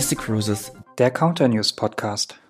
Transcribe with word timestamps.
Mystic 0.00 0.20
Cruises, 0.20 0.72
der 0.96 1.10
Counter 1.10 1.46
News 1.46 1.74
Podcast. 1.74 2.40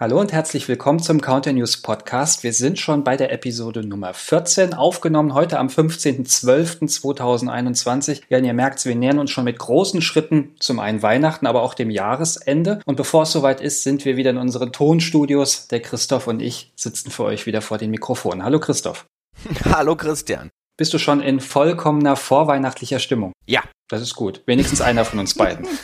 Hallo 0.00 0.18
und 0.18 0.32
herzlich 0.32 0.66
willkommen 0.66 1.00
zum 1.00 1.20
Counter 1.20 1.52
News 1.52 1.76
Podcast. 1.76 2.42
Wir 2.42 2.54
sind 2.54 2.78
schon 2.78 3.04
bei 3.04 3.18
der 3.18 3.30
Episode 3.30 3.86
Nummer 3.86 4.14
14, 4.14 4.72
aufgenommen 4.72 5.34
heute 5.34 5.58
am 5.58 5.66
15.12.2021. 5.66 8.22
Ja, 8.30 8.38
ihr 8.38 8.54
merkt, 8.54 8.82
wir 8.86 8.96
nähern 8.96 9.18
uns 9.18 9.30
schon 9.30 9.44
mit 9.44 9.58
großen 9.58 10.00
Schritten 10.00 10.54
zum 10.58 10.80
einen 10.80 11.02
Weihnachten, 11.02 11.46
aber 11.46 11.60
auch 11.60 11.74
dem 11.74 11.90
Jahresende. 11.90 12.80
Und 12.86 12.96
bevor 12.96 13.24
es 13.24 13.32
soweit 13.32 13.60
ist, 13.60 13.82
sind 13.82 14.06
wir 14.06 14.16
wieder 14.16 14.30
in 14.30 14.38
unseren 14.38 14.72
Tonstudios. 14.72 15.68
Der 15.68 15.82
Christoph 15.82 16.28
und 16.28 16.40
ich 16.40 16.72
sitzen 16.76 17.10
für 17.10 17.24
euch 17.24 17.44
wieder 17.44 17.60
vor 17.60 17.76
den 17.76 17.90
Mikrofonen. 17.90 18.42
Hallo 18.42 18.58
Christoph. 18.58 19.04
Hallo 19.70 19.96
Christian. 19.96 20.48
Bist 20.78 20.94
du 20.94 20.98
schon 20.98 21.20
in 21.20 21.40
vollkommener 21.40 22.14
vorweihnachtlicher 22.14 23.00
Stimmung? 23.00 23.32
Ja. 23.46 23.62
Das 23.88 24.00
ist 24.00 24.14
gut. 24.14 24.42
Wenigstens 24.46 24.80
einer 24.80 25.04
von 25.04 25.18
uns 25.18 25.34
beiden. 25.34 25.66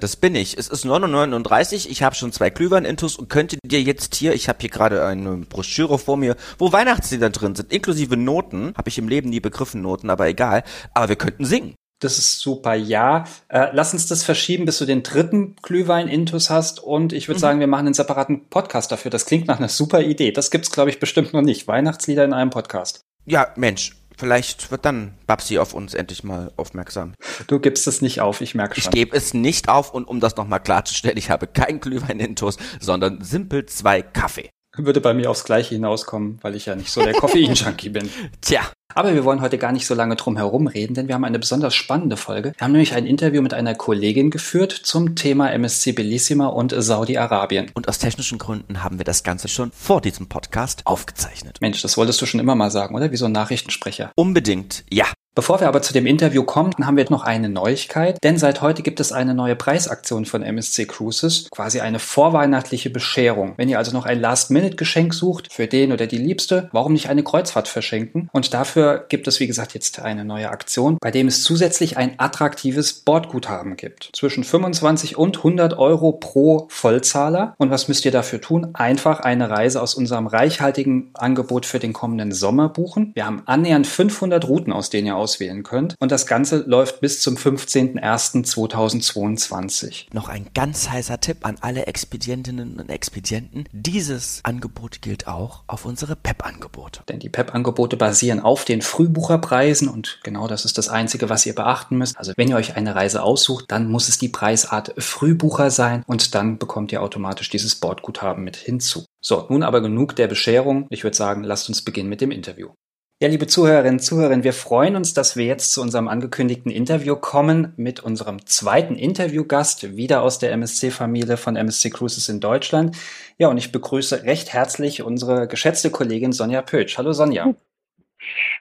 Das 0.00 0.16
bin 0.16 0.34
ich. 0.34 0.58
Es 0.58 0.68
ist 0.68 0.84
9.39 0.84 1.86
Uhr, 1.86 1.90
ich 1.90 2.02
habe 2.02 2.14
schon 2.14 2.30
zwei 2.30 2.50
Glühwein-Intus 2.50 3.16
und 3.16 3.30
könnte 3.30 3.56
dir 3.64 3.80
jetzt 3.80 4.16
hier, 4.16 4.34
ich 4.34 4.50
habe 4.50 4.58
hier 4.60 4.68
gerade 4.68 5.06
eine 5.06 5.36
Broschüre 5.48 5.98
vor 5.98 6.18
mir, 6.18 6.36
wo 6.58 6.72
Weihnachtslieder 6.72 7.30
drin 7.30 7.54
sind, 7.54 7.72
inklusive 7.72 8.14
Noten. 8.16 8.74
Habe 8.76 8.90
ich 8.90 8.98
im 8.98 9.08
Leben 9.08 9.30
nie 9.30 9.40
begriffen, 9.40 9.80
Noten, 9.80 10.10
aber 10.10 10.26
egal. 10.26 10.62
Aber 10.92 11.08
wir 11.08 11.16
könnten 11.16 11.46
singen. 11.46 11.74
Das 12.00 12.18
ist 12.18 12.40
super, 12.40 12.74
ja. 12.74 13.24
Äh, 13.48 13.68
lass 13.72 13.94
uns 13.94 14.06
das 14.06 14.24
verschieben, 14.24 14.66
bis 14.66 14.76
du 14.76 14.84
den 14.84 15.04
dritten 15.04 15.56
Glühwein-Intus 15.62 16.50
hast. 16.50 16.80
Und 16.80 17.14
ich 17.14 17.28
würde 17.28 17.38
mhm. 17.38 17.42
sagen, 17.42 17.60
wir 17.60 17.68
machen 17.68 17.86
einen 17.86 17.94
separaten 17.94 18.50
Podcast 18.50 18.92
dafür. 18.92 19.10
Das 19.10 19.24
klingt 19.24 19.46
nach 19.46 19.58
einer 19.58 19.70
super 19.70 20.02
Idee. 20.02 20.32
Das 20.32 20.50
gibt's, 20.50 20.70
glaube 20.70 20.90
ich, 20.90 21.00
bestimmt 21.00 21.32
noch 21.32 21.40
nicht. 21.40 21.66
Weihnachtslieder 21.66 22.24
in 22.24 22.34
einem 22.34 22.50
Podcast. 22.50 23.04
Ja, 23.26 23.48
Mensch, 23.56 23.92
Vielleicht 24.16 24.70
wird 24.70 24.84
dann 24.84 25.14
Babsi 25.26 25.58
auf 25.58 25.74
uns 25.74 25.92
endlich 25.92 26.22
mal 26.22 26.52
aufmerksam. 26.56 27.14
Du 27.48 27.58
gibst 27.58 27.86
es 27.88 28.00
nicht 28.00 28.20
auf, 28.20 28.40
ich 28.40 28.54
merke 28.54 28.80
schon. 28.80 28.92
Ich 28.92 28.94
gebe 28.94 29.16
es 29.16 29.34
nicht 29.34 29.68
auf 29.68 29.92
und 29.92 30.06
um 30.06 30.20
das 30.20 30.36
nochmal 30.36 30.60
klarzustellen, 30.60 31.16
ich 31.16 31.30
habe 31.30 31.48
keinen 31.48 31.80
Glühwein 31.80 32.20
in 32.20 32.36
Toast, 32.36 32.60
sondern 32.80 33.22
simpel 33.24 33.66
zwei 33.66 34.02
Kaffee. 34.02 34.50
Würde 34.76 35.00
bei 35.00 35.14
mir 35.14 35.30
aufs 35.30 35.44
Gleiche 35.44 35.74
hinauskommen, 35.74 36.38
weil 36.42 36.54
ich 36.54 36.66
ja 36.66 36.74
nicht 36.74 36.90
so 36.90 37.02
der 37.02 37.14
Koffein-Junkie 37.14 37.90
bin. 37.90 38.10
Tja. 38.40 38.62
Aber 38.96 39.14
wir 39.14 39.24
wollen 39.24 39.40
heute 39.40 39.58
gar 39.58 39.72
nicht 39.72 39.86
so 39.86 39.94
lange 39.94 40.14
drum 40.14 40.36
herum 40.36 40.68
reden, 40.68 40.94
denn 40.94 41.08
wir 41.08 41.16
haben 41.16 41.24
eine 41.24 41.40
besonders 41.40 41.74
spannende 41.74 42.16
Folge. 42.16 42.52
Wir 42.56 42.64
haben 42.64 42.72
nämlich 42.72 42.94
ein 42.94 43.06
Interview 43.06 43.42
mit 43.42 43.52
einer 43.52 43.74
Kollegin 43.74 44.30
geführt 44.30 44.72
zum 44.72 45.16
Thema 45.16 45.50
MSC 45.50 45.92
Bellissima 45.92 46.46
und 46.46 46.72
Saudi-Arabien. 46.76 47.70
Und 47.74 47.88
aus 47.88 47.98
technischen 47.98 48.38
Gründen 48.38 48.84
haben 48.84 48.98
wir 48.98 49.04
das 49.04 49.24
Ganze 49.24 49.48
schon 49.48 49.72
vor 49.72 50.00
diesem 50.00 50.28
Podcast 50.28 50.82
aufgezeichnet. 50.84 51.60
Mensch, 51.60 51.82
das 51.82 51.96
wolltest 51.96 52.22
du 52.22 52.26
schon 52.26 52.40
immer 52.40 52.54
mal 52.54 52.70
sagen, 52.70 52.94
oder? 52.94 53.10
Wie 53.10 53.16
so 53.16 53.26
ein 53.26 53.32
Nachrichtensprecher. 53.32 54.12
Unbedingt, 54.14 54.84
ja. 54.92 55.06
Bevor 55.36 55.58
wir 55.58 55.66
aber 55.66 55.82
zu 55.82 55.92
dem 55.92 56.06
Interview 56.06 56.44
kommen, 56.44 56.72
haben 56.80 56.96
wir 56.96 57.04
noch 57.10 57.24
eine 57.24 57.48
Neuigkeit, 57.48 58.22
denn 58.22 58.38
seit 58.38 58.62
heute 58.62 58.82
gibt 58.82 59.00
es 59.00 59.10
eine 59.10 59.34
neue 59.34 59.56
Preisaktion 59.56 60.26
von 60.26 60.44
MSC 60.44 60.86
Cruises, 60.86 61.48
quasi 61.50 61.80
eine 61.80 61.98
vorweihnachtliche 61.98 62.88
Bescherung. 62.88 63.54
Wenn 63.56 63.68
ihr 63.68 63.78
also 63.78 63.90
noch 63.90 64.06
ein 64.06 64.20
Last-Minute-Geschenk 64.20 65.12
sucht 65.12 65.52
für 65.52 65.66
den 65.66 65.90
oder 65.90 66.06
die 66.06 66.18
Liebste, 66.18 66.68
warum 66.70 66.92
nicht 66.92 67.08
eine 67.08 67.24
Kreuzfahrt 67.24 67.66
verschenken? 67.66 68.28
Und 68.32 68.54
dafür 68.54 69.06
gibt 69.08 69.26
es, 69.26 69.40
wie 69.40 69.48
gesagt, 69.48 69.74
jetzt 69.74 69.98
eine 69.98 70.24
neue 70.24 70.50
Aktion, 70.50 70.98
bei 71.00 71.10
dem 71.10 71.26
es 71.26 71.42
zusätzlich 71.42 71.96
ein 71.96 72.14
attraktives 72.18 72.92
Bordguthaben 72.92 73.74
gibt. 73.74 74.10
Zwischen 74.12 74.44
25 74.44 75.18
und 75.18 75.38
100 75.38 75.76
Euro 75.76 76.12
pro 76.12 76.66
Vollzahler. 76.68 77.56
Und 77.58 77.70
was 77.70 77.88
müsst 77.88 78.04
ihr 78.04 78.12
dafür 78.12 78.40
tun? 78.40 78.68
Einfach 78.74 79.18
eine 79.18 79.50
Reise 79.50 79.82
aus 79.82 79.96
unserem 79.96 80.28
reichhaltigen 80.28 81.10
Angebot 81.14 81.66
für 81.66 81.80
den 81.80 81.92
kommenden 81.92 82.30
Sommer 82.30 82.68
buchen. 82.68 83.10
Wir 83.14 83.26
haben 83.26 83.42
annähernd 83.46 83.88
500 83.88 84.46
Routen, 84.46 84.72
aus 84.72 84.90
denen 84.90 85.08
ihr 85.08 85.23
auswählen 85.24 85.62
könnt. 85.62 85.94
Und 85.98 86.12
das 86.12 86.26
Ganze 86.26 86.58
läuft 86.66 87.00
bis 87.00 87.22
zum 87.22 87.36
15.01.2022. 87.36 90.08
Noch 90.12 90.28
ein 90.28 90.50
ganz 90.54 90.90
heißer 90.90 91.18
Tipp 91.20 91.46
an 91.46 91.56
alle 91.62 91.86
Expedientinnen 91.86 92.78
und 92.78 92.90
Expedienten. 92.90 93.64
Dieses 93.72 94.40
Angebot 94.42 95.00
gilt 95.00 95.26
auch 95.26 95.62
auf 95.66 95.86
unsere 95.86 96.14
PEP-Angebote. 96.14 97.04
Denn 97.08 97.20
die 97.20 97.30
PEP-Angebote 97.30 97.96
basieren 97.96 98.40
auf 98.40 98.66
den 98.66 98.82
Frühbucherpreisen 98.82 99.88
und 99.88 100.20
genau 100.22 100.46
das 100.46 100.66
ist 100.66 100.76
das 100.76 100.90
Einzige, 100.90 101.30
was 101.30 101.46
ihr 101.46 101.54
beachten 101.54 101.96
müsst. 101.96 102.18
Also 102.18 102.34
wenn 102.36 102.48
ihr 102.48 102.56
euch 102.56 102.76
eine 102.76 102.94
Reise 102.94 103.22
aussucht, 103.22 103.64
dann 103.68 103.90
muss 103.90 104.10
es 104.10 104.18
die 104.18 104.28
Preisart 104.28 104.92
Frühbucher 104.98 105.70
sein 105.70 106.02
und 106.06 106.34
dann 106.34 106.58
bekommt 106.58 106.92
ihr 106.92 107.00
automatisch 107.02 107.48
dieses 107.48 107.76
Bordguthaben 107.76 108.44
mit 108.44 108.56
hinzu. 108.56 109.06
So, 109.22 109.46
nun 109.48 109.62
aber 109.62 109.80
genug 109.80 110.16
der 110.16 110.28
Bescherung. 110.28 110.86
Ich 110.90 111.02
würde 111.02 111.16
sagen, 111.16 111.44
lasst 111.44 111.70
uns 111.70 111.80
beginnen 111.80 112.10
mit 112.10 112.20
dem 112.20 112.30
Interview. 112.30 112.74
Ja, 113.20 113.28
liebe 113.28 113.46
Zuhörerinnen 113.46 113.94
und 113.94 114.00
Zuhörer, 114.00 114.42
wir 114.42 114.52
freuen 114.52 114.96
uns, 114.96 115.14
dass 115.14 115.36
wir 115.36 115.44
jetzt 115.44 115.72
zu 115.72 115.80
unserem 115.80 116.08
angekündigten 116.08 116.72
Interview 116.72 117.14
kommen 117.14 117.72
mit 117.76 118.00
unserem 118.00 118.44
zweiten 118.44 118.96
Interviewgast, 118.96 119.96
wieder 119.96 120.22
aus 120.22 120.40
der 120.40 120.50
MSC-Familie 120.50 121.36
von 121.36 121.54
MSC 121.54 121.90
Cruises 121.90 122.28
in 122.28 122.40
Deutschland. 122.40 122.96
Ja, 123.38 123.48
und 123.48 123.56
ich 123.56 123.70
begrüße 123.70 124.24
recht 124.24 124.52
herzlich 124.52 125.02
unsere 125.02 125.46
geschätzte 125.46 125.90
Kollegin 125.90 126.32
Sonja 126.32 126.60
Pötsch. 126.62 126.98
Hallo 126.98 127.12
Sonja. 127.12 127.54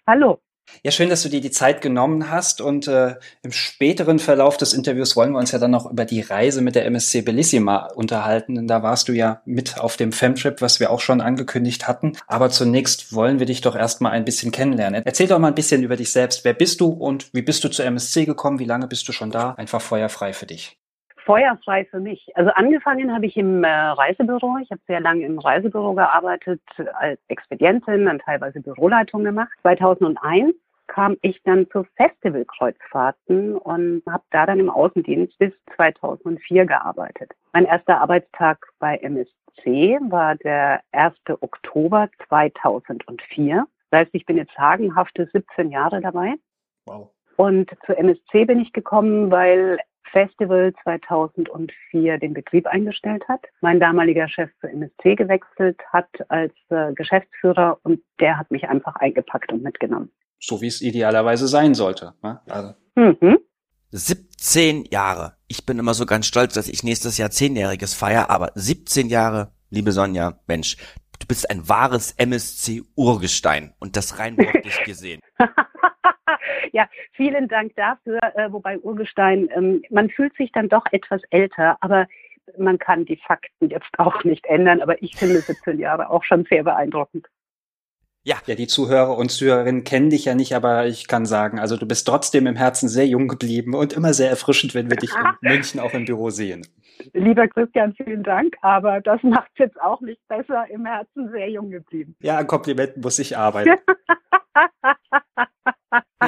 Hallo. 0.05 0.39
Ja, 0.85 0.91
schön, 0.91 1.07
dass 1.07 1.23
du 1.23 1.29
dir 1.29 1.39
die 1.39 1.49
Zeit 1.49 1.79
genommen 1.79 2.29
hast 2.29 2.59
und 2.59 2.89
äh, 2.89 3.15
im 3.41 3.53
späteren 3.53 4.19
Verlauf 4.19 4.57
des 4.57 4.73
Interviews 4.73 5.15
wollen 5.15 5.31
wir 5.31 5.39
uns 5.39 5.53
ja 5.53 5.57
dann 5.57 5.71
noch 5.71 5.89
über 5.89 6.03
die 6.03 6.19
Reise 6.19 6.61
mit 6.61 6.75
der 6.75 6.85
MSC 6.85 7.21
Bellissima 7.21 7.87
unterhalten, 7.95 8.55
denn 8.55 8.67
da 8.67 8.83
warst 8.83 9.07
du 9.07 9.13
ja 9.13 9.41
mit 9.45 9.79
auf 9.79 9.95
dem 9.95 10.11
Femtrip, 10.11 10.61
was 10.61 10.81
wir 10.81 10.91
auch 10.91 10.99
schon 10.99 11.21
angekündigt 11.21 11.87
hatten. 11.87 12.17
Aber 12.27 12.49
zunächst 12.49 13.15
wollen 13.15 13.39
wir 13.39 13.45
dich 13.45 13.61
doch 13.61 13.77
erstmal 13.77 14.11
ein 14.11 14.25
bisschen 14.25 14.51
kennenlernen. 14.51 15.03
Erzähl 15.05 15.27
doch 15.27 15.39
mal 15.39 15.47
ein 15.47 15.55
bisschen 15.55 15.83
über 15.83 15.95
dich 15.95 16.11
selbst. 16.11 16.43
Wer 16.43 16.53
bist 16.53 16.81
du 16.81 16.89
und 16.89 17.33
wie 17.33 17.43
bist 17.43 17.63
du 17.63 17.69
zur 17.69 17.85
MSC 17.85 18.25
gekommen? 18.25 18.59
Wie 18.59 18.65
lange 18.65 18.87
bist 18.87 19.07
du 19.07 19.13
schon 19.13 19.31
da? 19.31 19.53
Einfach 19.53 19.81
feuerfrei 19.81 20.33
für 20.33 20.47
dich 20.47 20.77
feuerfrei 21.25 21.85
für 21.85 22.01
mich. 22.01 22.27
Also 22.35 22.51
angefangen 22.51 23.13
habe 23.13 23.25
ich 23.25 23.37
im 23.37 23.63
äh, 23.63 23.69
Reisebüro. 23.69 24.57
Ich 24.61 24.69
habe 24.71 24.81
sehr 24.87 24.99
lange 24.99 25.25
im 25.25 25.39
Reisebüro 25.39 25.93
gearbeitet, 25.93 26.59
als 26.95 27.17
Expedientin, 27.29 28.03
dann 28.03 28.19
teilweise 28.19 28.59
Büroleitung 28.59 29.23
gemacht. 29.23 29.53
2001 29.61 30.53
kam 30.87 31.17
ich 31.21 31.41
dann 31.43 31.67
zu 31.69 31.85
Festivalkreuzfahrten 31.95 33.57
und 33.57 34.03
habe 34.07 34.23
da 34.31 34.45
dann 34.45 34.59
im 34.59 34.69
Außendienst 34.69 35.37
bis 35.37 35.53
2004 35.75 36.65
gearbeitet. 36.65 37.31
Mein 37.53 37.65
erster 37.65 38.01
Arbeitstag 38.01 38.65
bei 38.79 38.97
MSC 38.97 39.99
war 40.09 40.35
der 40.35 40.81
1. 40.91 41.15
Oktober 41.41 42.09
2004. 42.27 43.65
Das 43.91 44.01
heißt, 44.01 44.11
ich 44.13 44.25
bin 44.25 44.37
jetzt 44.37 44.53
sagenhafte 44.55 45.29
17 45.31 45.71
Jahre 45.71 46.01
dabei. 46.01 46.35
Wow. 46.85 47.09
Und 47.37 47.71
zu 47.85 47.97
MSC 47.97 48.45
bin 48.45 48.59
ich 48.59 48.73
gekommen, 48.73 49.31
weil 49.31 49.79
Festival 50.13 50.73
2004 50.83 52.19
den 52.19 52.33
Betrieb 52.33 52.67
eingestellt 52.67 53.27
hat. 53.27 53.41
Mein 53.61 53.79
damaliger 53.79 54.27
Chef 54.29 54.51
zur 54.61 54.69
MSC 54.69 55.15
gewechselt 55.15 55.81
hat 55.91 56.07
als 56.29 56.53
äh, 56.69 56.93
Geschäftsführer 56.93 57.79
und 57.83 58.01
der 58.19 58.37
hat 58.37 58.51
mich 58.51 58.69
einfach 58.69 58.95
eingepackt 58.95 59.51
und 59.51 59.63
mitgenommen. 59.63 60.11
So 60.39 60.61
wie 60.61 60.67
es 60.67 60.81
idealerweise 60.81 61.47
sein 61.47 61.73
sollte. 61.73 62.13
Ne? 62.21 62.41
Also. 62.47 62.73
Mhm. 62.95 63.39
17 63.91 64.85
Jahre. 64.85 65.37
Ich 65.47 65.65
bin 65.65 65.77
immer 65.77 65.93
so 65.93 66.05
ganz 66.05 66.25
stolz, 66.25 66.55
dass 66.55 66.67
ich 66.67 66.83
nächstes 66.83 67.17
Jahr 67.17 67.29
zehnjähriges 67.29 67.93
feier, 67.93 68.29
aber 68.29 68.51
17 68.55 69.07
Jahre, 69.07 69.51
liebe 69.69 69.91
Sonja, 69.91 70.39
Mensch, 70.47 70.77
du 71.19 71.27
bist 71.27 71.49
ein 71.49 71.69
wahres 71.69 72.11
MSC-Urgestein 72.17 73.73
und 73.79 73.95
das 73.95 74.19
rein 74.19 74.37
wortlich 74.37 74.83
gesehen. 74.85 75.21
ja, 76.71 76.89
vielen 77.11 77.47
Dank 77.47 77.75
dafür. 77.75 78.19
Äh, 78.35 78.51
wobei 78.51 78.79
Urgestein, 78.79 79.47
ähm, 79.55 79.83
man 79.89 80.09
fühlt 80.09 80.35
sich 80.37 80.51
dann 80.51 80.69
doch 80.69 80.85
etwas 80.91 81.21
älter, 81.29 81.77
aber 81.81 82.07
man 82.57 82.77
kann 82.77 83.05
die 83.05 83.17
Fakten 83.27 83.69
jetzt 83.69 83.91
auch 83.99 84.23
nicht 84.23 84.45
ändern. 84.45 84.81
Aber 84.81 85.01
ich 85.01 85.15
finde 85.15 85.39
17 85.39 85.79
Jahre 85.79 86.09
auch 86.09 86.23
schon 86.23 86.45
sehr 86.49 86.63
beeindruckend. 86.63 87.27
Ja. 88.23 88.37
Ja, 88.45 88.55
die 88.55 88.67
Zuhörer 88.67 89.17
und 89.17 89.31
Zuhörerinnen 89.31 89.83
kennen 89.83 90.09
dich 90.09 90.25
ja 90.25 90.33
nicht, 90.33 90.55
aber 90.55 90.85
ich 90.87 91.07
kann 91.07 91.25
sagen, 91.25 91.59
also 91.59 91.75
du 91.75 91.85
bist 91.85 92.07
trotzdem 92.07 92.47
im 92.47 92.55
Herzen 92.55 92.87
sehr 92.87 93.05
jung 93.05 93.27
geblieben 93.27 93.75
und 93.75 93.91
immer 93.93 94.13
sehr 94.13 94.29
erfrischend, 94.29 94.73
wenn 94.73 94.89
wir 94.89 94.95
dich 94.95 95.11
in 95.11 95.25
München 95.49 95.79
auch 95.81 95.93
im 95.93 96.05
Büro 96.05 96.29
sehen. 96.29 96.65
Lieber 97.11 97.47
Christian, 97.49 97.93
vielen 97.95 98.23
Dank, 98.23 98.55
aber 98.61 99.01
das 99.01 99.21
macht 99.23 99.51
jetzt 99.57 99.79
auch 99.81 99.99
nicht 99.99 100.25
besser. 100.27 100.65
Im 100.69 100.85
Herzen 100.85 101.29
sehr 101.31 101.49
jung 101.49 101.69
geblieben. 101.69 102.15
Ja, 102.21 102.37
an 102.37 102.47
Komplimenten 102.47 103.01
muss 103.01 103.19
ich 103.19 103.37
arbeiten. 103.37 103.71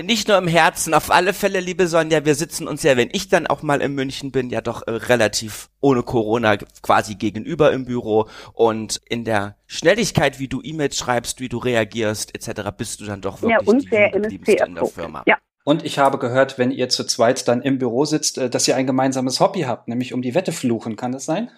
Nicht 0.03 0.27
nur 0.27 0.38
im 0.38 0.47
Herzen, 0.47 0.94
auf 0.94 1.12
alle 1.12 1.33
Fälle, 1.33 1.59
liebe 1.59 1.88
Sonja, 1.88 2.25
wir 2.25 2.36
sitzen 2.36 2.68
uns 2.68 2.83
ja, 2.83 2.97
wenn 2.97 3.09
ich 3.12 3.30
dann 3.30 3.47
auch 3.47 3.62
mal 3.62 3.81
in 3.81 3.94
München 3.94 4.31
bin, 4.31 4.50
ja 4.50 4.62
doch 4.62 4.86
äh, 4.88 4.92
relativ 4.92 5.69
ohne 5.81 6.03
Corona 6.03 6.57
quasi 6.81 7.15
gegenüber 7.15 7.71
im 7.71 7.86
Büro 7.86 8.27
und 8.53 9.01
in 9.09 9.24
der 9.24 9.56
Schnelligkeit, 9.68 10.39
wie 10.39 10.47
du 10.47 10.62
E-Mails 10.63 10.97
schreibst, 10.97 11.39
wie 11.39 11.50
du 11.50 11.57
reagierst, 11.57 12.36
etc., 12.36 12.69
bist 12.75 13.01
du 13.01 13.06
dann 13.06 13.21
doch 13.21 13.42
wirklich 13.42 13.57
ja, 13.59 13.71
und 13.71 14.31
die 14.31 14.39
sehr 14.45 14.65
in 14.65 14.75
der 14.75 14.86
Firma. 14.86 15.24
Ja. 15.25 15.38
Und 15.63 15.83
ich 15.83 15.98
habe 15.98 16.19
gehört, 16.19 16.59
wenn 16.59 16.69
ihr 16.69 16.89
zu 16.89 17.06
zweit 17.06 17.48
dann 17.48 17.62
im 17.63 17.80
Büro 17.80 18.06
sitzt, 18.06 18.38
äh, 18.38 18.50
dass 18.50 18.68
ihr 18.68 18.75
ein 18.75 18.88
gemeinsames 18.88 19.39
Hobby 19.39 19.62
habt, 19.62 19.88
nämlich 19.88 20.13
um 20.13 20.21
die 20.21 20.36
Wette 20.36 20.51
fluchen. 20.51 20.95
Kann 20.95 21.12
das 21.12 21.25
sein? 21.25 21.50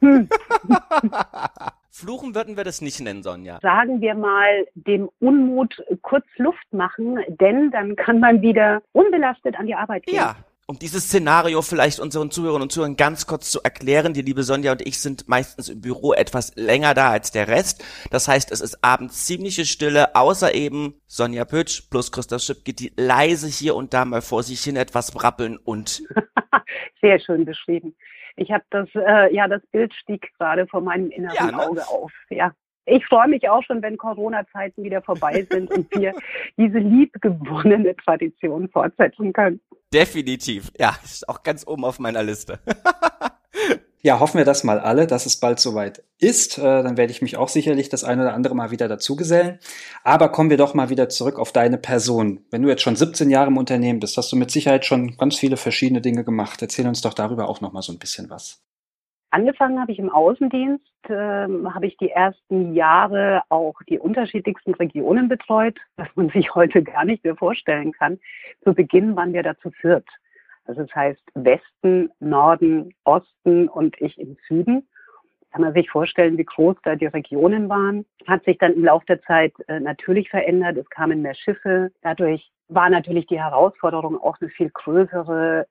Hm. 0.00 0.28
Fluchen 1.96 2.34
würden 2.34 2.56
wir 2.56 2.64
das 2.64 2.80
nicht 2.80 3.00
nennen, 3.00 3.22
Sonja. 3.22 3.60
Sagen 3.62 4.00
wir 4.00 4.16
mal, 4.16 4.66
dem 4.74 5.08
Unmut 5.20 5.80
kurz 6.02 6.26
Luft 6.38 6.72
machen, 6.72 7.20
denn 7.28 7.70
dann 7.70 7.94
kann 7.94 8.18
man 8.18 8.42
wieder 8.42 8.82
unbelastet 8.90 9.54
an 9.54 9.66
die 9.66 9.76
Arbeit 9.76 10.04
gehen. 10.06 10.16
Ja, 10.16 10.34
um 10.66 10.76
dieses 10.76 11.04
Szenario 11.04 11.62
vielleicht 11.62 12.00
unseren 12.00 12.32
Zuhörern 12.32 12.62
und 12.62 12.72
Zuhörern 12.72 12.96
ganz 12.96 13.28
kurz 13.28 13.48
zu 13.48 13.60
erklären, 13.62 14.12
die 14.12 14.22
liebe 14.22 14.42
Sonja 14.42 14.72
und 14.72 14.84
ich 14.84 14.98
sind 14.98 15.28
meistens 15.28 15.68
im 15.68 15.82
Büro 15.82 16.12
etwas 16.12 16.56
länger 16.56 16.94
da 16.94 17.10
als 17.10 17.30
der 17.30 17.46
Rest. 17.46 17.84
Das 18.10 18.26
heißt, 18.26 18.50
es 18.50 18.60
ist 18.60 18.82
abends 18.82 19.26
ziemliche 19.26 19.64
Stille, 19.64 20.16
außer 20.16 20.52
eben 20.52 20.94
Sonja 21.06 21.44
Pütsch 21.44 21.88
plus 21.90 22.10
Christoph 22.10 22.42
Schipke, 22.42 22.72
die 22.72 22.92
leise 22.96 23.46
hier 23.46 23.76
und 23.76 23.94
da 23.94 24.04
mal 24.04 24.20
vor 24.20 24.42
sich 24.42 24.64
hin 24.64 24.74
etwas 24.74 25.12
brabbeln 25.12 25.58
und. 25.58 26.02
Sehr 27.00 27.20
schön 27.20 27.44
beschrieben. 27.44 27.94
Ich 28.36 28.50
habe 28.50 28.64
das, 28.70 28.88
äh, 28.94 29.34
ja, 29.34 29.48
das 29.48 29.62
Bild 29.72 29.94
stieg 29.94 30.32
gerade 30.38 30.66
vor 30.66 30.80
meinem 30.80 31.10
inneren 31.10 31.34
ja, 31.34 31.46
ne? 31.46 31.66
Auge 31.66 31.88
auf. 31.88 32.12
Ja. 32.30 32.52
Ich 32.86 33.06
freue 33.06 33.28
mich 33.28 33.48
auch 33.48 33.62
schon, 33.62 33.80
wenn 33.80 33.96
Corona-Zeiten 33.96 34.82
wieder 34.82 35.00
vorbei 35.00 35.46
sind 35.50 35.70
und 35.70 35.90
wir 35.94 36.12
diese 36.58 36.78
liebgewonnene 36.78 37.96
Tradition 37.96 38.68
fortsetzen 38.68 39.32
können. 39.32 39.60
Definitiv. 39.92 40.70
Ja, 40.78 40.94
ist 41.02 41.28
auch 41.28 41.42
ganz 41.42 41.66
oben 41.66 41.84
auf 41.84 41.98
meiner 41.98 42.22
Liste. 42.22 42.60
ja, 44.04 44.20
hoffen 44.20 44.36
wir 44.36 44.44
das 44.44 44.64
mal 44.64 44.78
alle, 44.78 45.06
dass 45.06 45.24
es 45.24 45.40
bald 45.40 45.58
soweit 45.58 46.04
ist. 46.20 46.58
Äh, 46.58 46.82
dann 46.82 46.98
werde 46.98 47.10
ich 47.10 47.22
mich 47.22 47.38
auch 47.38 47.48
sicherlich 47.48 47.88
das 47.88 48.04
eine 48.04 48.20
oder 48.20 48.34
andere 48.34 48.54
mal 48.54 48.70
wieder 48.70 48.86
dazugesellen. 48.86 49.58
Aber 50.02 50.28
kommen 50.28 50.50
wir 50.50 50.58
doch 50.58 50.74
mal 50.74 50.90
wieder 50.90 51.08
zurück 51.08 51.38
auf 51.38 51.52
deine 51.52 51.78
Person. 51.78 52.44
Wenn 52.50 52.60
du 52.60 52.68
jetzt 52.68 52.82
schon 52.82 52.96
17 52.96 53.30
Jahre 53.30 53.48
im 53.48 53.56
Unternehmen 53.56 54.00
bist, 54.00 54.18
hast 54.18 54.30
du 54.30 54.36
mit 54.36 54.50
Sicherheit 54.50 54.84
schon 54.84 55.16
ganz 55.16 55.38
viele 55.38 55.56
verschiedene 55.56 56.02
Dinge 56.02 56.22
gemacht. 56.22 56.60
Erzähl 56.60 56.86
uns 56.86 57.00
doch 57.00 57.14
darüber 57.14 57.48
auch 57.48 57.62
noch 57.62 57.72
mal 57.72 57.80
so 57.80 57.94
ein 57.94 57.98
bisschen 57.98 58.28
was. 58.28 58.62
Angefangen 59.30 59.80
habe 59.80 59.90
ich 59.90 59.98
im 59.98 60.10
Außendienst, 60.10 60.84
äh, 61.08 61.14
habe 61.14 61.86
ich 61.86 61.96
die 61.96 62.10
ersten 62.10 62.74
Jahre 62.74 63.40
auch 63.48 63.74
die 63.88 63.98
unterschiedlichsten 63.98 64.74
Regionen 64.74 65.28
betreut, 65.28 65.78
was 65.96 66.08
man 66.14 66.28
sich 66.28 66.54
heute 66.54 66.82
gar 66.82 67.06
nicht 67.06 67.24
mehr 67.24 67.36
vorstellen 67.36 67.92
kann. 67.92 68.20
Zu 68.64 68.74
Beginn 68.74 69.16
waren 69.16 69.32
wir 69.32 69.42
dazu 69.42 69.70
viert. 69.70 70.06
Also 70.64 70.82
das 70.82 70.94
heißt 70.94 71.22
Westen, 71.34 72.10
Norden, 72.20 72.94
Osten 73.04 73.68
und 73.68 74.00
ich 74.00 74.18
im 74.18 74.36
Süden. 74.48 74.88
Kann 75.52 75.62
man 75.62 75.74
sich 75.74 75.88
vorstellen, 75.88 76.36
wie 76.36 76.44
groß 76.44 76.76
da 76.82 76.96
die 76.96 77.06
Regionen 77.06 77.68
waren. 77.68 78.04
Hat 78.26 78.44
sich 78.44 78.58
dann 78.58 78.74
im 78.74 78.84
Laufe 78.84 79.06
der 79.06 79.22
Zeit 79.22 79.52
äh, 79.68 79.78
natürlich 79.78 80.28
verändert. 80.28 80.76
Es 80.76 80.90
kamen 80.90 81.22
mehr 81.22 81.34
Schiffe. 81.34 81.92
Dadurch 82.02 82.50
war 82.68 82.90
natürlich 82.90 83.26
die 83.26 83.40
Herausforderung 83.40 84.20
auch 84.20 84.36
eine 84.40 84.50
viel 84.50 84.70
größere, 84.70 85.66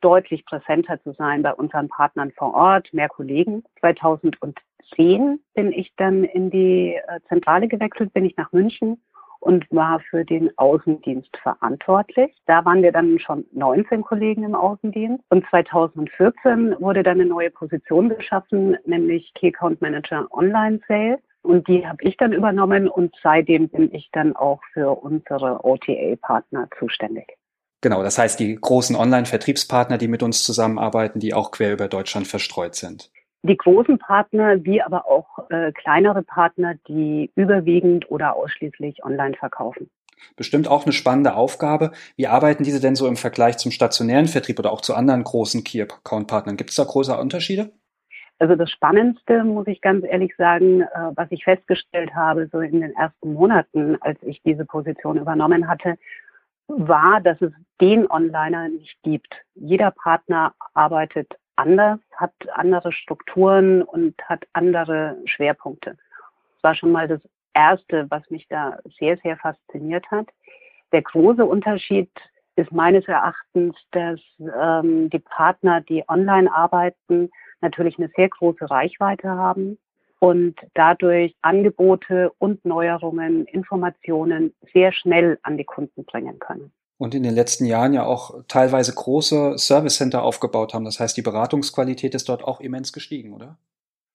deutlich 0.00 0.44
präsenter 0.44 1.02
zu 1.02 1.12
sein 1.14 1.42
bei 1.42 1.52
unseren 1.52 1.88
Partnern 1.88 2.30
vor 2.36 2.54
Ort, 2.54 2.92
mehr 2.92 3.08
Kollegen. 3.08 3.64
2010 3.80 5.40
bin 5.54 5.72
ich 5.72 5.92
dann 5.96 6.22
in 6.22 6.50
die 6.50 6.94
äh, 6.94 7.20
Zentrale 7.28 7.66
gewechselt, 7.66 8.12
bin 8.12 8.26
ich 8.26 8.36
nach 8.36 8.52
München 8.52 9.02
und 9.40 9.64
war 9.70 10.00
für 10.00 10.24
den 10.24 10.50
Außendienst 10.56 11.36
verantwortlich. 11.42 12.34
Da 12.46 12.64
waren 12.64 12.82
wir 12.82 12.92
dann 12.92 13.18
schon 13.18 13.44
19 13.52 14.02
Kollegen 14.02 14.44
im 14.44 14.54
Außendienst. 14.54 15.22
Und 15.30 15.44
2014 15.50 16.76
wurde 16.78 17.02
dann 17.02 17.20
eine 17.20 17.28
neue 17.28 17.50
Position 17.50 18.08
geschaffen, 18.08 18.76
nämlich 18.84 19.32
Key 19.34 19.48
Account 19.48 19.80
Manager 19.80 20.26
Online 20.30 20.80
Sales. 20.88 21.20
Und 21.42 21.68
die 21.68 21.86
habe 21.86 22.02
ich 22.02 22.16
dann 22.16 22.32
übernommen 22.32 22.88
und 22.88 23.14
seitdem 23.22 23.68
bin 23.68 23.94
ich 23.94 24.08
dann 24.12 24.34
auch 24.34 24.60
für 24.72 24.90
unsere 24.90 25.64
OTA-Partner 25.64 26.68
zuständig. 26.78 27.36
Genau, 27.82 28.02
das 28.02 28.18
heißt 28.18 28.40
die 28.40 28.56
großen 28.56 28.96
Online-Vertriebspartner, 28.96 29.96
die 29.96 30.08
mit 30.08 30.24
uns 30.24 30.44
zusammenarbeiten, 30.44 31.20
die 31.20 31.34
auch 31.34 31.52
quer 31.52 31.72
über 31.72 31.86
Deutschland 31.86 32.26
verstreut 32.26 32.74
sind. 32.74 33.12
Die 33.48 33.56
großen 33.56 33.98
Partner, 33.98 34.64
wie 34.64 34.82
aber 34.82 35.06
auch 35.06 35.50
äh, 35.50 35.70
kleinere 35.70 36.24
Partner, 36.24 36.74
die 36.88 37.30
überwiegend 37.36 38.10
oder 38.10 38.34
ausschließlich 38.34 39.04
online 39.04 39.34
verkaufen. 39.34 39.88
Bestimmt 40.34 40.66
auch 40.66 40.84
eine 40.84 40.92
spannende 40.92 41.34
Aufgabe. 41.34 41.92
Wie 42.16 42.26
arbeiten 42.26 42.64
diese 42.64 42.80
denn 42.80 42.96
so 42.96 43.06
im 43.06 43.16
Vergleich 43.16 43.58
zum 43.58 43.70
stationären 43.70 44.26
Vertrieb 44.26 44.58
oder 44.58 44.72
auch 44.72 44.80
zu 44.80 44.94
anderen 44.94 45.22
großen 45.22 45.62
Key-Account-Partnern? 45.62 46.56
Gibt 46.56 46.70
es 46.70 46.76
da 46.76 46.84
große 46.84 47.16
Unterschiede? 47.16 47.70
Also 48.40 48.56
das 48.56 48.68
Spannendste, 48.70 49.44
muss 49.44 49.68
ich 49.68 49.80
ganz 49.80 50.04
ehrlich 50.04 50.34
sagen, 50.36 50.80
äh, 50.80 50.86
was 51.14 51.30
ich 51.30 51.44
festgestellt 51.44 52.14
habe, 52.16 52.48
so 52.50 52.58
in 52.58 52.80
den 52.80 52.94
ersten 52.96 53.32
Monaten, 53.32 53.96
als 54.00 54.18
ich 54.22 54.42
diese 54.42 54.64
Position 54.64 55.18
übernommen 55.18 55.68
hatte, 55.68 55.96
war, 56.66 57.20
dass 57.20 57.40
es 57.40 57.52
den 57.80 58.10
Onliner 58.10 58.68
nicht 58.68 58.98
gibt. 59.04 59.32
Jeder 59.54 59.92
Partner 59.92 60.52
arbeitet 60.74 61.28
anders, 61.56 61.98
hat 62.14 62.32
andere 62.54 62.92
Strukturen 62.92 63.82
und 63.82 64.14
hat 64.28 64.46
andere 64.52 65.16
Schwerpunkte. 65.24 65.90
Das 65.90 66.62
war 66.62 66.74
schon 66.74 66.92
mal 66.92 67.08
das 67.08 67.20
Erste, 67.54 68.06
was 68.10 68.28
mich 68.30 68.46
da 68.48 68.78
sehr, 68.98 69.16
sehr 69.18 69.36
fasziniert 69.38 70.10
hat. 70.10 70.28
Der 70.92 71.02
große 71.02 71.44
Unterschied 71.44 72.10
ist 72.56 72.72
meines 72.72 73.06
Erachtens, 73.08 73.76
dass 73.92 74.20
ähm, 74.38 75.10
die 75.10 75.18
Partner, 75.18 75.80
die 75.80 76.04
online 76.08 76.52
arbeiten, 76.52 77.30
natürlich 77.60 77.98
eine 77.98 78.10
sehr 78.16 78.28
große 78.28 78.70
Reichweite 78.70 79.28
haben 79.28 79.78
und 80.20 80.56
dadurch 80.74 81.34
Angebote 81.42 82.30
und 82.38 82.64
Neuerungen, 82.64 83.44
Informationen 83.46 84.54
sehr 84.72 84.92
schnell 84.92 85.38
an 85.42 85.58
die 85.58 85.64
Kunden 85.64 86.04
bringen 86.04 86.38
können. 86.38 86.72
Und 86.98 87.14
in 87.14 87.22
den 87.22 87.34
letzten 87.34 87.66
Jahren 87.66 87.92
ja 87.92 88.04
auch 88.04 88.42
teilweise 88.48 88.94
große 88.94 89.58
Service 89.58 89.96
Center 89.96 90.22
aufgebaut 90.22 90.72
haben. 90.72 90.84
Das 90.84 90.98
heißt, 90.98 91.16
die 91.16 91.22
Beratungsqualität 91.22 92.14
ist 92.14 92.28
dort 92.28 92.42
auch 92.44 92.60
immens 92.60 92.92
gestiegen, 92.92 93.34
oder? 93.34 93.58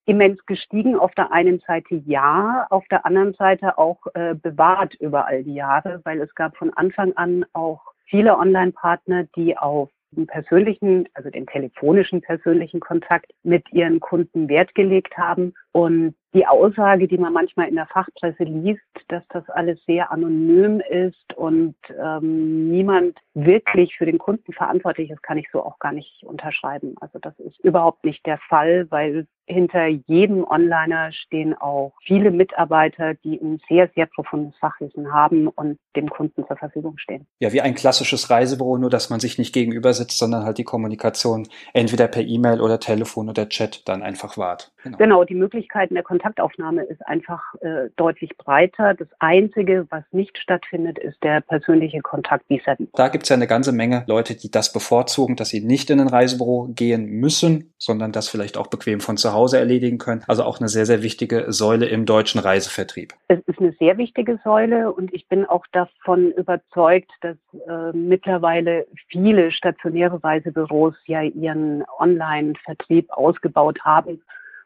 Immens 0.06 0.44
gestiegen. 0.48 0.96
Auf 0.96 1.14
der 1.14 1.32
einen 1.32 1.60
Seite 1.60 2.02
ja, 2.06 2.66
auf 2.72 2.88
der 2.90 3.06
anderen 3.06 3.36
Seite 3.36 3.78
auch 3.78 4.00
äh, 4.16 4.34
bewahrt 4.34 4.96
über 4.96 5.28
all 5.28 5.44
die 5.44 5.54
Jahre, 5.54 6.02
weil 6.06 6.20
es 6.22 6.34
gab 6.34 6.58
von 6.58 6.74
Anfang 6.74 7.14
an 7.14 7.46
auch 7.54 7.82
viele 8.06 8.36
Online-Partner, 8.38 9.26
die 9.36 9.58
auf 9.58 9.90
den 10.12 10.28
persönlichen, 10.28 11.08
also 11.14 11.30
den 11.30 11.46
telefonischen 11.46 12.22
persönlichen 12.22 12.80
Kontakt 12.80 13.32
mit 13.44 13.72
ihren 13.72 14.00
Kunden 14.00 14.50
Wert 14.50 14.76
gelegt 14.76 15.18
haben 15.18 15.54
und 15.72 16.16
die 16.34 16.48
Aussage, 16.48 17.08
die 17.08 17.18
man 17.18 17.34
manchmal 17.34 17.68
in 17.68 17.76
der 17.76 17.88
Fachpresse 17.88 18.44
liest, 18.44 18.82
dass 19.10 19.24
das 19.30 19.48
alles 19.50 19.80
sehr 19.86 20.12
anonym 20.12 20.82
ist 20.82 21.34
und 21.36 21.76
ähm, 22.02 22.70
niemand 22.70 23.18
wirklich 23.34 23.96
für 23.98 24.06
den 24.06 24.18
Kunden 24.18 24.54
verantwortlich 24.54 25.10
ist, 25.10 25.24
kann 25.24 25.38
ich 25.38 25.48
so 25.52 25.64
auch 25.64 25.80
gar 25.80 25.92
nicht 25.92 26.24
unterschreiben. 26.24 26.96
Also 27.02 27.20
das 27.20 27.38
ist 27.40 27.60
überhaupt 27.60 28.04
nicht 28.04 28.26
der 28.26 28.38
Fall, 28.50 28.88
weil 28.90 29.28
hinter 29.46 29.88
jedem 29.88 30.46
Onliner 30.46 31.12
stehen 31.12 31.54
auch 31.54 31.94
viele 32.06 32.32
Mitarbeiter, 32.32 33.16
die 33.16 33.40
ein 33.42 33.60
sehr, 33.68 33.90
sehr 33.96 34.06
profundes 34.06 34.56
Fachwissen 34.58 35.12
haben 35.12 35.48
und 35.48 35.78
dem 35.96 36.10
Kunden 36.10 36.46
zur 36.48 36.56
Verfügung 36.56 36.98
stehen. 36.98 37.28
Ja, 37.40 37.52
wie 37.52 37.62
ein 37.62 37.76
klassisches 37.76 38.30
Reisebüro, 38.30 38.78
nur 38.78 38.90
dass 38.90 39.10
man 39.10 39.20
sich 39.20 39.38
nicht 39.38 39.54
gegenüber 39.54 39.94
sitzt, 39.94 40.18
sondern 40.18 40.46
halt 40.46 40.58
die 40.58 40.64
Kommunikation 40.64 41.48
entweder 41.74 42.08
per 42.08 42.24
E-Mail 42.24 42.62
oder 42.62 42.80
Telefon 42.80 43.30
oder 43.30 43.50
Chat 43.50 43.88
dann 43.88 44.04
einfach 44.04 44.38
wahrt. 44.38 44.72
Genau, 44.84 44.98
genau 44.98 45.24
die 45.24 45.36
Möglichkeiten 45.36 45.96
der 45.96 46.04
Kontaktaufnahme 46.22 46.84
ist 46.84 47.06
einfach 47.08 47.42
äh, 47.62 47.90
deutlich 47.96 48.38
breiter. 48.38 48.94
Das 48.94 49.08
Einzige, 49.18 49.88
was 49.90 50.04
nicht 50.12 50.38
stattfindet, 50.38 51.00
ist 51.00 51.18
der 51.24 51.42
persönliche 51.42 52.02
Kontakt 52.02 52.48
vis-à-vis. 52.48 52.88
-vis. 52.88 52.96
Da 52.96 53.08
gibt 53.08 53.24
es 53.24 53.30
ja 53.30 53.36
eine 53.36 53.48
ganze 53.48 53.72
Menge 53.72 54.04
Leute, 54.08 54.36
die 54.36 54.52
das 54.52 54.72
bevorzugen, 54.72 55.36
dass 55.36 55.50
sie 55.50 55.62
nicht 55.62 55.90
in 55.90 56.00
ein 56.00 56.08
Reisebüro 56.08 56.70
gehen 56.76 57.08
müssen, 57.08 57.74
sondern 57.80 58.12
das 58.12 58.30
vielleicht 58.30 58.56
auch 58.56 58.68
bequem 58.68 59.00
von 59.00 59.18
zu 59.18 59.34
Hause 59.34 59.58
erledigen 59.58 59.98
können. 59.98 60.24
Also 60.28 60.44
auch 60.44 60.60
eine 60.60 60.70
sehr, 60.70 60.86
sehr 60.86 61.02
wichtige 61.02 61.52
Säule 61.52 61.88
im 61.88 62.06
deutschen 62.06 62.40
Reisevertrieb. 62.40 63.14
Es 63.28 63.40
ist 63.48 63.60
eine 63.60 63.72
sehr 63.80 63.98
wichtige 63.98 64.40
Säule 64.44 64.92
und 64.92 65.12
ich 65.14 65.28
bin 65.28 65.46
auch 65.46 65.66
davon 65.72 66.32
überzeugt, 66.34 67.12
dass 67.22 67.38
äh, 67.68 67.98
mittlerweile 67.98 68.86
viele 69.08 69.52
stationäre 69.52 70.24
Reisebüros 70.24 70.94
ja 71.06 71.24
ihren 71.24 71.84
Online-Vertrieb 71.98 73.10
ausgebaut 73.10 73.80
haben 73.84 74.22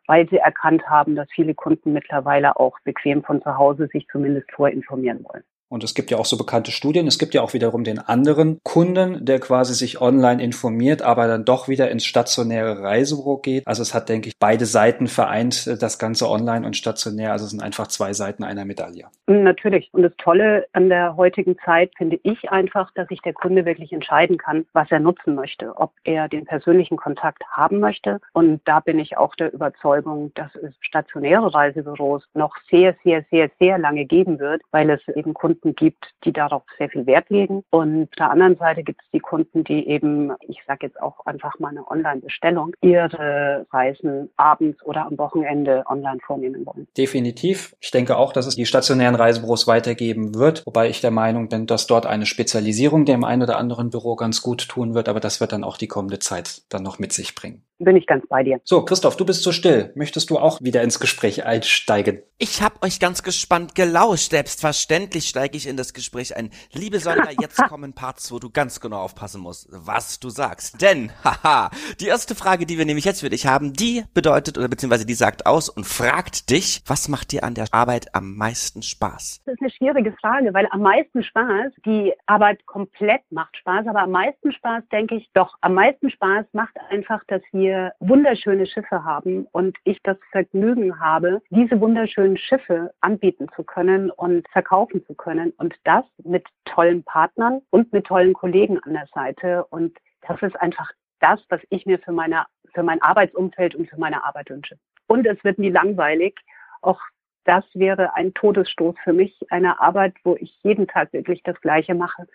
weil 0.07 0.27
sie 0.29 0.37
erkannt 0.37 0.87
haben, 0.87 1.15
dass 1.15 1.27
viele 1.31 1.55
Kunden 1.55 1.93
mittlerweile 1.93 2.59
auch 2.59 2.79
bequem 2.83 3.23
von 3.23 3.41
zu 3.41 3.57
Hause 3.57 3.87
sich 3.87 4.07
zumindest 4.07 4.51
vorinformieren 4.51 5.23
wollen. 5.25 5.43
Und 5.75 5.83
es 5.83 5.93
gibt 5.93 6.09
ja 6.09 6.17
auch 6.17 6.25
so 6.25 6.37
bekannte 6.37 6.71
Studien. 6.71 7.05
Es 7.05 7.19
gibt 7.19 7.33
ja 7.33 7.41
auch 7.41 7.53
wiederum 7.53 7.83
den 7.83 7.99
anderen 7.99 8.61
Kunden, 8.63 9.25
der 9.25 9.41
quasi 9.41 9.73
sich 9.73 9.99
online 9.99 10.41
informiert, 10.41 11.01
aber 11.01 11.27
dann 11.27 11.43
doch 11.43 11.67
wieder 11.67 11.91
ins 11.91 12.05
stationäre 12.05 12.81
Reisebüro 12.81 13.39
geht. 13.39 13.67
Also 13.67 13.81
es 13.81 13.93
hat, 13.93 14.07
denke 14.07 14.29
ich, 14.29 14.39
beide 14.39 14.65
Seiten 14.65 15.07
vereint, 15.07 15.67
äh, 15.67 15.77
das 15.77 15.99
Ganze 15.99 16.29
online 16.29 16.65
und 16.65 16.77
stationär. 16.77 17.33
Also 17.33 17.43
es 17.43 17.51
sind 17.51 17.61
einfach 17.61 17.87
zwei 17.87 18.13
Seiten 18.13 18.45
einer 18.45 18.63
Medaille. 18.63 19.07
Natürlich. 19.27 19.89
Und 19.91 20.03
das 20.03 20.13
Tolle 20.17 20.65
an 20.71 20.87
der 20.87 21.17
heutigen 21.17 21.57
Zeit 21.65 21.91
finde 21.97 22.21
ich 22.23 22.49
einfach, 22.49 22.89
dass 22.93 23.09
sich 23.09 23.19
der 23.19 23.33
Kunde 23.33 23.65
wirklich 23.65 23.91
entscheiden 23.91 24.37
kann, 24.37 24.65
was 24.71 24.89
er 24.91 25.01
nutzen 25.01 25.35
möchte. 25.35 25.75
Ob 25.75 25.91
er 26.05 26.29
den 26.29 26.45
persönlichen 26.45 26.95
Kontakt 26.95 27.43
haben 27.51 27.81
möchte. 27.81 28.21
Und 28.31 28.61
da 28.63 28.79
bin 28.79 28.97
ich 28.97 29.17
auch 29.17 29.35
der 29.35 29.53
Überzeugung, 29.53 30.31
dass 30.35 30.55
es 30.55 30.73
stationäre 30.79 31.53
Reisebüros 31.53 32.23
noch 32.33 32.55
sehr, 32.71 32.95
sehr, 33.03 33.25
sehr, 33.29 33.51
sehr 33.59 33.77
lange 33.77 34.05
geben 34.05 34.39
wird, 34.39 34.61
weil 34.71 34.89
es 34.89 35.01
eben 35.13 35.33
Kunden 35.33 35.64
Kunden 35.65 35.75
gibt, 35.75 36.05
die 36.23 36.33
darauf 36.33 36.63
sehr 36.77 36.89
viel 36.89 37.05
Wert 37.05 37.29
legen. 37.29 37.63
Und 37.69 38.03
auf 38.03 38.15
der 38.17 38.31
anderen 38.31 38.57
Seite 38.57 38.83
gibt 38.83 39.01
es 39.01 39.09
die 39.11 39.19
Kunden, 39.19 39.63
die 39.63 39.87
eben, 39.87 40.31
ich 40.47 40.61
sage 40.67 40.85
jetzt 40.87 41.01
auch 41.01 41.25
einfach 41.25 41.59
mal 41.59 41.69
eine 41.69 41.89
Online-Bestellung, 41.89 42.73
ihre 42.81 43.65
Reisen 43.71 44.29
abends 44.37 44.83
oder 44.83 45.05
am 45.05 45.17
Wochenende 45.17 45.83
online 45.87 46.19
vornehmen 46.25 46.65
wollen. 46.65 46.87
Definitiv. 46.97 47.75
Ich 47.79 47.91
denke 47.91 48.17
auch, 48.17 48.33
dass 48.33 48.45
es 48.45 48.55
die 48.55 48.65
stationären 48.65 49.15
Reisebüros 49.15 49.67
weitergeben 49.67 50.35
wird, 50.35 50.65
wobei 50.65 50.89
ich 50.89 51.01
der 51.01 51.11
Meinung 51.11 51.49
bin, 51.49 51.67
dass 51.67 51.87
dort 51.87 52.05
eine 52.05 52.25
Spezialisierung 52.25 53.05
dem 53.05 53.23
einen 53.23 53.43
oder 53.43 53.57
anderen 53.57 53.89
Büro 53.89 54.15
ganz 54.15 54.41
gut 54.41 54.67
tun 54.67 54.93
wird, 54.93 55.09
aber 55.09 55.19
das 55.19 55.39
wird 55.39 55.51
dann 55.51 55.63
auch 55.63 55.77
die 55.77 55.87
kommende 55.87 56.19
Zeit 56.19 56.61
dann 56.69 56.83
noch 56.83 56.99
mit 56.99 57.13
sich 57.13 57.35
bringen 57.35 57.64
bin 57.79 57.95
ich 57.95 58.07
ganz 58.07 58.25
bei 58.27 58.43
dir. 58.43 58.59
So, 58.63 58.85
Christoph, 58.85 59.17
du 59.17 59.25
bist 59.25 59.43
so 59.43 59.51
still. 59.51 59.91
Möchtest 59.95 60.29
du 60.29 60.37
auch 60.37 60.61
wieder 60.61 60.81
ins 60.81 60.99
Gespräch 60.99 61.45
einsteigen? 61.45 62.21
Ich 62.37 62.61
habe 62.61 62.81
euch 62.81 62.99
ganz 62.99 63.23
gespannt 63.23 63.75
gelauscht. 63.75 64.31
Selbstverständlich 64.31 65.27
steige 65.27 65.57
ich 65.57 65.67
in 65.67 65.77
das 65.77 65.93
Gespräch 65.93 66.35
ein. 66.35 66.49
Liebe 66.73 66.99
Sonja, 66.99 67.29
jetzt 67.39 67.61
kommen 67.69 67.93
Parts, 67.93 68.31
wo 68.31 68.39
du 68.39 68.49
ganz 68.49 68.79
genau 68.79 68.97
aufpassen 68.97 69.41
musst, 69.41 69.67
was 69.71 70.19
du 70.19 70.29
sagst. 70.29 70.81
Denn, 70.81 71.11
haha, 71.23 71.69
die 71.99 72.07
erste 72.07 72.35
Frage, 72.35 72.65
die 72.65 72.77
wir 72.77 72.85
nämlich 72.85 73.05
jetzt 73.05 73.21
für 73.21 73.29
dich 73.29 73.47
haben, 73.47 73.73
die 73.73 74.03
bedeutet 74.13 74.57
oder 74.57 74.67
beziehungsweise 74.67 75.05
die 75.05 75.13
sagt 75.13 75.45
aus 75.45 75.69
und 75.69 75.85
fragt 75.85 76.49
dich, 76.49 76.81
was 76.85 77.07
macht 77.07 77.31
dir 77.31 77.43
an 77.43 77.55
der 77.55 77.67
Arbeit 77.71 78.13
am 78.13 78.35
meisten 78.35 78.81
Spaß? 78.81 79.41
Das 79.45 79.53
ist 79.53 79.61
eine 79.61 79.71
schwierige 79.71 80.13
Frage, 80.21 80.53
weil 80.53 80.67
am 80.71 80.81
meisten 80.81 81.23
Spaß, 81.23 81.71
die 81.85 82.13
Arbeit 82.25 82.65
komplett 82.65 83.21
macht 83.31 83.55
Spaß, 83.57 83.87
aber 83.87 84.01
am 84.01 84.11
meisten 84.11 84.51
Spaß 84.51 84.83
denke 84.91 85.15
ich 85.15 85.29
doch, 85.33 85.55
am 85.61 85.73
meisten 85.73 86.09
Spaß 86.09 86.45
macht 86.53 86.75
einfach, 86.89 87.21
dass 87.27 87.41
wir 87.51 87.64
wir 87.65 87.93
wunderschöne 87.99 88.67
Schiffe 88.67 89.03
haben 89.03 89.47
und 89.51 89.75
ich 89.85 89.99
das 90.03 90.17
Vergnügen 90.31 90.99
habe, 90.99 91.41
diese 91.49 91.81
wunderschönen 91.81 92.37
Schiffe 92.37 92.93
anbieten 93.01 93.47
zu 93.55 93.63
können 93.63 94.11
und 94.11 94.47
verkaufen 94.49 95.03
zu 95.07 95.15
können 95.15 95.51
und 95.57 95.73
das 95.83 96.05
mit 96.23 96.45
tollen 96.65 97.03
Partnern 97.03 97.61
und 97.71 97.91
mit 97.91 98.05
tollen 98.05 98.33
Kollegen 98.33 98.77
an 98.83 98.93
der 98.93 99.07
Seite 99.15 99.65
und 99.65 99.97
das 100.27 100.39
ist 100.43 100.55
einfach 100.61 100.91
das, 101.19 101.39
was 101.49 101.61
ich 101.69 101.87
mir 101.87 101.97
für 101.97 102.11
meine 102.11 102.45
für 102.73 102.83
mein 102.83 103.01
Arbeitsumfeld 103.01 103.73
und 103.73 103.89
für 103.89 103.97
meine 103.97 104.23
Arbeit 104.23 104.49
wünsche. 104.49 104.77
Und 105.07 105.25
es 105.25 105.41
wird 105.43 105.57
nie 105.57 105.69
langweilig. 105.69 106.35
Auch 106.81 106.99
das 107.45 107.63
wäre 107.73 108.13
ein 108.15 108.33
Todesstoß 108.33 108.95
für 109.03 109.13
mich, 109.13 109.33
eine 109.49 109.79
Arbeit, 109.79 110.13
wo 110.23 110.35
ich 110.35 110.53
jeden 110.61 110.87
Tag 110.87 111.13
wirklich 111.13 111.41
das 111.43 111.59
Gleiche 111.61 111.95
mache. 111.95 112.27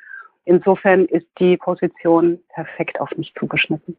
Insofern 0.45 1.05
ist 1.05 1.27
die 1.39 1.57
Position 1.57 2.41
perfekt 2.49 3.01
auf 3.01 3.11
mich 3.17 3.35
zugeschnitten. 3.39 3.97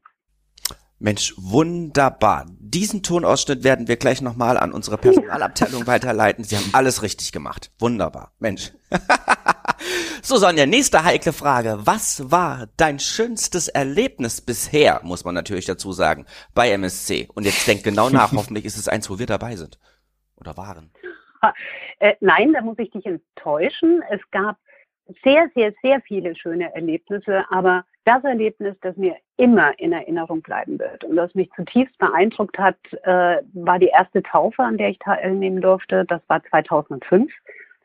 Mensch, 1.01 1.33
wunderbar. 1.35 2.45
Diesen 2.59 3.01
Tonausschnitt 3.01 3.63
werden 3.63 3.87
wir 3.87 3.97
gleich 3.97 4.21
nochmal 4.21 4.55
an 4.55 4.71
unsere 4.71 4.99
Personalabteilung 4.99 5.87
weiterleiten. 5.87 6.43
Sie 6.43 6.55
haben 6.55 6.69
alles 6.73 7.01
richtig 7.01 7.31
gemacht. 7.31 7.71
Wunderbar. 7.79 8.33
Mensch. 8.37 8.71
so, 10.21 10.37
Sonja, 10.37 10.67
nächste 10.67 11.03
heikle 11.03 11.33
Frage. 11.33 11.79
Was 11.85 12.29
war 12.29 12.67
dein 12.77 12.99
schönstes 12.99 13.67
Erlebnis 13.67 14.41
bisher, 14.41 15.01
muss 15.03 15.25
man 15.25 15.33
natürlich 15.33 15.65
dazu 15.65 15.91
sagen, 15.91 16.27
bei 16.53 16.69
MSC? 16.69 17.29
Und 17.33 17.45
jetzt 17.45 17.67
denk 17.67 17.83
genau 17.83 18.11
nach. 18.11 18.31
Hoffentlich 18.35 18.65
ist 18.65 18.77
es 18.77 18.87
eins, 18.87 19.09
wo 19.09 19.17
wir 19.17 19.25
dabei 19.25 19.55
sind. 19.55 19.79
Oder 20.35 20.55
waren. 20.55 20.91
Äh, 21.97 22.13
nein, 22.19 22.53
da 22.53 22.61
muss 22.61 22.77
ich 22.77 22.91
dich 22.91 23.07
enttäuschen. 23.07 24.03
Es 24.11 24.21
gab 24.29 24.57
sehr, 25.23 25.49
sehr, 25.55 25.73
sehr 25.81 25.99
viele 26.01 26.35
schöne 26.35 26.73
Erlebnisse, 26.75 27.43
aber 27.49 27.85
das 28.05 28.23
Erlebnis, 28.23 28.75
das 28.81 28.97
mir 28.97 29.15
immer 29.37 29.77
in 29.79 29.93
Erinnerung 29.93 30.41
bleiben 30.41 30.79
wird 30.79 31.03
und 31.03 31.15
das 31.15 31.33
mich 31.35 31.51
zutiefst 31.51 31.97
beeindruckt 31.97 32.57
hat, 32.57 32.77
äh, 33.03 33.37
war 33.53 33.79
die 33.79 33.87
erste 33.87 34.23
Taufe, 34.23 34.63
an 34.63 34.77
der 34.77 34.89
ich 34.89 34.99
teilnehmen 34.99 35.61
durfte. 35.61 36.05
Das 36.05 36.21
war 36.27 36.43
2005. 36.43 37.31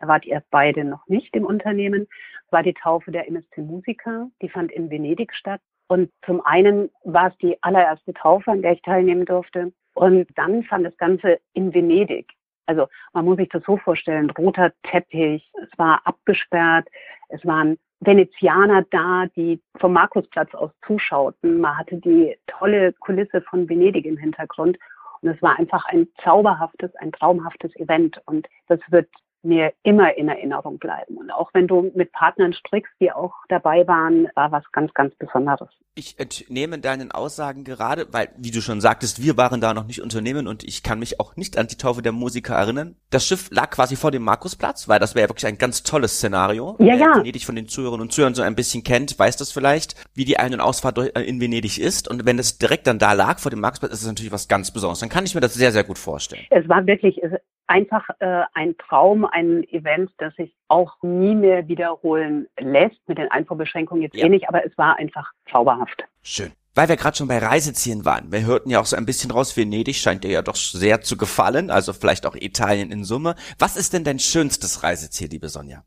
Da 0.00 0.08
wart 0.08 0.24
ihr 0.26 0.42
beide 0.50 0.84
noch 0.84 1.06
nicht 1.08 1.34
im 1.34 1.44
Unternehmen. 1.44 2.06
Das 2.44 2.52
war 2.52 2.62
die 2.62 2.74
Taufe 2.74 3.10
der 3.10 3.28
MSC 3.28 3.62
Musiker. 3.62 4.28
Die 4.42 4.48
fand 4.48 4.72
in 4.72 4.90
Venedig 4.90 5.34
statt. 5.34 5.60
Und 5.88 6.10
zum 6.24 6.44
einen 6.44 6.90
war 7.04 7.28
es 7.28 7.38
die 7.38 7.62
allererste 7.62 8.12
Taufe, 8.12 8.50
an 8.50 8.62
der 8.62 8.72
ich 8.72 8.82
teilnehmen 8.82 9.24
durfte. 9.24 9.72
Und 9.94 10.26
dann 10.36 10.64
fand 10.64 10.84
das 10.84 10.96
Ganze 10.98 11.38
in 11.54 11.72
Venedig 11.72 12.26
also 12.66 12.88
man 13.12 13.24
muss 13.24 13.36
sich 13.38 13.48
das 13.48 13.62
so 13.64 13.76
vorstellen, 13.76 14.30
roter 14.30 14.72
Teppich, 14.82 15.50
es 15.62 15.78
war 15.78 16.00
abgesperrt, 16.04 16.88
es 17.28 17.44
waren 17.44 17.78
Venezianer 18.00 18.84
da, 18.90 19.26
die 19.36 19.60
vom 19.78 19.94
Markusplatz 19.94 20.52
aus 20.54 20.70
zuschauten. 20.86 21.60
Man 21.60 21.78
hatte 21.78 21.96
die 21.96 22.36
tolle 22.46 22.92
Kulisse 22.94 23.40
von 23.42 23.68
Venedig 23.68 24.04
im 24.04 24.18
Hintergrund. 24.18 24.78
Und 25.22 25.30
es 25.30 25.40
war 25.40 25.58
einfach 25.58 25.86
ein 25.86 26.06
zauberhaftes, 26.22 26.94
ein 26.96 27.12
traumhaftes 27.12 27.74
Event. 27.76 28.20
Und 28.26 28.46
das 28.68 28.80
wird 28.88 29.08
mir 29.46 29.72
immer 29.82 30.16
in 30.16 30.28
Erinnerung 30.28 30.78
bleiben. 30.78 31.16
Und 31.16 31.30
auch 31.30 31.50
wenn 31.54 31.66
du 31.66 31.90
mit 31.94 32.12
Partnern 32.12 32.52
strickst, 32.52 32.92
die 33.00 33.12
auch 33.12 33.32
dabei 33.48 33.86
waren, 33.86 34.28
war 34.34 34.52
was 34.52 34.64
ganz, 34.72 34.92
ganz 34.94 35.14
Besonderes. 35.16 35.68
Ich 35.94 36.18
entnehme 36.18 36.78
deinen 36.78 37.10
Aussagen 37.10 37.64
gerade, 37.64 38.12
weil, 38.12 38.28
wie 38.36 38.50
du 38.50 38.60
schon 38.60 38.82
sagtest, 38.82 39.22
wir 39.22 39.38
waren 39.38 39.62
da 39.62 39.72
noch 39.72 39.86
nicht 39.86 40.02
Unternehmen 40.02 40.46
und 40.46 40.62
ich 40.62 40.82
kann 40.82 40.98
mich 40.98 41.20
auch 41.20 41.36
nicht 41.36 41.56
an 41.56 41.68
die 41.68 41.76
Taufe 41.76 42.02
der 42.02 42.12
Musiker 42.12 42.54
erinnern. 42.54 42.96
Das 43.08 43.26
Schiff 43.26 43.48
lag 43.50 43.70
quasi 43.70 43.96
vor 43.96 44.10
dem 44.10 44.22
Markusplatz, 44.22 44.88
weil 44.88 44.98
das 44.98 45.14
wäre 45.14 45.24
ja 45.24 45.30
wirklich 45.30 45.46
ein 45.46 45.56
ganz 45.56 45.84
tolles 45.84 46.16
Szenario. 46.16 46.76
Ja, 46.78 46.94
ja. 46.94 47.16
Venedig 47.16 47.46
von 47.46 47.56
den 47.56 47.66
Zuhörern 47.66 48.02
und 48.02 48.12
Zuhörern 48.12 48.34
so 48.34 48.42
ein 48.42 48.54
bisschen 48.54 48.84
kennt, 48.84 49.18
weiß 49.18 49.38
das 49.38 49.52
vielleicht, 49.52 49.94
wie 50.14 50.26
die 50.26 50.38
Ein- 50.38 50.52
und 50.52 50.60
Ausfahrt 50.60 50.98
äh, 50.98 51.22
in 51.22 51.40
Venedig 51.40 51.78
ist. 51.78 52.08
Und 52.08 52.26
wenn 52.26 52.38
es 52.38 52.58
direkt 52.58 52.86
dann 52.86 52.98
da 52.98 53.14
lag, 53.14 53.38
vor 53.38 53.50
dem 53.50 53.60
Markusplatz, 53.60 53.92
ist 53.92 54.02
es 54.02 54.08
natürlich 54.08 54.32
was 54.32 54.48
ganz 54.48 54.70
Besonderes. 54.70 55.00
Dann 55.00 55.08
kann 55.08 55.24
ich 55.24 55.34
mir 55.34 55.40
das 55.40 55.54
sehr, 55.54 55.72
sehr 55.72 55.84
gut 55.84 55.98
vorstellen. 55.98 56.44
Es 56.50 56.68
war 56.68 56.86
wirklich, 56.86 57.22
einfach 57.66 58.08
äh, 58.20 58.42
ein 58.54 58.76
Traum, 58.78 59.24
ein 59.24 59.64
Event, 59.64 60.10
das 60.18 60.34
sich 60.36 60.54
auch 60.68 60.96
nie 61.02 61.34
mehr 61.34 61.68
wiederholen 61.68 62.46
lässt, 62.58 63.00
mit 63.06 63.18
den 63.18 63.30
Einfuhrbeschränkungen 63.30 64.02
jetzt 64.02 64.16
ja. 64.16 64.26
eh 64.26 64.28
nicht, 64.28 64.48
aber 64.48 64.64
es 64.64 64.76
war 64.78 64.96
einfach 64.96 65.32
zauberhaft. 65.50 66.04
Schön. 66.22 66.52
Weil 66.74 66.90
wir 66.90 66.96
gerade 66.96 67.16
schon 67.16 67.28
bei 67.28 67.38
Reisezielen 67.38 68.04
waren, 68.04 68.30
wir 68.30 68.44
hörten 68.44 68.68
ja 68.68 68.80
auch 68.80 68.84
so 68.84 68.96
ein 68.96 69.06
bisschen 69.06 69.30
raus, 69.30 69.56
Venedig 69.56 69.96
scheint 69.96 70.24
dir 70.24 70.30
ja 70.30 70.42
doch 70.42 70.56
sehr 70.56 71.00
zu 71.00 71.16
gefallen, 71.16 71.70
also 71.70 71.94
vielleicht 71.94 72.26
auch 72.26 72.36
Italien 72.36 72.90
in 72.90 73.02
Summe. 73.02 73.34
Was 73.58 73.78
ist 73.78 73.94
denn 73.94 74.04
dein 74.04 74.18
schönstes 74.18 74.82
Reiseziel, 74.82 75.30
liebe 75.30 75.48
Sonja? 75.48 75.84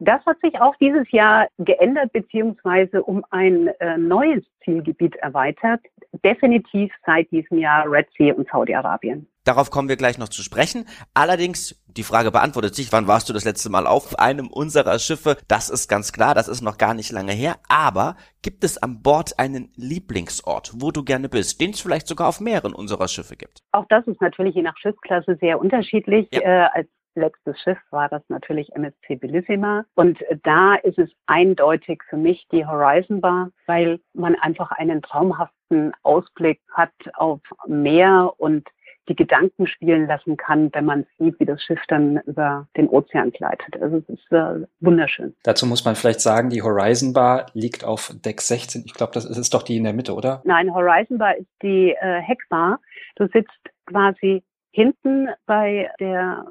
Das 0.00 0.24
hat 0.26 0.40
sich 0.40 0.60
auch 0.60 0.74
dieses 0.76 1.10
Jahr 1.10 1.48
geändert 1.58 2.12
beziehungsweise 2.12 3.02
um 3.02 3.24
ein 3.30 3.68
äh, 3.80 3.96
neues 3.98 4.44
Zielgebiet 4.64 5.16
erweitert. 5.16 5.80
Definitiv 6.24 6.92
seit 7.04 7.30
diesem 7.30 7.58
Jahr 7.58 7.90
Red 7.90 8.08
Sea 8.16 8.34
und 8.34 8.48
Saudi-Arabien. 8.48 9.28
Darauf 9.48 9.70
kommen 9.70 9.88
wir 9.88 9.96
gleich 9.96 10.18
noch 10.18 10.28
zu 10.28 10.42
sprechen. 10.42 10.84
Allerdings, 11.14 11.82
die 11.86 12.02
Frage 12.02 12.30
beantwortet 12.30 12.74
sich, 12.74 12.92
wann 12.92 13.06
warst 13.08 13.30
du 13.30 13.32
das 13.32 13.46
letzte 13.46 13.70
Mal 13.70 13.86
auf 13.86 14.18
einem 14.18 14.48
unserer 14.48 14.98
Schiffe? 14.98 15.38
Das 15.48 15.70
ist 15.70 15.88
ganz 15.88 16.12
klar, 16.12 16.34
das 16.34 16.48
ist 16.48 16.60
noch 16.60 16.76
gar 16.76 16.92
nicht 16.92 17.10
lange 17.12 17.32
her. 17.32 17.56
Aber 17.66 18.16
gibt 18.42 18.62
es 18.62 18.76
an 18.76 19.02
Bord 19.02 19.38
einen 19.38 19.72
Lieblingsort, 19.74 20.72
wo 20.74 20.90
du 20.90 21.02
gerne 21.02 21.30
bist, 21.30 21.62
den 21.62 21.70
es 21.70 21.80
vielleicht 21.80 22.08
sogar 22.08 22.28
auf 22.28 22.40
mehreren 22.40 22.74
unserer 22.74 23.08
Schiffe 23.08 23.36
gibt? 23.36 23.62
Auch 23.72 23.86
das 23.88 24.06
ist 24.06 24.20
natürlich 24.20 24.54
je 24.54 24.60
nach 24.60 24.76
Schiffsklasse 24.76 25.38
sehr 25.40 25.58
unterschiedlich. 25.58 26.28
Ja. 26.30 26.40
Äh, 26.40 26.68
als 26.74 26.88
letztes 27.14 27.58
Schiff 27.60 27.78
war 27.90 28.10
das 28.10 28.22
natürlich 28.28 28.70
MSC 28.74 29.16
Bellissima. 29.16 29.86
Und 29.94 30.18
da 30.42 30.74
ist 30.74 30.98
es 30.98 31.08
eindeutig 31.26 32.02
für 32.10 32.18
mich 32.18 32.46
die 32.52 32.66
Horizon 32.66 33.22
Bar, 33.22 33.50
weil 33.64 33.98
man 34.12 34.34
einfach 34.36 34.72
einen 34.72 35.00
traumhaften 35.00 35.92
Ausblick 36.02 36.60
hat 36.70 36.92
auf 37.14 37.40
Meer 37.66 38.34
und 38.36 38.68
die 39.08 39.16
Gedanken 39.16 39.66
spielen 39.66 40.06
lassen 40.06 40.36
kann, 40.36 40.70
wenn 40.72 40.84
man 40.84 41.06
sieht, 41.18 41.38
wie 41.40 41.44
das 41.44 41.62
Schiff 41.62 41.80
dann 41.88 42.18
über 42.26 42.66
den 42.76 42.88
Ozean 42.88 43.30
gleitet. 43.30 43.80
Also 43.80 43.98
es 43.98 44.08
ist 44.08 44.32
äh, 44.32 44.66
wunderschön. 44.80 45.34
Dazu 45.42 45.66
muss 45.66 45.84
man 45.84 45.94
vielleicht 45.94 46.20
sagen, 46.20 46.50
die 46.50 46.62
Horizon 46.62 47.12
Bar 47.12 47.46
liegt 47.54 47.84
auf 47.84 48.12
Deck 48.24 48.40
16. 48.40 48.82
Ich 48.86 48.94
glaube, 48.94 49.12
das 49.12 49.24
ist, 49.24 49.38
ist 49.38 49.54
doch 49.54 49.62
die 49.62 49.76
in 49.76 49.84
der 49.84 49.92
Mitte, 49.92 50.14
oder? 50.14 50.42
Nein, 50.44 50.72
Horizon 50.72 51.18
Bar 51.18 51.36
ist 51.36 51.48
die 51.62 51.94
äh, 52.00 52.20
Heckbar. 52.20 52.80
Du 53.16 53.26
sitzt 53.32 53.58
quasi 53.86 54.42
hinten 54.70 55.28
bei 55.46 55.90
der 55.98 56.44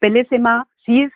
Bellissima, 0.00 0.64
siehst 0.86 1.12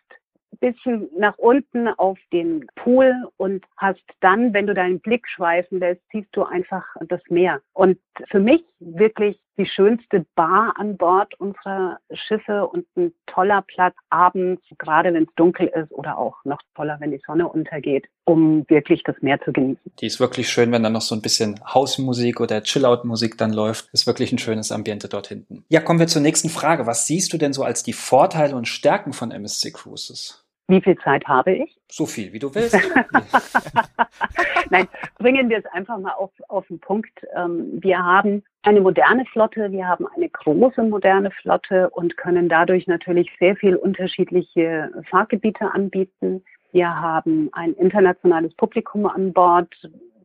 bisschen 0.61 1.09
nach 1.17 1.37
unten 1.39 1.89
auf 1.89 2.19
den 2.33 2.67
Pool 2.77 3.15
und 3.37 3.65
hast 3.77 4.03
dann, 4.21 4.53
wenn 4.53 4.67
du 4.67 4.75
deinen 4.75 5.01
Blick 5.01 5.27
schweifen 5.27 5.81
lässt, 5.81 6.03
siehst 6.13 6.29
du 6.33 6.45
einfach 6.45 6.85
das 7.09 7.21
Meer. 7.29 7.61
Und 7.73 7.99
für 8.31 8.41
mich 8.41 8.63
wirklich 8.79 9.41
die 9.61 9.67
schönste 9.67 10.25
Bar 10.35 10.75
an 10.77 10.97
Bord 10.97 11.39
unserer 11.39 11.99
Schiffe 12.13 12.67
und 12.67 12.87
ein 12.97 13.13
toller 13.27 13.63
Platz 13.63 13.95
abends, 14.09 14.63
gerade 14.79 15.13
wenn 15.13 15.25
es 15.25 15.29
dunkel 15.37 15.67
ist 15.69 15.93
oder 15.93 16.17
auch 16.17 16.37
noch 16.45 16.61
toller, 16.75 16.97
wenn 17.01 17.11
die 17.11 17.21
Sonne 17.27 17.47
untergeht, 17.47 18.07
um 18.25 18.65
wirklich 18.69 19.03
das 19.05 19.17
Meer 19.21 19.39
zu 19.43 19.53
genießen. 19.53 19.93
Die 20.01 20.07
ist 20.07 20.19
wirklich 20.19 20.49
schön, 20.49 20.73
wenn 20.73 20.83
dann 20.83 20.95
noch 20.95 21.03
so 21.03 21.15
ein 21.15 21.21
bisschen 21.21 21.61
Hausmusik 21.63 22.41
oder 22.41 22.63
Chillout-Musik 22.63 23.37
dann 23.37 23.53
läuft. 23.53 23.91
Ist 23.93 24.07
wirklich 24.07 24.33
ein 24.33 24.39
schönes 24.39 24.73
Ambiente 24.73 25.09
dort 25.09 25.27
hinten. 25.27 25.65
Ja, 25.69 25.81
kommen 25.81 26.01
wir 26.01 26.07
zur 26.07 26.23
nächsten 26.23 26.49
Frage. 26.49 26.87
Was 26.87 27.07
siehst 27.07 27.33
du 27.35 27.39
denn 27.39 27.53
so 27.53 27.63
als 27.63 27.83
die 27.83 27.93
Vorteile 27.93 28.57
und 28.57 28.67
Stärken 28.67 29.13
von 29.13 29.31
MSC 29.31 29.73
Cruises? 29.73 30.47
Wie 30.71 30.81
viel 30.81 30.97
Zeit 30.99 31.27
habe 31.27 31.53
ich? 31.53 31.77
So 31.89 32.07
viel, 32.07 32.33
wie 32.33 32.39
du 32.39 32.55
willst. 32.55 32.75
Nein, 34.71 34.87
bringen 35.19 35.49
wir 35.49 35.59
es 35.59 35.67
einfach 35.67 35.99
mal 35.99 36.13
auf, 36.13 36.31
auf 36.49 36.67
den 36.69 36.79
Punkt. 36.79 37.11
Ähm, 37.37 37.79
wir 37.83 37.99
haben 37.99 38.45
eine 38.63 38.81
moderne 38.81 39.25
Flotte, 39.27 39.73
wir 39.73 39.89
haben 39.89 40.07
eine 40.15 40.29
große 40.29 40.83
moderne 40.85 41.33
Flotte 41.33 41.91
und 41.91 42.17
können 42.17 42.49
dadurch 42.49 42.87
natürlich 42.87 43.29
sehr 43.41 43.57
viel 43.57 43.75
unterschiedliche 43.75 44.91
Fahrgebiete 45.11 45.73
anbieten. 45.73 46.45
Wir 46.71 46.89
haben 46.89 47.49
ein 47.53 47.73
internationales 47.75 48.55
Publikum 48.55 49.07
an 49.07 49.33
Bord, 49.33 49.75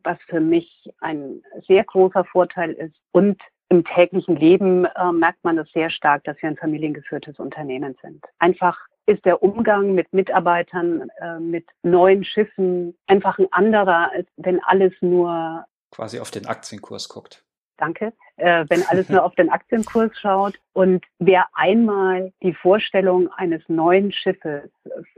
was 0.04 0.18
für 0.28 0.40
mich 0.40 0.88
ein 1.00 1.42
sehr 1.66 1.82
großer 1.82 2.24
Vorteil 2.24 2.70
ist. 2.70 2.94
Und 3.10 3.40
im 3.68 3.84
täglichen 3.84 4.36
Leben 4.36 4.84
äh, 4.84 5.12
merkt 5.12 5.42
man 5.42 5.56
das 5.56 5.68
sehr 5.72 5.90
stark, 5.90 6.22
dass 6.22 6.40
wir 6.40 6.48
ein 6.48 6.56
familiengeführtes 6.56 7.40
Unternehmen 7.40 7.96
sind. 8.00 8.24
Einfach 8.38 8.78
ist 9.06 9.24
der 9.24 9.42
Umgang 9.42 9.94
mit 9.94 10.12
Mitarbeitern, 10.12 11.08
äh, 11.20 11.38
mit 11.38 11.66
neuen 11.82 12.24
Schiffen 12.24 12.96
einfach 13.06 13.38
ein 13.38 13.46
anderer, 13.52 14.10
als 14.12 14.28
wenn 14.36 14.62
alles 14.64 14.92
nur 15.00 15.64
quasi 15.90 16.20
auf 16.20 16.30
den 16.30 16.46
Aktienkurs 16.46 17.08
guckt 17.08 17.45
danke, 17.78 18.12
äh, 18.36 18.64
wenn 18.68 18.82
alles 18.88 19.08
nur 19.08 19.24
auf 19.24 19.34
den 19.34 19.50
Aktienkurs 19.50 20.10
schaut. 20.18 20.54
Und 20.72 21.04
wer 21.18 21.46
einmal 21.54 22.32
die 22.42 22.54
Vorstellung 22.54 23.28
eines 23.32 23.62
neuen 23.68 24.12
Schiffes 24.12 24.70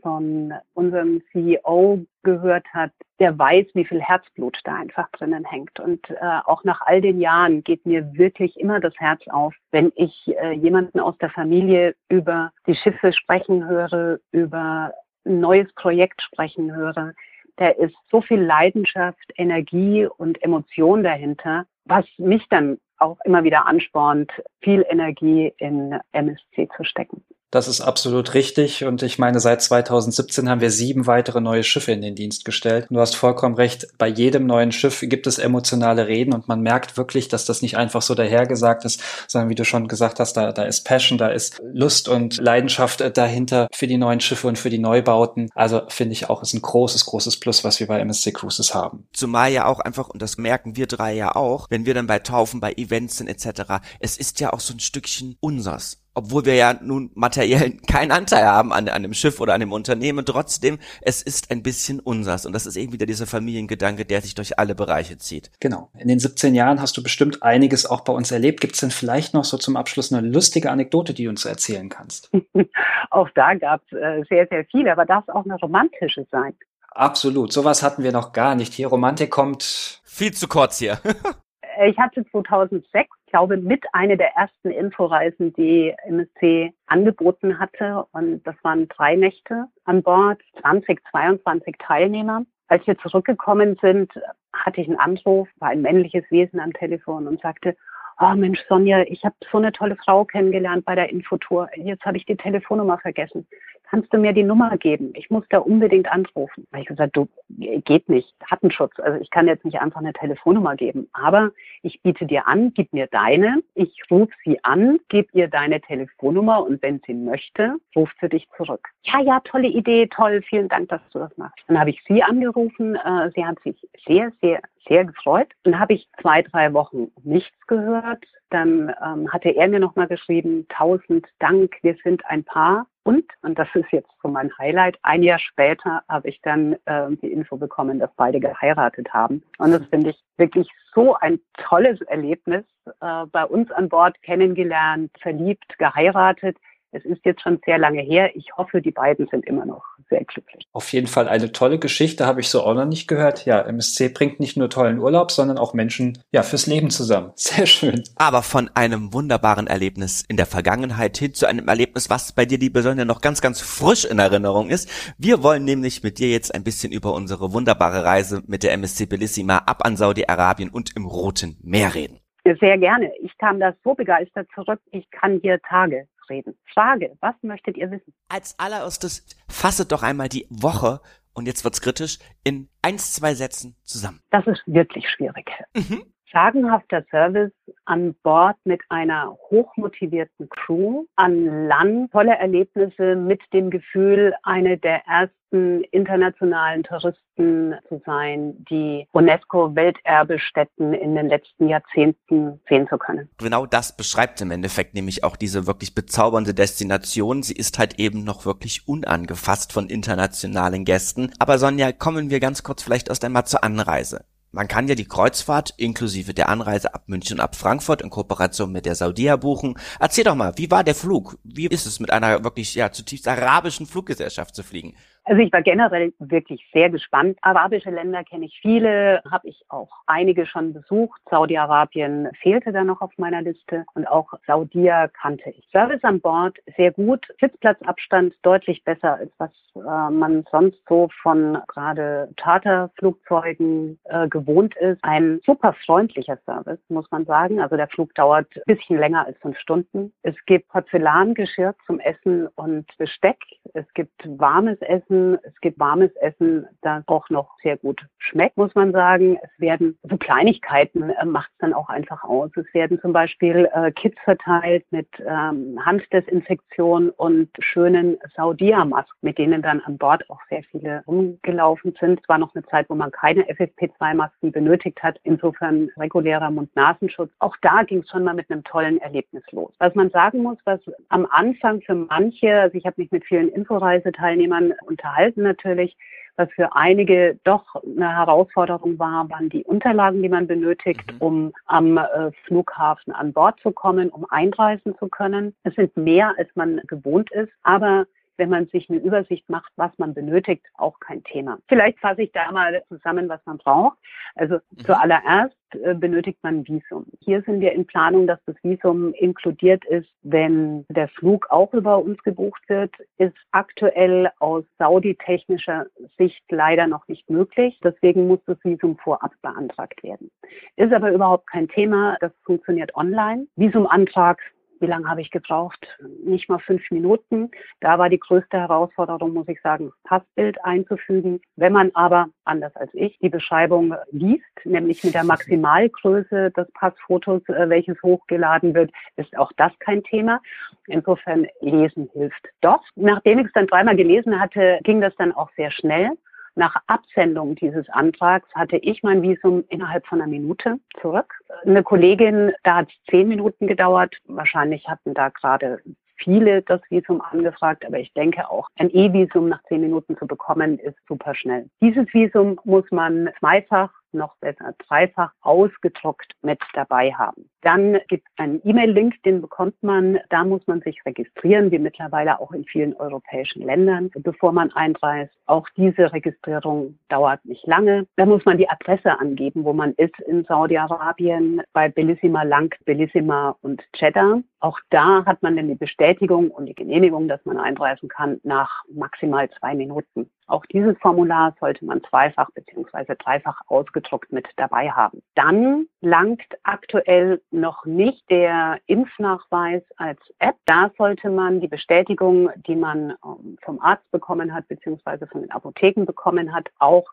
von 0.03 0.55
unserem 0.75 1.23
CEO 1.33 2.05
gehört 2.23 2.67
hat, 2.73 2.93
der 3.19 3.39
weiß, 3.39 3.67
wie 3.75 3.85
viel 3.85 4.01
Herzblut 4.01 4.59
da 4.65 4.77
einfach 4.77 5.11
drinnen 5.11 5.45
hängt. 5.45 5.81
Und 5.81 6.09
äh, 6.11 6.41
auch 6.45 6.65
nach 6.65 6.81
all 6.83 7.01
den 7.01 7.21
Jahren 7.21 7.65
geht 7.65 7.85
mir 7.87 8.13
wirklich 8.17 8.59
immer 8.59 8.81
das 8.81 8.95
Herz 8.99 9.21
auf, 9.29 9.55
wenn 9.73 9.93
ich 9.97 10.15
äh, 10.41 10.53
jemanden 10.53 11.01
aus 11.01 11.17
der 11.19 11.31
Familie 11.31 11.95
über 12.09 12.53
die 12.67 12.77
Schiffe 12.77 13.13
sprechen 13.13 13.67
höre, 13.67 14.19
über 14.31 14.93
ein 15.25 15.41
neues 15.41 15.73
Projekt 15.75 16.23
sprechen 16.23 16.75
höre. 16.75 17.15
Da 17.57 17.71
ist 17.71 17.95
so 18.11 18.21
viel 18.21 18.41
Leidenschaft, 18.41 19.33
Energie 19.37 20.07
und 20.07 20.41
Emotion 20.43 21.03
dahinter 21.03 21.67
was 21.89 22.05
mich 22.19 22.47
dann 22.51 22.79
auch 22.99 23.19
immer 23.25 23.45
wieder 23.45 23.67
anspornt, 23.67 24.31
viel 24.61 24.85
Energie 24.89 25.53
in 25.59 25.99
MSC 26.13 26.69
zu 26.77 26.85
stecken. 26.85 27.25
Das 27.51 27.67
ist 27.67 27.81
absolut 27.81 28.35
richtig. 28.35 28.85
Und 28.85 29.03
ich 29.03 29.19
meine, 29.19 29.41
seit 29.41 29.63
2017 29.63 30.51
haben 30.51 30.61
wir 30.61 30.71
sieben 30.71 31.07
weitere 31.07 31.41
neue 31.41 31.65
Schiffe 31.65 31.93
in 31.93 32.03
den 32.03 32.15
Dienst 32.15 32.45
gestellt. 32.45 32.87
Und 32.91 32.97
du 32.97 33.01
hast 33.01 33.17
vollkommen 33.17 33.55
recht. 33.55 33.89
Bei 33.97 34.07
jedem 34.07 34.47
neuen 34.47 34.71
Schiff 34.71 35.01
gibt 35.01 35.27
es 35.27 35.39
emotionale 35.39 36.07
Reden 36.09 36.35
und 36.35 36.47
man 36.47 36.61
merkt 36.61 36.99
wirklich, 36.99 37.29
dass 37.29 37.47
das 37.47 37.63
nicht 37.63 37.79
einfach 37.79 38.03
so 38.03 38.15
dahergesagt 38.15 38.85
ist, 38.85 39.03
sondern 39.27 39.49
wie 39.49 39.55
du 39.55 39.65
schon 39.65 39.89
gesagt 39.89 40.21
hast, 40.21 40.35
da, 40.35 40.53
da 40.53 40.65
ist 40.65 40.85
Passion, 40.85 41.17
da 41.17 41.29
ist 41.29 41.59
Lust 41.73 42.09
und 42.09 42.37
Leidenschaft 42.37 43.01
äh, 43.01 43.11
dahinter 43.11 43.69
für 43.73 43.87
die 43.87 43.97
neuen 43.97 44.21
Schiffe 44.21 44.47
und 44.47 44.59
für 44.59 44.71
die 44.71 44.79
Neubauten. 44.79 45.49
Also 45.55 45.83
finde 45.89 46.13
ich 46.13 46.29
auch, 46.29 46.43
ist 46.43 46.53
ein 46.53 46.61
großes, 46.61 47.07
großes 47.07 47.41
Plus, 47.41 47.65
was 47.65 47.81
wir 47.81 47.87
bei 47.87 47.99
MSC 48.01 48.33
Cruises 48.33 48.75
haben. 48.75 49.07
Zumal 49.15 49.51
ja 49.51 49.65
auch 49.65 49.81
einfach, 49.81 50.11
und 50.11 50.21
das 50.21 50.37
merken 50.37 50.77
wir 50.77 50.87
drei 50.87 51.15
ja 51.15 51.35
auch, 51.35 51.67
wenn 51.71 51.87
wir 51.87 51.95
dann 51.95 52.07
bei 52.07 52.19
Taufen, 52.19 52.61
bei 52.61 52.75
Events 52.75 53.17
sind 53.17 53.29
etc., 53.29 53.81
es 54.01 54.19
ist 54.19 54.41
ja 54.41 54.53
auch 54.53 54.61
so 54.61 54.75
ein 54.75 54.81
Stückchen 54.81 55.37
unsers 55.41 55.99
obwohl 56.19 56.45
wir 56.45 56.55
ja 56.55 56.75
nun 56.81 57.11
materiell 57.15 57.77
keinen 57.87 58.11
Anteil 58.11 58.45
haben 58.45 58.73
an, 58.73 58.89
an 58.89 59.03
dem 59.03 59.15
Schiff 59.15 59.41
oder 59.41 59.55
an 59.55 59.61
dem 59.61 59.73
Unternehmen, 59.73 60.25
trotzdem, 60.27 60.79
es 61.01 61.23
ist 61.23 61.51
ein 61.51 61.63
bisschen 61.63 62.01
unsers. 62.01 62.45
Und 62.45 62.53
das 62.53 62.67
ist 62.67 62.77
eben 62.77 62.93
wieder 62.93 63.07
dieser 63.07 63.27
Familiengedanke, 63.27 64.05
der 64.05 64.21
sich 64.21 64.35
durch 64.35 64.59
alle 64.59 64.75
Bereiche 64.75 65.19
zieht. 65.19 65.51
Genau. 65.61 65.91
In 65.97 66.09
den 66.09 66.19
17 66.19 66.55
Jahren 66.55 66.81
hast 66.81 66.97
du 66.97 67.03
bestimmt 67.03 67.43
einiges 67.43 67.87
auch 67.87 68.01
bei 68.03 68.13
uns 68.13 68.31
erlebt. 68.31 68.61
Gibt 68.61 68.75
es 68.75 68.81
denn 68.81 68.91
vielleicht 68.91 69.33
noch 69.33 69.45
so 69.45 69.57
zum 69.57 69.77
Abschluss 69.77 70.13
eine 70.13 70.27
lustige 70.27 70.71
Anekdote, 70.71 71.15
die 71.15 71.25
du 71.25 71.31
uns 71.31 71.45
erzählen 71.45 71.89
kannst? 71.89 72.31
auch 73.11 73.29
da 73.35 73.55
gab 73.55 73.81
es 73.87 73.97
äh, 73.97 74.25
sehr, 74.29 74.47
sehr 74.49 74.65
viele, 74.65 74.93
aber 74.93 75.07
darf 75.07 75.25
es 75.29 75.35
auch 75.35 75.45
eine 75.45 75.57
romantische 75.57 76.27
sein? 76.31 76.55
Absolut. 76.91 77.53
Sowas 77.53 77.83
hatten 77.83 78.03
wir 78.03 78.13
noch 78.13 78.33
gar 78.33 78.55
nicht. 78.57 78.73
Hier 78.73 78.89
Romantik 78.89 79.31
kommt 79.31 80.01
viel 80.05 80.33
zu 80.33 80.49
kurz 80.49 80.79
hier. 80.79 80.99
ich 81.87 81.99
hatte 81.99 82.25
2006 82.31 83.09
glaube, 83.29 83.57
mit 83.57 83.85
einer 83.93 84.17
der 84.17 84.35
ersten 84.35 84.71
Inforeisen, 84.71 85.53
die 85.53 85.95
MSC 86.05 86.73
angeboten 86.87 87.59
hatte. 87.59 88.07
Und 88.13 88.47
das 88.47 88.57
waren 88.63 88.89
drei 88.89 89.17
Nächte 89.17 89.67
an 89.85 90.03
Bord, 90.03 90.41
20, 90.61 91.01
22 91.11 91.77
Teilnehmer. 91.79 92.45
Als 92.69 92.87
wir 92.87 92.99
zurückgekommen 92.99 93.77
sind, 93.81 94.13
hatte 94.53 94.81
ich 94.81 94.89
einen 94.89 94.99
Anruf, 94.99 95.49
war 95.59 95.69
ein 95.69 95.83
männliches 95.83 96.25
Wesen 96.31 96.61
am 96.61 96.73
Telefon 96.73 97.27
und 97.27 97.41
sagte, 97.41 97.77
oh 98.21 98.35
Mensch, 98.35 98.61
Sonja, 98.69 99.03
ich 99.03 99.25
habe 99.25 99.37
so 99.51 99.59
eine 99.59 99.73
tolle 99.73 99.97
Frau 99.97 100.25
kennengelernt 100.25 100.85
bei 100.85 100.95
der 100.95 101.11
Infotour. 101.11 101.69
Jetzt 101.77 102.05
habe 102.05 102.17
ich 102.17 102.27
die 102.27 102.37
Telefonnummer 102.37 102.99
vergessen 102.99 103.47
kannst 103.91 104.13
du 104.13 104.19
mir 104.19 104.33
die 104.33 104.43
Nummer 104.43 104.77
geben? 104.77 105.13
Ich 105.15 105.31
muss 105.31 105.45
da 105.51 105.59
unbedingt 105.59 106.11
anrufen. 106.11 106.67
Habe 106.73 106.83
ich 106.83 106.89
gesagt, 106.89 107.17
du, 107.17 107.29
geht 107.49 108.09
nicht, 108.09 108.35
Datenschutz. 108.51 108.99
Also 108.99 109.21
ich 109.21 109.31
kann 109.31 109.47
jetzt 109.47 109.65
nicht 109.65 109.81
einfach 109.81 110.01
eine 110.01 110.13
Telefonnummer 110.13 110.77
geben, 110.77 111.09
aber 111.13 111.51
ich 111.83 112.01
biete 112.03 112.27
dir 112.27 112.47
an, 112.47 112.73
gib 112.75 112.93
mir 112.93 113.07
deine, 113.09 113.63
ich 113.75 114.03
rufe 114.11 114.33
sie 114.45 114.63
an, 114.65 114.99
gib 115.09 115.35
ihr 115.35 115.49
deine 115.49 115.81
Telefonnummer 115.81 116.65
und 116.65 116.83
wenn 116.83 117.01
sie 117.07 117.15
möchte, 117.15 117.77
ruft 117.97 118.17
sie 118.21 118.29
dich 118.29 118.47
zurück. 118.57 118.89
Ja, 119.03 119.21
ja, 119.21 119.41
tolle 119.41 119.69
Idee, 119.69 120.07
toll, 120.07 120.43
vielen 120.43 120.69
Dank, 120.69 120.89
dass 120.89 121.01
du 121.13 121.19
das 121.19 121.37
machst. 121.37 121.59
Dann 121.67 121.79
habe 121.79 121.91
ich 121.91 122.03
sie 122.07 122.23
angerufen, 122.23 122.97
äh, 122.97 123.31
sie 123.35 123.45
hat 123.45 123.59
sich 123.61 123.77
sehr, 124.07 124.33
sehr, 124.41 124.61
sehr 124.89 125.05
gefreut. 125.05 125.49
Dann 125.65 125.79
habe 125.79 125.95
ich 125.95 126.09
zwei, 126.21 126.43
drei 126.43 126.73
Wochen 126.73 127.11
nichts 127.23 127.57
gehört. 127.67 128.25
Dann 128.51 128.95
ähm, 129.05 129.31
hatte 129.31 129.51
er 129.51 129.69
mir 129.69 129.79
nochmal 129.79 130.09
geschrieben, 130.09 130.67
tausend 130.69 131.27
Dank, 131.39 131.77
wir 131.83 131.97
sind 132.03 132.25
ein 132.27 132.45
Paar. 132.45 132.87
Und, 133.05 133.25
und 133.43 133.59
das 133.59 133.69
ist 133.75 133.91
jetzt 133.91 134.11
so 134.23 134.29
mein 134.29 134.51
Highlight, 134.59 134.99
ein 135.03 135.23
Jahr 135.23 135.39
später 135.39 136.03
habe 136.09 136.29
ich 136.29 136.41
dann 136.43 136.75
äh, 136.85 137.09
die 137.23 137.33
Info 137.33 137.57
bekommen, 137.57 137.99
dass 137.99 138.11
beide 138.17 138.39
geheiratet 138.39 139.13
haben. 139.15 139.43
Und 139.59 139.73
das 139.73 139.85
finde 139.87 140.11
ich 140.11 140.23
wirklich 140.37 140.69
so 140.95 141.15
ein 141.15 141.41
tolles 141.55 142.01
Erlebnis. 142.03 142.65
Äh, 143.01 143.27
bei 143.33 143.45
uns 143.47 143.71
an 143.71 143.89
Bord 143.89 144.21
kennengelernt, 144.23 145.11
verliebt, 145.21 145.79
geheiratet. 145.79 146.59
Es 146.91 147.05
ist 147.05 147.23
jetzt 147.25 147.43
schon 147.43 147.61
sehr 147.67 147.77
lange 147.77 148.01
her. 148.01 148.35
Ich 148.35 148.57
hoffe, 148.57 148.81
die 148.81 148.91
beiden 148.91 149.29
sind 149.29 149.45
immer 149.47 149.67
noch 149.67 149.85
sehr 150.09 150.25
glücklich. 150.25 150.67
Auf 150.73 150.91
jeden 150.93 151.07
Fall 151.07 151.29
eine 151.29 151.53
tolle 151.53 151.79
Geschichte, 151.79 152.25
habe 152.25 152.41
ich 152.41 152.49
so 152.49 152.63
auch 152.63 152.73
noch 152.73 152.87
nicht 152.87 153.09
gehört. 153.09 153.45
Ja, 153.45 153.61
MSC 153.61 154.09
bringt 154.09 154.41
nicht 154.41 154.57
nur 154.57 154.71
tollen 154.71 154.99
Urlaub, 154.99 155.31
sondern 155.31 155.59
auch 155.59 155.75
Menschen 155.75 156.19
ja 156.33 156.43
fürs 156.43 156.67
Leben 156.67 156.89
zusammen. 156.89 157.33
Sehr 157.35 157.67
schön. 157.67 158.03
Aber 158.17 158.43
von 158.43 158.71
einem 158.75 159.13
wunderbaren 159.13 159.67
Erlebnis 159.67 160.25
in 160.29 160.39
der 160.39 160.47
Vergangenheit 160.47 161.19
hin 161.19 161.35
zu 161.35 161.47
einem 161.47 161.69
Erlebnis, 161.69 162.09
was 162.09 162.33
bei 162.33 162.47
dir, 162.47 162.59
liebe 162.59 162.81
Sonja, 162.81 163.05
noch 163.05 163.21
ganz, 163.21 163.43
ganz 163.43 163.61
frisch 163.61 164.07
in 164.07 164.19
Erinnerung 164.19 164.71
ist. 164.71 164.89
Wir 165.19 165.43
wollen 165.43 165.65
nämlich 165.65 166.03
mit 166.03 166.19
dir 166.19 166.31
jetzt 166.31 166.55
ein 166.55 166.65
bisschen 166.65 166.91
über 166.91 167.13
unsere 167.13 167.53
wunderbare 167.53 168.05
Reise 168.05 168.43
mit 168.47 168.63
der 168.63 168.73
MSC 168.73 169.05
Bellissima 169.05 169.59
ab 169.59 169.85
an 169.85 169.97
Saudi-Arabien 169.97 170.71
und 170.71 170.97
im 170.97 171.05
Roten 171.05 171.59
Meer 171.63 171.95
reden. 171.95 172.19
Sehr 172.61 172.79
gerne. 172.79 173.13
Ich 173.21 173.37
kam 173.37 173.61
da 173.61 173.75
so 173.85 173.95
begeistert 173.95 174.49
zurück. 174.55 174.81
Ich 174.91 175.11
kann 175.11 175.39
hier 175.43 175.61
Tage 175.61 176.09
reden. 176.29 176.57
Frage, 176.73 177.17
was 177.21 177.35
möchtet 177.43 177.77
ihr 177.77 177.91
wissen? 177.91 178.15
Als 178.29 178.59
allererstes 178.59 179.27
fasset 179.49 179.93
doch 179.93 180.03
einmal 180.03 180.29
die 180.29 180.47
Woche, 180.51 181.01
und 181.35 181.47
jetzt 181.47 181.65
wird's 181.65 181.81
kritisch, 181.81 182.19
in 182.45 182.69
eins, 182.83 183.15
zwei 183.15 183.35
Sätzen 183.35 183.77
zusammen. 183.83 184.21
Das 184.31 184.47
ist 184.47 184.63
wirklich 184.67 185.09
schwierig. 185.09 185.51
Mhm. 185.75 186.03
Sagenhafter 186.33 187.05
Service 187.11 187.53
an 187.85 188.15
Bord 188.23 188.57
mit 188.65 188.81
einer 188.89 189.37
hochmotivierten 189.51 190.49
Crew, 190.49 191.05
an 191.17 191.67
Land, 191.67 192.13
tolle 192.13 192.37
Erlebnisse 192.37 193.17
mit 193.17 193.41
dem 193.53 193.71
Gefühl, 193.71 194.35
eine 194.43 194.79
der 194.79 195.03
ersten 195.07 195.83
internationalen 195.91 196.83
Touristen 196.83 197.75
zu 197.89 198.03
sein, 198.05 198.65
die 198.71 199.07
UNESCO-Welterbestätten 199.13 200.93
in 200.93 201.15
den 201.15 201.29
letzten 201.29 201.69
Jahrzehnten 201.69 202.61
sehen 202.69 202.87
zu 202.89 202.99
können. 202.99 203.31
Genau 203.39 203.65
das 203.65 203.97
beschreibt 203.97 204.41
im 204.41 204.51
Endeffekt 204.51 204.95
nämlich 204.95 205.25
auch 205.25 205.37
diese 205.37 205.67
wirklich 205.67 205.95
bezaubernde 205.95 206.53
Destination. 206.53 207.43
Sie 207.43 207.55
ist 207.55 207.79
halt 207.79 207.99
eben 207.99 208.25
noch 208.25 208.45
wirklich 208.45 208.87
unangefasst 208.87 209.73
von 209.73 209.89
internationalen 209.89 210.85
Gästen. 210.85 211.31
Aber 211.39 211.59
Sonja, 211.59 211.93
kommen 211.93 212.31
wir 212.31 212.41
ganz 212.41 212.63
kurz 212.63 212.83
vielleicht 212.83 213.09
erst 213.09 213.25
einmal 213.25 213.47
zur 213.47 213.65
Anreise. 213.65 214.25
Man 214.59 214.67
kann 214.67 214.89
ja 214.89 214.97
die 214.97 215.07
Kreuzfahrt 215.07 215.75
inklusive 215.77 216.35
der 216.35 216.49
Anreise 216.49 216.93
ab 216.93 217.05
München 217.07 217.39
ab 217.39 217.55
Frankfurt 217.55 218.03
in 218.03 218.11
Kooperation 218.11 218.73
mit 218.73 218.87
der 218.87 218.97
Saudia 218.97 219.37
buchen. 219.37 219.79
Erzähl 220.01 220.25
doch 220.25 220.35
mal, 220.35 220.59
wie 220.59 220.69
war 220.69 220.83
der 220.83 220.97
Flug? 220.97 221.39
Wie 221.45 221.69
ist 221.69 221.87
es 221.87 222.01
mit 222.01 222.11
einer 222.11 222.43
wirklich 222.43 222.75
ja 222.75 222.91
zutiefst 222.91 223.29
arabischen 223.29 223.87
Fluggesellschaft 223.87 224.57
zu 224.57 224.65
fliegen? 224.65 224.97
Also 225.25 225.43
ich 225.43 225.53
war 225.53 225.63
generell 225.63 226.13
wirklich 226.19 226.67
sehr 226.73 226.91
gespannt. 226.91 227.39
Arabische 227.43 227.91
Länder 227.91 228.25
kenne 228.25 228.47
ich 228.47 228.59
viele, 228.61 229.23
habe 229.31 229.49
ich 229.49 229.63
auch 229.69 229.91
einige 230.07 230.47
schon 230.47 230.73
besucht. 230.73 231.21
Saudi-Arabien 231.31 232.29
fehlte 232.41 232.73
da 232.73 232.85
noch 232.85 233.01
auf 233.01 233.13
meiner 233.19 233.43
Liste 233.43 233.85
und 233.95 234.07
auch 234.07 234.33
Saudia 234.47 235.09
kannte 235.09 235.51
ich. 235.51 235.69
Service 235.71 236.03
an 236.03 236.21
Bord 236.21 236.57
sehr 236.77 236.93
gut, 236.93 237.27
Sitzplatzabstand 237.41 238.35
deutlich 238.43 238.85
besser 238.85 239.17
als 239.17 239.33
was 239.39 239.51
äh, 239.77 240.11
man 240.11 240.45
sonst 240.51 240.79
so 240.89 241.09
von 241.23 241.59
gerade 241.69 242.29
Charterflugzeugen 242.37 243.99
äh, 244.05 244.29
gewohnt 244.29 244.77
ist. 244.77 244.99
Ein 245.03 245.41
super 245.45 245.75
freundlicher 245.85 246.39
Service, 246.45 246.81
muss 246.89 247.11
man 247.11 247.25
sagen. 247.27 247.61
Also 247.61 247.77
der 247.77 247.89
Flug 247.89 248.15
dauert 248.15 248.47
ein 248.57 248.63
bisschen 248.67 248.99
länger 248.99 249.27
als 249.27 249.39
fünf 249.39 249.59
Stunden. 249.59 250.13
Es 250.23 250.35
gibt 250.47 250.69
Porzellangeschirr 250.69 251.75
zum 251.87 252.01
Essen 252.01 252.49
und 252.57 252.87
Besteck. 252.99 253.39
Es 253.75 253.87
gibt 253.95 254.13
warmes 254.39 254.81
Essen 254.81 255.08
Essen. 255.09 255.39
Es 255.43 255.61
gibt 255.61 255.79
warmes 255.79 256.15
Essen, 256.17 256.67
das 256.83 257.03
auch 257.07 257.29
noch 257.31 257.57
sehr 257.63 257.77
gut 257.77 258.01
schmeckt, 258.19 258.57
muss 258.57 258.75
man 258.75 258.93
sagen. 258.93 259.39
Es 259.43 259.51
werden 259.59 259.99
so 260.09 260.17
Kleinigkeiten 260.17 261.11
äh, 261.11 261.25
macht 261.25 261.51
es 261.53 261.59
dann 261.59 261.73
auch 261.73 261.89
einfach 261.89 262.25
aus. 262.25 262.51
Es 262.57 262.73
werden 262.75 263.01
zum 263.01 263.13
Beispiel 263.13 263.69
äh, 263.73 263.91
Kits 263.93 264.19
verteilt 264.25 264.85
mit 264.91 265.09
ähm, 265.27 265.79
Handdesinfektion 265.85 267.11
und 267.11 267.49
schönen 267.61 268.19
Saudia-Masken, 268.37 269.19
mit 269.23 269.39
denen 269.39 269.63
dann 269.63 269.81
an 269.81 269.99
Bord 269.99 270.29
auch 270.31 270.41
sehr 270.49 270.63
viele 270.71 271.03
rumgelaufen 271.07 271.95
sind. 272.01 272.21
Es 272.21 272.29
war 272.29 272.39
noch 272.39 272.55
eine 272.55 272.65
Zeit, 272.67 272.89
wo 272.89 272.95
man 272.95 273.11
keine 273.11 273.43
FFP2-Masken 273.45 274.53
benötigt 274.53 275.03
hat. 275.03 275.19
Insofern 275.23 275.91
regulärer 275.97 276.51
Mund-Nasenschutz. 276.51 277.31
Auch 277.39 277.57
da 277.63 277.83
ging 277.83 278.01
es 278.01 278.11
schon 278.11 278.25
mal 278.25 278.35
mit 278.35 278.51
einem 278.51 278.65
tollen 278.65 279.01
Erlebnis 279.01 279.45
los. 279.53 279.73
Was 279.79 279.95
man 279.95 280.11
sagen 280.11 280.43
muss, 280.43 280.59
was 280.65 280.81
am 281.09 281.27
Anfang 281.31 281.81
für 281.83 281.95
manche, 281.95 282.61
also 282.61 282.77
ich 282.77 282.85
habe 282.85 283.01
mich 283.01 283.11
mit 283.11 283.25
vielen 283.25 283.49
Inforeiseteilnehmern 283.49 284.73
unterhalten 284.99 285.43
natürlich, 285.43 285.97
was 286.37 286.49
für 286.53 286.75
einige 286.77 287.39
doch 287.45 287.65
eine 287.85 288.17
Herausforderung 288.17 288.99
war, 288.99 289.29
waren 289.29 289.49
die 289.49 289.65
Unterlagen, 289.65 290.23
die 290.23 290.29
man 290.29 290.47
benötigt, 290.47 291.03
mhm. 291.15 291.19
um 291.19 291.53
am 291.67 291.99
äh, 291.99 292.31
Flughafen 292.47 293.13
an 293.13 293.33
Bord 293.33 293.59
zu 293.61 293.73
kommen, 293.73 294.09
um 294.11 294.25
einreisen 294.31 294.97
zu 294.99 295.09
können. 295.09 295.55
Es 295.65 295.75
sind 295.75 295.97
mehr, 295.97 296.35
als 296.39 296.49
man 296.55 296.81
gewohnt 296.87 297.31
ist, 297.33 297.51
aber 297.63 298.07
wenn 298.39 298.49
man 298.49 298.67
sich 298.69 298.89
eine 298.89 299.01
Übersicht 299.01 299.49
macht, 299.51 299.73
was 299.77 299.91
man 299.99 300.15
benötigt, 300.15 300.65
auch 300.75 300.99
kein 301.01 301.23
Thema. 301.25 301.59
Vielleicht 301.69 301.99
fasse 302.01 302.23
ich 302.23 302.33
da 302.33 302.51
mal 302.53 302.83
zusammen, 302.89 303.29
was 303.29 303.45
man 303.45 303.59
braucht. 303.59 303.99
Also 304.37 304.55
mhm. 304.55 304.85
zuallererst 304.85 305.57
äh, 305.83 305.95
benötigt 305.95 306.39
man 306.43 306.61
ein 306.61 306.69
Visum. 306.69 307.07
Hier 307.21 307.43
sind 307.43 307.61
wir 307.61 307.73
in 307.73 307.87
Planung, 307.87 308.27
dass 308.27 308.39
das 308.47 308.57
Visum 308.63 309.13
inkludiert 309.15 309.85
ist, 309.87 310.09
wenn 310.23 310.87
der 310.89 311.09
Flug 311.09 311.51
auch 311.51 311.73
über 311.75 311.99
uns 311.99 312.23
gebucht 312.23 312.63
wird, 312.69 312.95
ist 313.19 313.37
aktuell 313.51 314.31
aus 314.39 314.65
sauditechnischer 314.79 315.87
Sicht 316.17 316.43
leider 316.51 316.87
noch 316.87 317.07
nicht 317.09 317.29
möglich. 317.29 317.79
Deswegen 317.83 318.29
muss 318.29 318.41
das 318.47 318.59
Visum 318.65 318.97
vorab 318.99 319.33
beantragt 319.43 320.03
werden. 320.03 320.31
Ist 320.77 320.93
aber 320.93 321.13
überhaupt 321.13 321.49
kein 321.51 321.69
Thema. 321.69 322.17
Das 322.21 322.33
funktioniert 322.45 322.95
online. 322.95 323.47
Visumantrag 323.57 324.41
wie 324.81 324.87
lange 324.87 325.09
habe 325.09 325.21
ich 325.21 325.31
gebraucht? 325.31 325.87
Nicht 326.25 326.49
mal 326.49 326.59
fünf 326.59 326.91
Minuten. 326.91 327.51
Da 327.81 327.99
war 327.99 328.09
die 328.09 328.19
größte 328.19 328.59
Herausforderung, 328.59 329.33
muss 329.33 329.49
ich 329.49 329.61
sagen, 329.63 329.93
Passbild 330.05 330.63
einzufügen. 330.65 331.41
Wenn 331.57 331.73
man 331.73 331.91
aber, 331.95 332.29
anders 332.45 332.75
als 332.77 332.91
ich, 332.95 333.19
die 333.19 333.29
Beschreibung 333.29 333.95
liest, 334.11 334.45
nämlich 334.65 335.03
mit 335.05 335.15
der 335.15 335.25
Maximalgröße 335.25 336.51
des 336.51 336.71
Passfotos, 336.73 337.43
äh, 337.49 337.69
welches 337.69 338.01
hochgeladen 338.03 338.75
wird, 338.75 338.91
ist 339.17 339.37
auch 339.37 339.53
das 339.57 339.73
kein 339.79 340.03
Thema. 340.05 340.41
Insofern 340.87 341.47
lesen 341.61 342.09
hilft 342.13 342.49
doch. 342.61 342.83
Nachdem 342.97 343.39
ich 343.41 343.47
es 343.47 343.53
dann 343.53 343.67
dreimal 343.67 343.97
gelesen 343.97 344.41
hatte, 344.41 344.79
ging 344.83 345.01
das 345.01 345.15
dann 345.17 345.33
auch 345.33 345.51
sehr 345.57 345.71
schnell. 345.71 346.11
Nach 346.59 346.75
Absendung 346.89 347.55
dieses 347.55 347.89
Antrags 347.91 348.53
hatte 348.53 348.79
ich 348.79 349.05
mein 349.05 349.23
Visum 349.23 349.63
innerhalb 349.69 350.05
von 350.09 350.21
einer 350.21 350.29
Minute 350.29 350.81
zurück. 351.01 351.33
Eine 351.65 351.85
Kollegin, 351.85 352.51
da 352.65 352.79
hat 352.79 352.89
es 352.89 352.97
zehn 353.13 353.29
Minuten 353.29 353.69
gedauert. 353.69 354.17
Wahrscheinlich 354.25 354.89
hatten 354.89 355.15
da 355.15 355.29
gerade 355.29 355.81
viele 356.17 356.63
das 356.63 356.81
Visum 356.91 357.21
angefragt, 357.21 357.87
aber 357.87 358.01
ich 358.01 358.13
denke 358.15 358.51
auch, 358.51 358.67
ein 358.77 358.91
E-Visum 358.91 359.49
nach 359.49 359.63
zehn 359.69 359.83
Minuten 359.83 360.17
zu 360.17 360.27
bekommen, 360.27 360.81
ist 360.81 360.99
super 361.07 361.33
schnell. 361.33 361.71
Dieses 361.81 362.13
Visum 362.13 362.59
muss 362.65 362.91
man 362.91 363.31
zweifach 363.39 363.93
noch 364.13 364.37
besser 364.41 364.75
dreifach 364.87 365.33
ausgedruckt 365.41 366.35
mit 366.43 366.61
dabei 366.75 367.13
haben. 367.13 367.49
Dann 367.63 367.99
gibt 368.09 368.27
es 368.29 368.39
einen 368.39 368.61
E-Mail-Link, 368.65 369.23
den 369.25 369.41
bekommt 369.41 369.83
man. 369.83 370.19
Da 370.31 370.45
muss 370.45 370.65
man 370.67 370.81
sich 370.81 371.05
registrieren, 371.05 371.71
wie 371.71 371.79
mittlerweile 371.79 372.41
auch 372.41 372.53
in 372.53 372.65
vielen 372.65 372.95
europäischen 372.95 373.63
Ländern, 373.63 374.11
bevor 374.15 374.53
man 374.53 374.71
einreist. 374.73 375.33
Auch 375.47 375.67
diese 375.77 376.13
Registrierung 376.13 376.99
dauert 377.09 377.45
nicht 377.45 377.67
lange. 377.67 378.07
Da 378.17 378.27
muss 378.27 378.45
man 378.45 378.59
die 378.59 378.69
Adresse 378.69 379.19
angeben, 379.19 379.65
wo 379.65 379.73
man 379.73 379.93
ist 379.95 380.19
in 380.21 380.45
Saudi-Arabien, 380.45 381.63
bei 381.73 381.89
Bellissima 381.89 382.43
Lang, 382.45 382.75
Bellissima 382.85 383.57
und 383.63 383.83
Jeddah. 383.97 384.41
Auch 384.61 384.79
da 384.91 385.25
hat 385.25 385.43
man 385.43 385.57
dann 385.57 385.69
die 385.69 385.77
Bestätigung 385.77 386.51
und 386.51 386.67
die 386.67 386.75
Genehmigung, 386.75 387.29
dass 387.29 387.45
man 387.45 387.59
einreisen 387.59 388.09
kann 388.09 388.41
nach 388.43 388.85
maximal 388.93 389.49
zwei 389.59 389.75
Minuten. 389.75 390.31
Auch 390.49 390.67
dieses 390.67 390.99
Formular 390.99 391.55
sollte 391.61 391.85
man 391.85 392.03
zweifach 392.05 392.51
beziehungsweise 392.53 393.15
dreifach 393.15 393.61
ausgedruckt 393.69 394.33
mit 394.33 394.49
dabei 394.57 394.91
haben. 394.91 395.23
Dann 395.35 395.87
langt 396.01 396.43
aktuell 396.65 397.41
noch 397.51 397.85
nicht 397.85 398.29
der 398.31 398.81
Impfnachweis 398.87 399.83
als 399.97 400.19
App. 400.41 400.57
Da 400.65 400.91
sollte 400.97 401.31
man 401.31 401.61
die 401.61 401.69
Bestätigung, 401.69 402.51
die 402.67 402.77
man 402.77 403.15
ähm, 403.25 403.59
vom 403.63 403.81
Arzt 403.81 404.11
bekommen 404.11 404.53
hat 404.53 404.67
beziehungsweise 404.67 405.27
von 405.29 405.43
den 405.43 405.53
Apotheken 405.53 406.05
bekommen 406.05 406.53
hat, 406.53 406.69
auch 406.79 407.09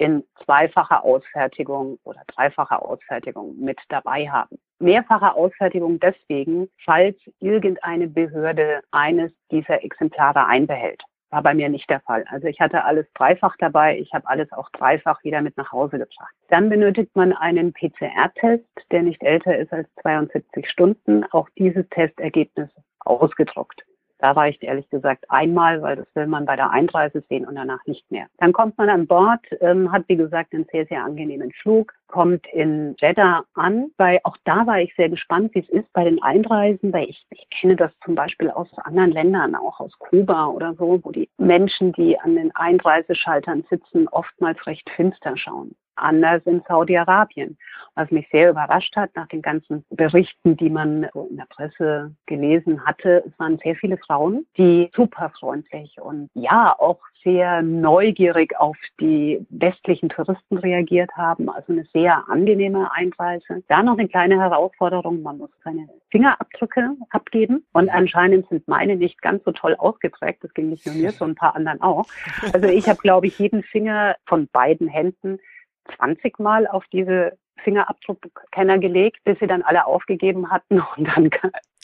in 0.00 0.24
zweifacher 0.44 1.04
Ausfertigung 1.04 1.98
oder 2.04 2.22
dreifacher 2.26 2.82
Ausfertigung 2.82 3.54
mit 3.58 3.78
dabei 3.90 4.30
haben. 4.30 4.58
Mehrfache 4.78 5.34
Ausfertigung 5.34 6.00
deswegen, 6.00 6.70
falls 6.86 7.16
irgendeine 7.38 8.08
Behörde 8.08 8.80
eines 8.92 9.30
dieser 9.50 9.84
Exemplare 9.84 10.46
einbehält. 10.46 11.02
War 11.28 11.42
bei 11.42 11.52
mir 11.52 11.68
nicht 11.68 11.90
der 11.90 12.00
Fall. 12.00 12.24
Also 12.30 12.48
ich 12.48 12.60
hatte 12.60 12.82
alles 12.82 13.06
dreifach 13.12 13.56
dabei. 13.58 13.98
Ich 13.98 14.12
habe 14.14 14.26
alles 14.26 14.50
auch 14.52 14.70
dreifach 14.70 15.22
wieder 15.22 15.42
mit 15.42 15.58
nach 15.58 15.70
Hause 15.70 15.98
gebracht. 15.98 16.34
Dann 16.48 16.70
benötigt 16.70 17.14
man 17.14 17.34
einen 17.34 17.74
PCR-Test, 17.74 18.64
der 18.90 19.02
nicht 19.02 19.22
älter 19.22 19.56
ist 19.58 19.70
als 19.70 19.86
72 20.00 20.68
Stunden. 20.68 21.24
Auch 21.30 21.48
dieses 21.58 21.86
Testergebnis 21.90 22.70
ausgedruckt. 23.00 23.84
Da 24.20 24.32
reicht 24.32 24.62
ehrlich 24.62 24.88
gesagt 24.90 25.24
einmal, 25.28 25.80
weil 25.82 25.96
das 25.96 26.06
will 26.14 26.26
man 26.26 26.44
bei 26.44 26.56
der 26.56 26.70
Einreise 26.70 27.22
sehen 27.28 27.46
und 27.46 27.54
danach 27.54 27.84
nicht 27.86 28.10
mehr. 28.10 28.26
Dann 28.38 28.52
kommt 28.52 28.76
man 28.76 28.90
an 28.90 29.06
Bord, 29.06 29.40
ähm, 29.60 29.90
hat 29.90 30.04
wie 30.08 30.16
gesagt 30.16 30.52
einen 30.52 30.66
sehr, 30.70 30.86
sehr 30.86 31.02
angenehmen 31.04 31.52
Flug, 31.62 31.92
kommt 32.06 32.46
in 32.52 32.94
Jeddah 32.98 33.44
an, 33.54 33.90
weil 33.96 34.20
auch 34.24 34.36
da 34.44 34.66
war 34.66 34.80
ich 34.80 34.94
sehr 34.96 35.08
gespannt, 35.08 35.54
wie 35.54 35.60
es 35.60 35.68
ist 35.70 35.90
bei 35.92 36.04
den 36.04 36.22
Einreisen, 36.22 36.92
weil 36.92 37.08
ich, 37.08 37.24
ich 37.30 37.48
kenne 37.50 37.76
das 37.76 37.92
zum 38.04 38.14
Beispiel 38.14 38.50
aus 38.50 38.68
anderen 38.78 39.12
Ländern, 39.12 39.54
auch 39.54 39.80
aus 39.80 39.92
Kuba 39.98 40.46
oder 40.48 40.74
so, 40.74 41.00
wo 41.02 41.10
die 41.10 41.28
Menschen, 41.38 41.92
die 41.92 42.18
an 42.18 42.34
den 42.34 42.54
Einreiseschaltern 42.54 43.64
sitzen, 43.70 44.08
oftmals 44.08 44.66
recht 44.66 44.88
finster 44.90 45.36
schauen 45.36 45.74
anders 46.00 46.42
in 46.44 46.62
Saudi-Arabien. 46.66 47.56
Was 47.94 48.10
mich 48.10 48.28
sehr 48.30 48.50
überrascht 48.50 48.96
hat 48.96 49.10
nach 49.14 49.28
den 49.28 49.42
ganzen 49.42 49.84
Berichten, 49.90 50.56
die 50.56 50.70
man 50.70 51.04
in 51.28 51.36
der 51.36 51.46
Presse 51.48 52.14
gelesen 52.26 52.84
hatte, 52.86 53.24
es 53.26 53.38
waren 53.38 53.58
sehr 53.58 53.74
viele 53.76 53.98
Frauen, 53.98 54.46
die 54.56 54.90
super 54.94 55.30
freundlich 55.38 56.00
und 56.00 56.30
ja 56.34 56.74
auch 56.78 57.00
sehr 57.22 57.62
neugierig 57.62 58.58
auf 58.58 58.76
die 59.00 59.44
westlichen 59.50 60.08
Touristen 60.08 60.58
reagiert 60.58 61.10
haben. 61.16 61.48
Also 61.48 61.72
eine 61.72 61.84
sehr 61.92 62.24
angenehme 62.28 62.90
Einreise. 62.92 63.62
Da 63.68 63.82
noch 63.82 63.98
eine 63.98 64.08
kleine 64.08 64.40
Herausforderung, 64.40 65.22
man 65.22 65.38
muss 65.38 65.50
seine 65.64 65.88
Fingerabdrücke 66.10 66.96
abgeben 67.10 67.64
und 67.72 67.88
anscheinend 67.88 68.48
sind 68.48 68.66
meine 68.68 68.96
nicht 68.96 69.20
ganz 69.22 69.44
so 69.44 69.52
toll 69.52 69.74
ausgeprägt. 69.78 70.42
Das 70.42 70.54
ging 70.54 70.70
nicht 70.70 70.86
nur 70.86 70.94
mir, 70.94 71.12
sondern 71.12 71.32
ein 71.32 71.36
paar 71.36 71.56
anderen 71.56 71.80
auch. 71.82 72.06
Also 72.52 72.68
ich 72.68 72.88
habe, 72.88 72.98
glaube 72.98 73.26
ich, 73.26 73.38
jeden 73.38 73.62
Finger 73.62 74.16
von 74.26 74.48
beiden 74.52 74.88
Händen 74.88 75.38
20 75.96 76.38
Mal 76.38 76.66
auf 76.66 76.84
diese 76.92 77.36
Fingerabdruckkenner 77.62 78.78
gelegt, 78.78 79.18
bis 79.24 79.38
sie 79.38 79.46
dann 79.46 79.62
alle 79.62 79.86
aufgegeben 79.86 80.50
hatten 80.50 80.82
und 80.96 81.08
dann 81.08 81.30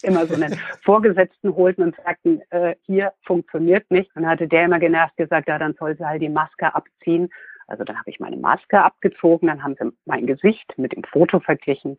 immer 0.02 0.26
so 0.26 0.34
einen 0.34 0.58
Vorgesetzten 0.84 1.54
holten 1.54 1.84
und 1.84 1.96
sagten, 1.96 2.40
äh, 2.50 2.76
hier 2.82 3.12
funktioniert 3.22 3.90
nicht. 3.90 4.10
Dann 4.14 4.26
hatte 4.26 4.48
der 4.48 4.64
immer 4.64 4.78
genervt 4.78 5.16
gesagt, 5.16 5.48
ja, 5.48 5.58
dann 5.58 5.74
soll 5.74 5.96
sie 5.96 6.06
halt 6.06 6.22
die 6.22 6.28
Maske 6.28 6.74
abziehen. 6.74 7.28
Also 7.66 7.84
dann 7.84 7.98
habe 7.98 8.10
ich 8.10 8.20
meine 8.20 8.36
Maske 8.36 8.82
abgezogen, 8.82 9.48
dann 9.48 9.62
haben 9.62 9.74
sie 9.78 9.90
mein 10.04 10.26
Gesicht 10.26 10.72
mit 10.76 10.92
dem 10.92 11.02
Foto 11.02 11.40
verglichen 11.40 11.98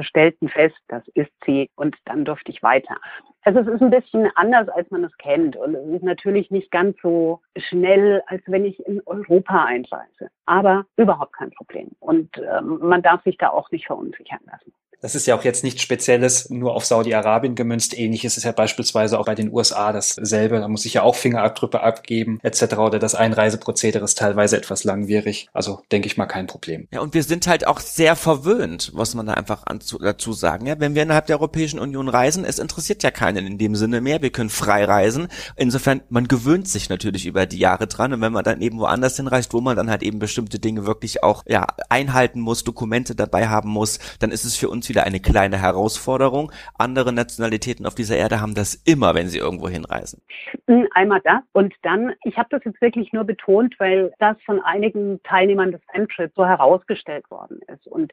stellten 0.00 0.48
fest, 0.48 0.76
das 0.88 1.06
ist 1.14 1.32
sie 1.44 1.70
und 1.76 1.96
dann 2.04 2.24
durfte 2.24 2.50
ich 2.50 2.62
weiter. 2.62 2.96
Also 3.42 3.60
es 3.60 3.68
ist 3.68 3.82
ein 3.82 3.90
bisschen 3.90 4.30
anders, 4.34 4.68
als 4.68 4.90
man 4.90 5.04
es 5.04 5.16
kennt 5.18 5.56
und 5.56 5.74
es 5.74 5.86
ist 5.88 6.02
natürlich 6.02 6.50
nicht 6.50 6.70
ganz 6.70 6.96
so 7.00 7.40
schnell, 7.56 8.22
als 8.26 8.42
wenn 8.46 8.64
ich 8.64 8.84
in 8.86 9.00
Europa 9.06 9.64
einreise, 9.64 10.30
aber 10.46 10.84
überhaupt 10.96 11.34
kein 11.34 11.50
Problem 11.52 11.90
und 12.00 12.36
ähm, 12.38 12.78
man 12.80 13.02
darf 13.02 13.22
sich 13.22 13.38
da 13.38 13.50
auch 13.50 13.70
nicht 13.70 13.86
verunsichern 13.86 14.40
lassen. 14.46 14.72
Das 15.00 15.14
ist 15.14 15.26
ja 15.26 15.36
auch 15.36 15.44
jetzt 15.44 15.62
nichts 15.62 15.82
Spezielles 15.82 16.50
nur 16.50 16.74
auf 16.74 16.84
Saudi-Arabien 16.84 17.54
gemünzt. 17.54 17.96
Ähnliches 17.96 18.36
ist 18.36 18.44
ja 18.44 18.52
beispielsweise 18.52 19.18
auch 19.18 19.26
bei 19.26 19.34
den 19.34 19.52
USA 19.52 19.92
dasselbe. 19.92 20.58
Da 20.58 20.68
muss 20.68 20.84
ich 20.84 20.94
ja 20.94 21.02
auch 21.02 21.14
Fingerabdrücke 21.14 21.80
abgeben 21.80 22.38
etc. 22.42 22.76
Oder 22.78 22.98
das 22.98 23.14
Einreiseprozedere 23.14 24.04
ist 24.04 24.18
teilweise 24.18 24.56
etwas 24.56 24.84
langwierig. 24.84 25.48
Also 25.52 25.82
denke 25.92 26.06
ich 26.06 26.16
mal 26.16 26.26
kein 26.26 26.46
Problem. 26.46 26.88
Ja, 26.92 27.00
und 27.00 27.14
wir 27.14 27.22
sind 27.22 27.46
halt 27.46 27.66
auch 27.66 27.80
sehr 27.80 28.16
verwöhnt, 28.16 28.94
muss 28.94 29.14
man 29.14 29.26
da 29.26 29.34
einfach 29.34 29.64
dazu 30.00 30.32
sagen. 30.32 30.66
Ja, 30.66 30.80
wenn 30.80 30.94
wir 30.94 31.02
innerhalb 31.02 31.26
der 31.26 31.36
Europäischen 31.36 31.78
Union 31.78 32.08
reisen, 32.08 32.44
es 32.44 32.58
interessiert 32.58 33.02
ja 33.02 33.10
keinen 33.10 33.46
in 33.46 33.58
dem 33.58 33.76
Sinne 33.76 34.00
mehr. 34.00 34.22
Wir 34.22 34.30
können 34.30 34.50
frei 34.50 34.84
reisen. 34.84 35.28
Insofern, 35.56 36.02
man 36.08 36.26
gewöhnt 36.26 36.68
sich 36.68 36.88
natürlich 36.88 37.26
über 37.26 37.46
die 37.46 37.58
Jahre 37.58 37.86
dran. 37.86 38.12
Und 38.12 38.20
wenn 38.22 38.32
man 38.32 38.44
dann 38.44 38.60
eben 38.62 38.78
woanders 38.78 39.16
hinreist, 39.16 39.52
wo 39.52 39.60
man 39.60 39.76
dann 39.76 39.90
halt 39.90 40.02
eben 40.02 40.18
bestimmte 40.18 40.58
Dinge 40.58 40.86
wirklich 40.86 41.22
auch 41.22 41.42
ja 41.46 41.66
einhalten 41.88 42.40
muss, 42.40 42.64
Dokumente 42.64 43.14
dabei 43.14 43.48
haben 43.48 43.68
muss, 43.68 43.98
dann 44.20 44.30
ist 44.30 44.44
es 44.44 44.56
für 44.56 44.70
uns 44.70 44.85
uns 44.86 44.88
wieder 44.88 45.04
eine 45.04 45.20
kleine 45.20 45.60
Herausforderung. 45.60 46.52
Andere 46.78 47.12
Nationalitäten 47.12 47.86
auf 47.86 47.94
dieser 47.94 48.16
Erde 48.16 48.40
haben 48.40 48.54
das 48.54 48.74
immer, 48.74 49.14
wenn 49.14 49.28
sie 49.28 49.38
irgendwo 49.38 49.68
hinreisen. 49.68 50.22
Hm, 50.68 50.86
einmal 50.94 51.20
das 51.24 51.42
und 51.52 51.74
dann, 51.82 52.14
ich 52.24 52.36
habe 52.36 52.48
das 52.50 52.62
jetzt 52.64 52.80
wirklich 52.80 53.12
nur 53.12 53.24
betont, 53.24 53.74
weil 53.78 54.12
das 54.18 54.36
von 54.44 54.60
einigen 54.62 55.20
Teilnehmern 55.24 55.72
des 55.72 55.80
Femtrips 55.92 56.34
so 56.36 56.46
herausgestellt 56.46 57.28
worden 57.30 57.60
ist. 57.72 57.86
Und 57.86 58.12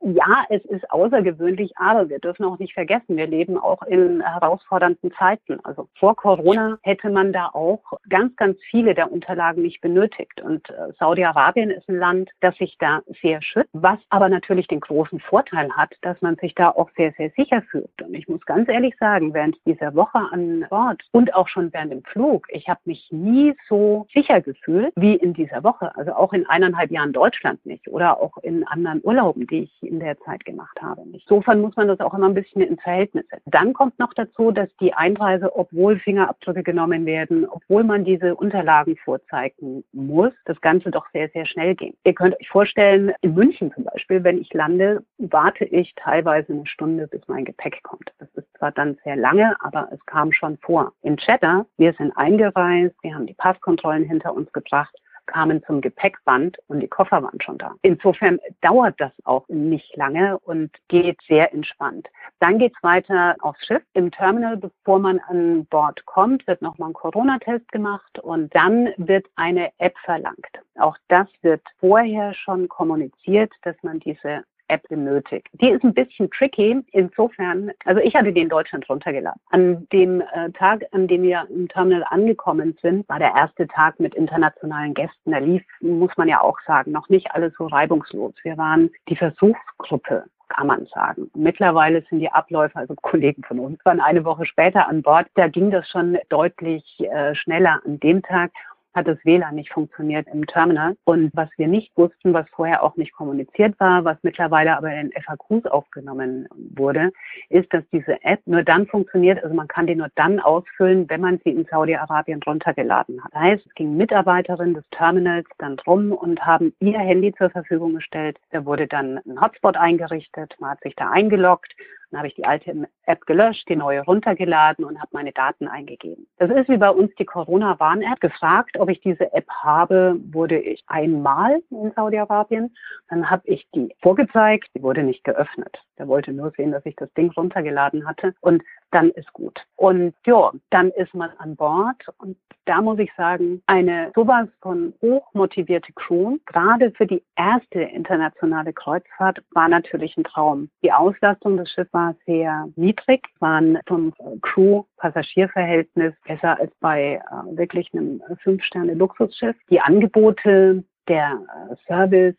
ja, 0.00 0.44
es 0.48 0.64
ist 0.66 0.90
außergewöhnlich, 0.90 1.76
aber 1.76 2.08
wir 2.08 2.18
dürfen 2.18 2.44
auch 2.44 2.58
nicht 2.58 2.72
vergessen, 2.72 3.16
wir 3.16 3.26
leben 3.26 3.58
auch 3.58 3.82
in 3.82 4.22
herausfordernden 4.22 5.12
Zeiten. 5.18 5.58
Also 5.64 5.88
vor 5.98 6.16
Corona 6.16 6.78
hätte 6.82 7.10
man 7.10 7.32
da 7.32 7.50
auch 7.52 7.82
ganz, 8.08 8.34
ganz 8.36 8.56
viele 8.70 8.94
der 8.94 9.12
Unterlagen 9.12 9.62
nicht 9.62 9.80
benötigt. 9.80 10.40
Und 10.40 10.70
äh, 10.70 10.92
Saudi-Arabien 10.98 11.70
ist 11.70 11.88
ein 11.88 11.98
Land, 11.98 12.30
das 12.40 12.56
sich 12.56 12.76
da 12.78 13.02
sehr 13.20 13.42
schützt, 13.42 13.68
was 13.72 13.98
aber 14.08 14.28
natürlich 14.28 14.66
den 14.68 14.80
großen 14.80 15.20
Vorteil 15.20 15.70
hat, 15.72 15.94
dass 16.06 16.22
man 16.22 16.36
sich 16.36 16.54
da 16.54 16.70
auch 16.70 16.88
sehr, 16.96 17.12
sehr 17.18 17.30
sicher 17.30 17.62
fühlt. 17.62 17.90
Und 18.00 18.14
ich 18.14 18.28
muss 18.28 18.40
ganz 18.46 18.68
ehrlich 18.68 18.94
sagen, 19.00 19.34
während 19.34 19.56
dieser 19.66 19.92
Woche 19.96 20.20
an 20.30 20.64
Bord 20.70 21.02
und 21.10 21.34
auch 21.34 21.48
schon 21.48 21.72
während 21.72 21.90
dem 21.90 22.04
Flug, 22.04 22.46
ich 22.50 22.68
habe 22.68 22.78
mich 22.84 23.08
nie 23.10 23.54
so 23.68 24.06
sicher 24.14 24.40
gefühlt 24.40 24.92
wie 24.94 25.16
in 25.16 25.34
dieser 25.34 25.64
Woche. 25.64 25.94
Also 25.96 26.12
auch 26.12 26.32
in 26.32 26.46
eineinhalb 26.46 26.92
Jahren 26.92 27.12
Deutschland 27.12 27.64
nicht 27.66 27.88
oder 27.88 28.20
auch 28.20 28.36
in 28.38 28.64
anderen 28.68 29.00
Urlauben, 29.02 29.48
die 29.48 29.64
ich 29.64 29.82
in 29.82 29.98
der 29.98 30.16
Zeit 30.20 30.44
gemacht 30.44 30.80
habe. 30.80 31.02
Insofern 31.12 31.60
muss 31.60 31.74
man 31.74 31.88
das 31.88 31.98
auch 31.98 32.14
immer 32.14 32.28
ein 32.28 32.34
bisschen 32.34 32.62
ins 32.62 32.80
Verhältnis 32.80 33.26
setzen. 33.28 33.50
Dann 33.50 33.72
kommt 33.72 33.98
noch 33.98 34.14
dazu, 34.14 34.52
dass 34.52 34.68
die 34.80 34.94
Einreise, 34.94 35.56
obwohl 35.56 35.98
Fingerabdrücke 35.98 36.62
genommen 36.62 37.04
werden, 37.04 37.48
obwohl 37.48 37.82
man 37.82 38.04
diese 38.04 38.36
Unterlagen 38.36 38.96
vorzeigen 38.98 39.82
muss, 39.92 40.32
das 40.44 40.60
Ganze 40.60 40.92
doch 40.92 41.06
sehr, 41.12 41.28
sehr 41.30 41.46
schnell 41.46 41.74
ging. 41.74 41.94
Ihr 42.04 42.14
könnt 42.14 42.38
euch 42.40 42.48
vorstellen, 42.48 43.12
in 43.22 43.34
München 43.34 43.72
zum 43.74 43.84
Beispiel, 43.84 44.22
wenn 44.22 44.40
ich 44.40 44.54
lande, 44.54 45.02
warte 45.18 45.64
ich 45.64 45.95
teilweise 45.96 46.52
eine 46.52 46.66
Stunde, 46.66 47.06
bis 47.06 47.22
mein 47.26 47.44
Gepäck 47.44 47.82
kommt. 47.82 48.12
Das 48.18 48.28
ist 48.34 48.46
zwar 48.58 48.72
dann 48.72 48.98
sehr 49.04 49.16
lange, 49.16 49.56
aber 49.60 49.88
es 49.92 50.04
kam 50.06 50.32
schon 50.32 50.58
vor. 50.58 50.92
In 51.02 51.16
Cheddar, 51.16 51.66
wir 51.76 51.92
sind 51.94 52.16
eingereist, 52.16 52.94
wir 53.02 53.14
haben 53.14 53.26
die 53.26 53.34
Passkontrollen 53.34 54.04
hinter 54.04 54.34
uns 54.34 54.52
gebracht 54.52 54.94
kamen 55.26 55.62
zum 55.64 55.80
Gepäckband 55.80 56.58
und 56.68 56.80
die 56.80 56.88
Koffer 56.88 57.22
waren 57.22 57.40
schon 57.40 57.58
da. 57.58 57.74
Insofern 57.82 58.38
dauert 58.60 58.94
das 58.98 59.12
auch 59.24 59.46
nicht 59.48 59.94
lange 59.96 60.38
und 60.38 60.70
geht 60.88 61.18
sehr 61.28 61.52
entspannt. 61.52 62.08
Dann 62.40 62.58
geht 62.58 62.72
es 62.76 62.82
weiter 62.82 63.36
aufs 63.40 63.64
Schiff. 63.66 63.82
Im 63.94 64.10
Terminal, 64.10 64.56
bevor 64.56 64.98
man 64.98 65.20
an 65.28 65.66
Bord 65.66 66.04
kommt, 66.06 66.46
wird 66.46 66.62
nochmal 66.62 66.90
ein 66.90 66.94
Corona-Test 66.94 67.70
gemacht 67.72 68.18
und 68.20 68.54
dann 68.54 68.90
wird 68.96 69.26
eine 69.36 69.70
App 69.78 69.96
verlangt. 70.04 70.46
Auch 70.78 70.96
das 71.08 71.28
wird 71.42 71.62
vorher 71.78 72.34
schon 72.34 72.68
kommuniziert, 72.68 73.52
dass 73.62 73.76
man 73.82 74.00
diese 74.00 74.44
App 74.68 74.86
benötigt. 74.88 75.48
Die 75.52 75.70
ist 75.70 75.84
ein 75.84 75.94
bisschen 75.94 76.30
tricky. 76.30 76.82
Insofern, 76.92 77.70
also 77.84 78.00
ich 78.00 78.14
hatte 78.14 78.32
die 78.32 78.40
in 78.40 78.48
Deutschland 78.48 78.88
runtergeladen. 78.88 79.40
An 79.50 79.86
dem 79.92 80.20
äh, 80.20 80.50
Tag, 80.52 80.84
an 80.92 81.08
dem 81.08 81.22
wir 81.22 81.46
im 81.50 81.68
Terminal 81.68 82.04
angekommen 82.08 82.76
sind, 82.82 83.08
war 83.08 83.18
der 83.18 83.34
erste 83.34 83.66
Tag 83.68 83.98
mit 84.00 84.14
internationalen 84.14 84.94
Gästen. 84.94 85.32
Da 85.32 85.38
lief, 85.38 85.64
muss 85.80 86.10
man 86.16 86.28
ja 86.28 86.40
auch 86.40 86.58
sagen, 86.66 86.92
noch 86.92 87.08
nicht 87.08 87.30
alles 87.32 87.52
so 87.58 87.66
reibungslos. 87.66 88.34
Wir 88.42 88.56
waren 88.56 88.90
die 89.08 89.16
Versuchsgruppe 89.16 90.24
kann 90.48 90.68
man 90.68 90.86
sagen. 90.86 91.30
Mittlerweile 91.34 92.04
sind 92.08 92.20
die 92.20 92.30
Abläufe, 92.30 92.76
also 92.76 92.94
Kollegen 93.02 93.42
von 93.42 93.58
uns 93.58 93.84
waren 93.84 94.00
eine 94.00 94.24
Woche 94.24 94.46
später 94.46 94.88
an 94.88 95.02
Bord. 95.02 95.26
Da 95.34 95.48
ging 95.48 95.70
das 95.70 95.88
schon 95.88 96.18
deutlich 96.28 96.84
äh, 97.00 97.34
schneller 97.34 97.80
an 97.84 97.98
dem 98.00 98.22
Tag 98.22 98.52
hat 98.96 99.06
das 99.06 99.18
WLAN 99.24 99.54
nicht 99.54 99.72
funktioniert 99.72 100.26
im 100.32 100.46
Terminal. 100.46 100.96
Und 101.04 101.30
was 101.34 101.48
wir 101.58 101.68
nicht 101.68 101.92
wussten, 101.96 102.32
was 102.32 102.46
vorher 102.50 102.82
auch 102.82 102.96
nicht 102.96 103.12
kommuniziert 103.12 103.78
war, 103.78 104.04
was 104.04 104.16
mittlerweile 104.22 104.76
aber 104.76 104.92
in 104.92 105.12
FAQs 105.12 105.66
aufgenommen 105.66 106.48
wurde, 106.74 107.12
ist, 107.50 107.72
dass 107.72 107.84
diese 107.92 108.22
App 108.24 108.40
nur 108.46 108.62
dann 108.62 108.86
funktioniert, 108.86 109.42
also 109.44 109.54
man 109.54 109.68
kann 109.68 109.86
die 109.86 109.94
nur 109.94 110.08
dann 110.16 110.40
ausfüllen, 110.40 111.08
wenn 111.08 111.20
man 111.20 111.38
sie 111.44 111.50
in 111.50 111.66
Saudi-Arabien 111.70 112.40
runtergeladen 112.44 113.22
hat. 113.22 113.32
Das 113.34 113.42
heißt, 113.42 113.66
es 113.66 113.74
ging 113.74 113.96
Mitarbeiterin 113.96 114.74
des 114.74 114.84
Terminals 114.90 115.46
dann 115.58 115.76
drum 115.76 116.12
und 116.12 116.44
haben 116.44 116.72
ihr 116.80 116.98
Handy 116.98 117.34
zur 117.34 117.50
Verfügung 117.50 117.94
gestellt. 117.94 118.38
Da 118.50 118.64
wurde 118.64 118.86
dann 118.86 119.18
ein 119.26 119.40
Hotspot 119.40 119.76
eingerichtet, 119.76 120.56
man 120.58 120.70
hat 120.70 120.80
sich 120.80 120.96
da 120.96 121.10
eingeloggt 121.10 121.74
dann 122.10 122.18
habe 122.18 122.28
ich 122.28 122.34
die 122.34 122.44
alte 122.44 122.88
App 123.04 123.26
gelöscht, 123.26 123.68
die 123.68 123.76
neue 123.76 124.02
runtergeladen 124.02 124.84
und 124.84 124.98
habe 124.98 125.10
meine 125.12 125.32
Daten 125.32 125.68
eingegeben. 125.68 126.26
Das 126.38 126.50
ist 126.50 126.68
wie 126.68 126.76
bei 126.76 126.90
uns 126.90 127.14
die 127.18 127.24
Corona-Warn-App. 127.24 128.20
Gefragt, 128.20 128.78
ob 128.78 128.88
ich 128.88 129.00
diese 129.00 129.32
App 129.32 129.48
habe, 129.48 130.16
wurde 130.32 130.58
ich 130.58 130.82
einmal 130.86 131.60
in 131.70 131.92
Saudi-Arabien. 131.94 132.74
Dann 133.08 133.28
habe 133.30 133.42
ich 133.46 133.66
die 133.74 133.94
vorgezeigt, 134.02 134.68
die 134.74 134.82
wurde 134.82 135.02
nicht 135.02 135.24
geöffnet. 135.24 135.78
Der 135.98 136.08
wollte 136.08 136.32
nur 136.32 136.52
sehen, 136.52 136.72
dass 136.72 136.86
ich 136.86 136.96
das 136.96 137.12
Ding 137.14 137.30
runtergeladen 137.32 138.06
hatte. 138.06 138.34
Und 138.40 138.62
dann 138.96 139.10
ist 139.10 139.30
gut. 139.34 139.60
Und 139.76 140.14
ja, 140.24 140.50
dann 140.70 140.90
ist 140.92 141.12
man 141.14 141.28
an 141.36 141.54
Bord 141.54 142.02
und 142.16 142.38
da 142.64 142.80
muss 142.80 142.98
ich 142.98 143.12
sagen, 143.14 143.62
eine 143.66 144.10
sowas 144.14 144.48
von 144.62 144.94
hochmotivierte 145.02 145.92
Crew, 145.92 146.38
gerade 146.46 146.90
für 146.92 147.06
die 147.06 147.22
erste 147.36 147.82
internationale 147.82 148.72
Kreuzfahrt, 148.72 149.38
war 149.52 149.68
natürlich 149.68 150.16
ein 150.16 150.24
Traum. 150.24 150.70
Die 150.82 150.92
Auslastung 150.92 151.58
des 151.58 151.70
Schiffs 151.70 151.92
war 151.92 152.16
sehr 152.24 152.68
niedrig, 152.74 153.28
waren 153.38 153.78
vom 153.86 154.14
Crew-Passagier-Verhältnis 154.40 156.14
besser 156.26 156.58
als 156.58 156.72
bei 156.80 157.20
äh, 157.20 157.56
wirklich 157.56 157.92
einem 157.92 158.22
Fünf-Sterne-Luxusschiff. 158.42 159.56
Die 159.68 159.80
Angebote, 159.80 160.82
der 161.06 161.38
äh, 161.70 161.76
Service, 161.86 162.34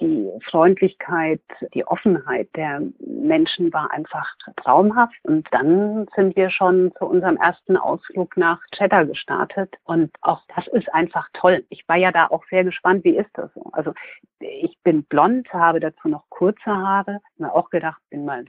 die 0.00 0.28
Freundlichkeit, 0.50 1.40
die 1.74 1.86
Offenheit 1.86 2.48
der 2.56 2.82
Menschen 2.98 3.72
war 3.72 3.90
einfach 3.92 4.28
traumhaft. 4.56 5.16
Und 5.22 5.46
dann 5.50 6.06
sind 6.16 6.36
wir 6.36 6.50
schon 6.50 6.92
zu 6.98 7.06
unserem 7.06 7.36
ersten 7.36 7.76
Ausflug 7.76 8.36
nach 8.36 8.60
Cheddar 8.72 9.06
gestartet. 9.06 9.74
Und 9.84 10.10
auch 10.22 10.42
das 10.54 10.66
ist 10.68 10.92
einfach 10.92 11.28
toll. 11.34 11.64
Ich 11.68 11.88
war 11.88 11.96
ja 11.96 12.12
da 12.12 12.26
auch 12.26 12.44
sehr 12.50 12.64
gespannt, 12.64 13.04
wie 13.04 13.16
ist 13.16 13.30
das 13.34 13.52
so? 13.54 13.62
Also 13.72 13.92
ich 14.40 14.76
bin 14.82 15.04
blond, 15.04 15.52
habe 15.52 15.80
dazu 15.80 16.08
noch 16.08 16.24
kurze 16.30 16.66
Haare. 16.66 17.20
Mir 17.38 17.54
auch 17.54 17.70
gedacht, 17.70 18.00
bin 18.10 18.24
mal, 18.24 18.44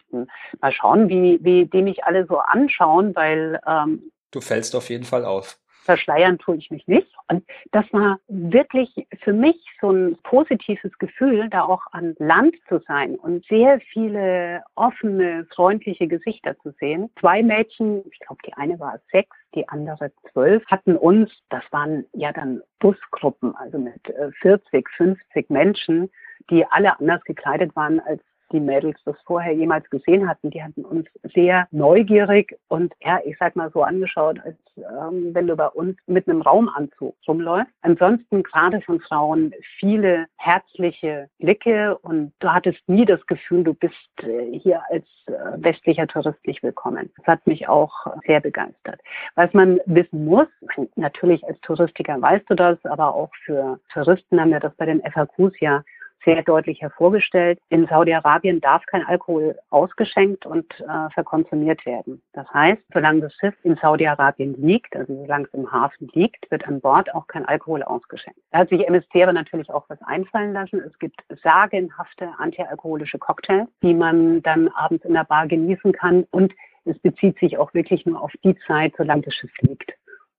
mal 0.61 0.71
schauen, 0.71 1.09
wie, 1.09 1.39
wie 1.43 1.65
die 1.65 1.81
mich 1.81 2.03
alle 2.03 2.25
so 2.25 2.39
anschauen, 2.39 3.15
weil 3.15 3.59
ähm, 3.67 4.11
Du 4.31 4.39
fällst 4.39 4.75
auf 4.75 4.89
jeden 4.89 5.03
Fall 5.03 5.25
auf 5.25 5.59
verschleiern 5.81 6.37
tue 6.37 6.57
ich 6.57 6.71
mich 6.71 6.87
nicht. 6.87 7.07
Und 7.27 7.43
das 7.71 7.85
war 7.91 8.19
wirklich 8.27 8.89
für 9.23 9.33
mich 9.33 9.57
so 9.79 9.91
ein 9.91 10.17
positives 10.23 10.97
Gefühl, 10.99 11.49
da 11.49 11.63
auch 11.63 11.81
an 11.91 12.15
Land 12.19 12.55
zu 12.67 12.79
sein 12.87 13.15
und 13.15 13.45
sehr 13.45 13.79
viele 13.91 14.63
offene, 14.75 15.45
freundliche 15.53 16.07
Gesichter 16.07 16.57
zu 16.59 16.71
sehen. 16.79 17.09
Zwei 17.19 17.43
Mädchen, 17.43 18.03
ich 18.11 18.19
glaube, 18.19 18.41
die 18.45 18.53
eine 18.53 18.79
war 18.79 18.99
sechs, 19.11 19.35
die 19.55 19.67
andere 19.69 20.11
zwölf, 20.31 20.63
hatten 20.67 20.95
uns, 20.95 21.31
das 21.49 21.63
waren 21.71 22.05
ja 22.13 22.31
dann 22.31 22.61
Busgruppen, 22.79 23.55
also 23.55 23.77
mit 23.77 24.01
40, 24.41 24.73
äh, 24.73 24.83
50 24.97 25.49
Menschen, 25.49 26.09
die 26.49 26.65
alle 26.65 26.99
anders 26.99 27.23
gekleidet 27.23 27.75
waren 27.75 27.99
als 27.99 28.21
die 28.51 28.59
Mädels 28.59 28.99
das 29.05 29.15
vorher 29.25 29.53
jemals 29.53 29.89
gesehen 29.89 30.27
hatten. 30.27 30.49
Die 30.49 30.63
hatten 30.63 30.85
uns 30.85 31.07
sehr 31.33 31.67
neugierig 31.71 32.57
und 32.67 32.93
ja, 33.01 33.19
ich 33.25 33.37
sag 33.37 33.55
mal 33.55 33.71
so 33.71 33.83
angeschaut, 33.83 34.39
als 34.43 34.57
ähm, 34.77 35.33
wenn 35.33 35.47
du 35.47 35.55
bei 35.55 35.67
uns 35.67 35.97
mit 36.07 36.27
einem 36.27 36.41
Raumanzug 36.41 37.15
rumläufst. 37.27 37.73
Ansonsten 37.81 38.43
gerade 38.43 38.81
von 38.81 38.99
Frauen 38.99 39.53
viele 39.79 40.27
herzliche 40.37 41.29
Blicke 41.39 41.97
und 41.99 42.33
du 42.39 42.49
hattest 42.49 42.79
nie 42.87 43.05
das 43.05 43.25
Gefühl, 43.27 43.63
du 43.63 43.73
bist 43.73 43.95
äh, 44.23 44.57
hier 44.59 44.81
als 44.89 45.05
äh, 45.27 45.33
westlicher 45.57 46.07
Tourist 46.07 46.45
nicht 46.45 46.63
willkommen. 46.63 47.11
Das 47.17 47.27
hat 47.27 47.47
mich 47.47 47.67
auch 47.67 47.93
sehr 48.25 48.39
begeistert. 48.39 48.99
Was 49.35 49.53
man 49.53 49.79
wissen 49.85 50.25
muss, 50.25 50.47
natürlich 50.95 51.45
als 51.45 51.59
Touristiker 51.61 52.21
weißt 52.21 52.49
du 52.49 52.55
das, 52.55 52.83
aber 52.85 53.13
auch 53.13 53.31
für 53.45 53.79
Touristen 53.93 54.39
haben 54.39 54.51
wir 54.51 54.59
das 54.59 54.75
bei 54.75 54.85
den 54.85 55.01
FAQs 55.01 55.59
ja 55.59 55.83
sehr 56.25 56.43
deutlich 56.43 56.81
hervorgestellt. 56.81 57.59
In 57.69 57.87
Saudi-Arabien 57.87 58.61
darf 58.61 58.85
kein 58.85 59.05
Alkohol 59.05 59.57
ausgeschenkt 59.69 60.45
und 60.45 60.65
äh, 60.81 61.09
verkonsumiert 61.13 61.85
werden. 61.85 62.21
Das 62.33 62.47
heißt, 62.53 62.81
solange 62.93 63.21
das 63.21 63.33
Schiff 63.35 63.55
in 63.63 63.75
Saudi-Arabien 63.77 64.55
liegt, 64.61 64.95
also 64.95 65.13
solange 65.15 65.45
es 65.45 65.53
im 65.53 65.71
Hafen 65.71 66.09
liegt, 66.13 66.49
wird 66.51 66.67
an 66.67 66.81
Bord 66.81 67.13
auch 67.13 67.27
kein 67.27 67.45
Alkohol 67.45 67.83
ausgeschenkt. 67.83 68.39
Da 68.51 68.59
hat 68.59 68.69
sich 68.69 68.87
MSC 68.87 69.23
aber 69.23 69.33
natürlich 69.33 69.69
auch 69.69 69.85
was 69.89 70.01
einfallen 70.03 70.53
lassen. 70.53 70.79
Es 70.79 70.97
gibt 70.99 71.21
sagenhafte 71.43 72.29
antialkoholische 72.37 73.19
Cocktails, 73.19 73.67
die 73.81 73.93
man 73.93 74.41
dann 74.41 74.69
abends 74.69 75.05
in 75.05 75.13
der 75.13 75.23
Bar 75.23 75.47
genießen 75.47 75.91
kann 75.93 76.25
und 76.31 76.53
es 76.85 76.97
bezieht 76.99 77.37
sich 77.39 77.57
auch 77.57 77.73
wirklich 77.73 78.05
nur 78.05 78.21
auf 78.21 78.33
die 78.43 78.55
Zeit, 78.65 78.93
solange 78.97 79.21
das 79.21 79.35
Schiff 79.35 79.51
liegt. 79.61 79.93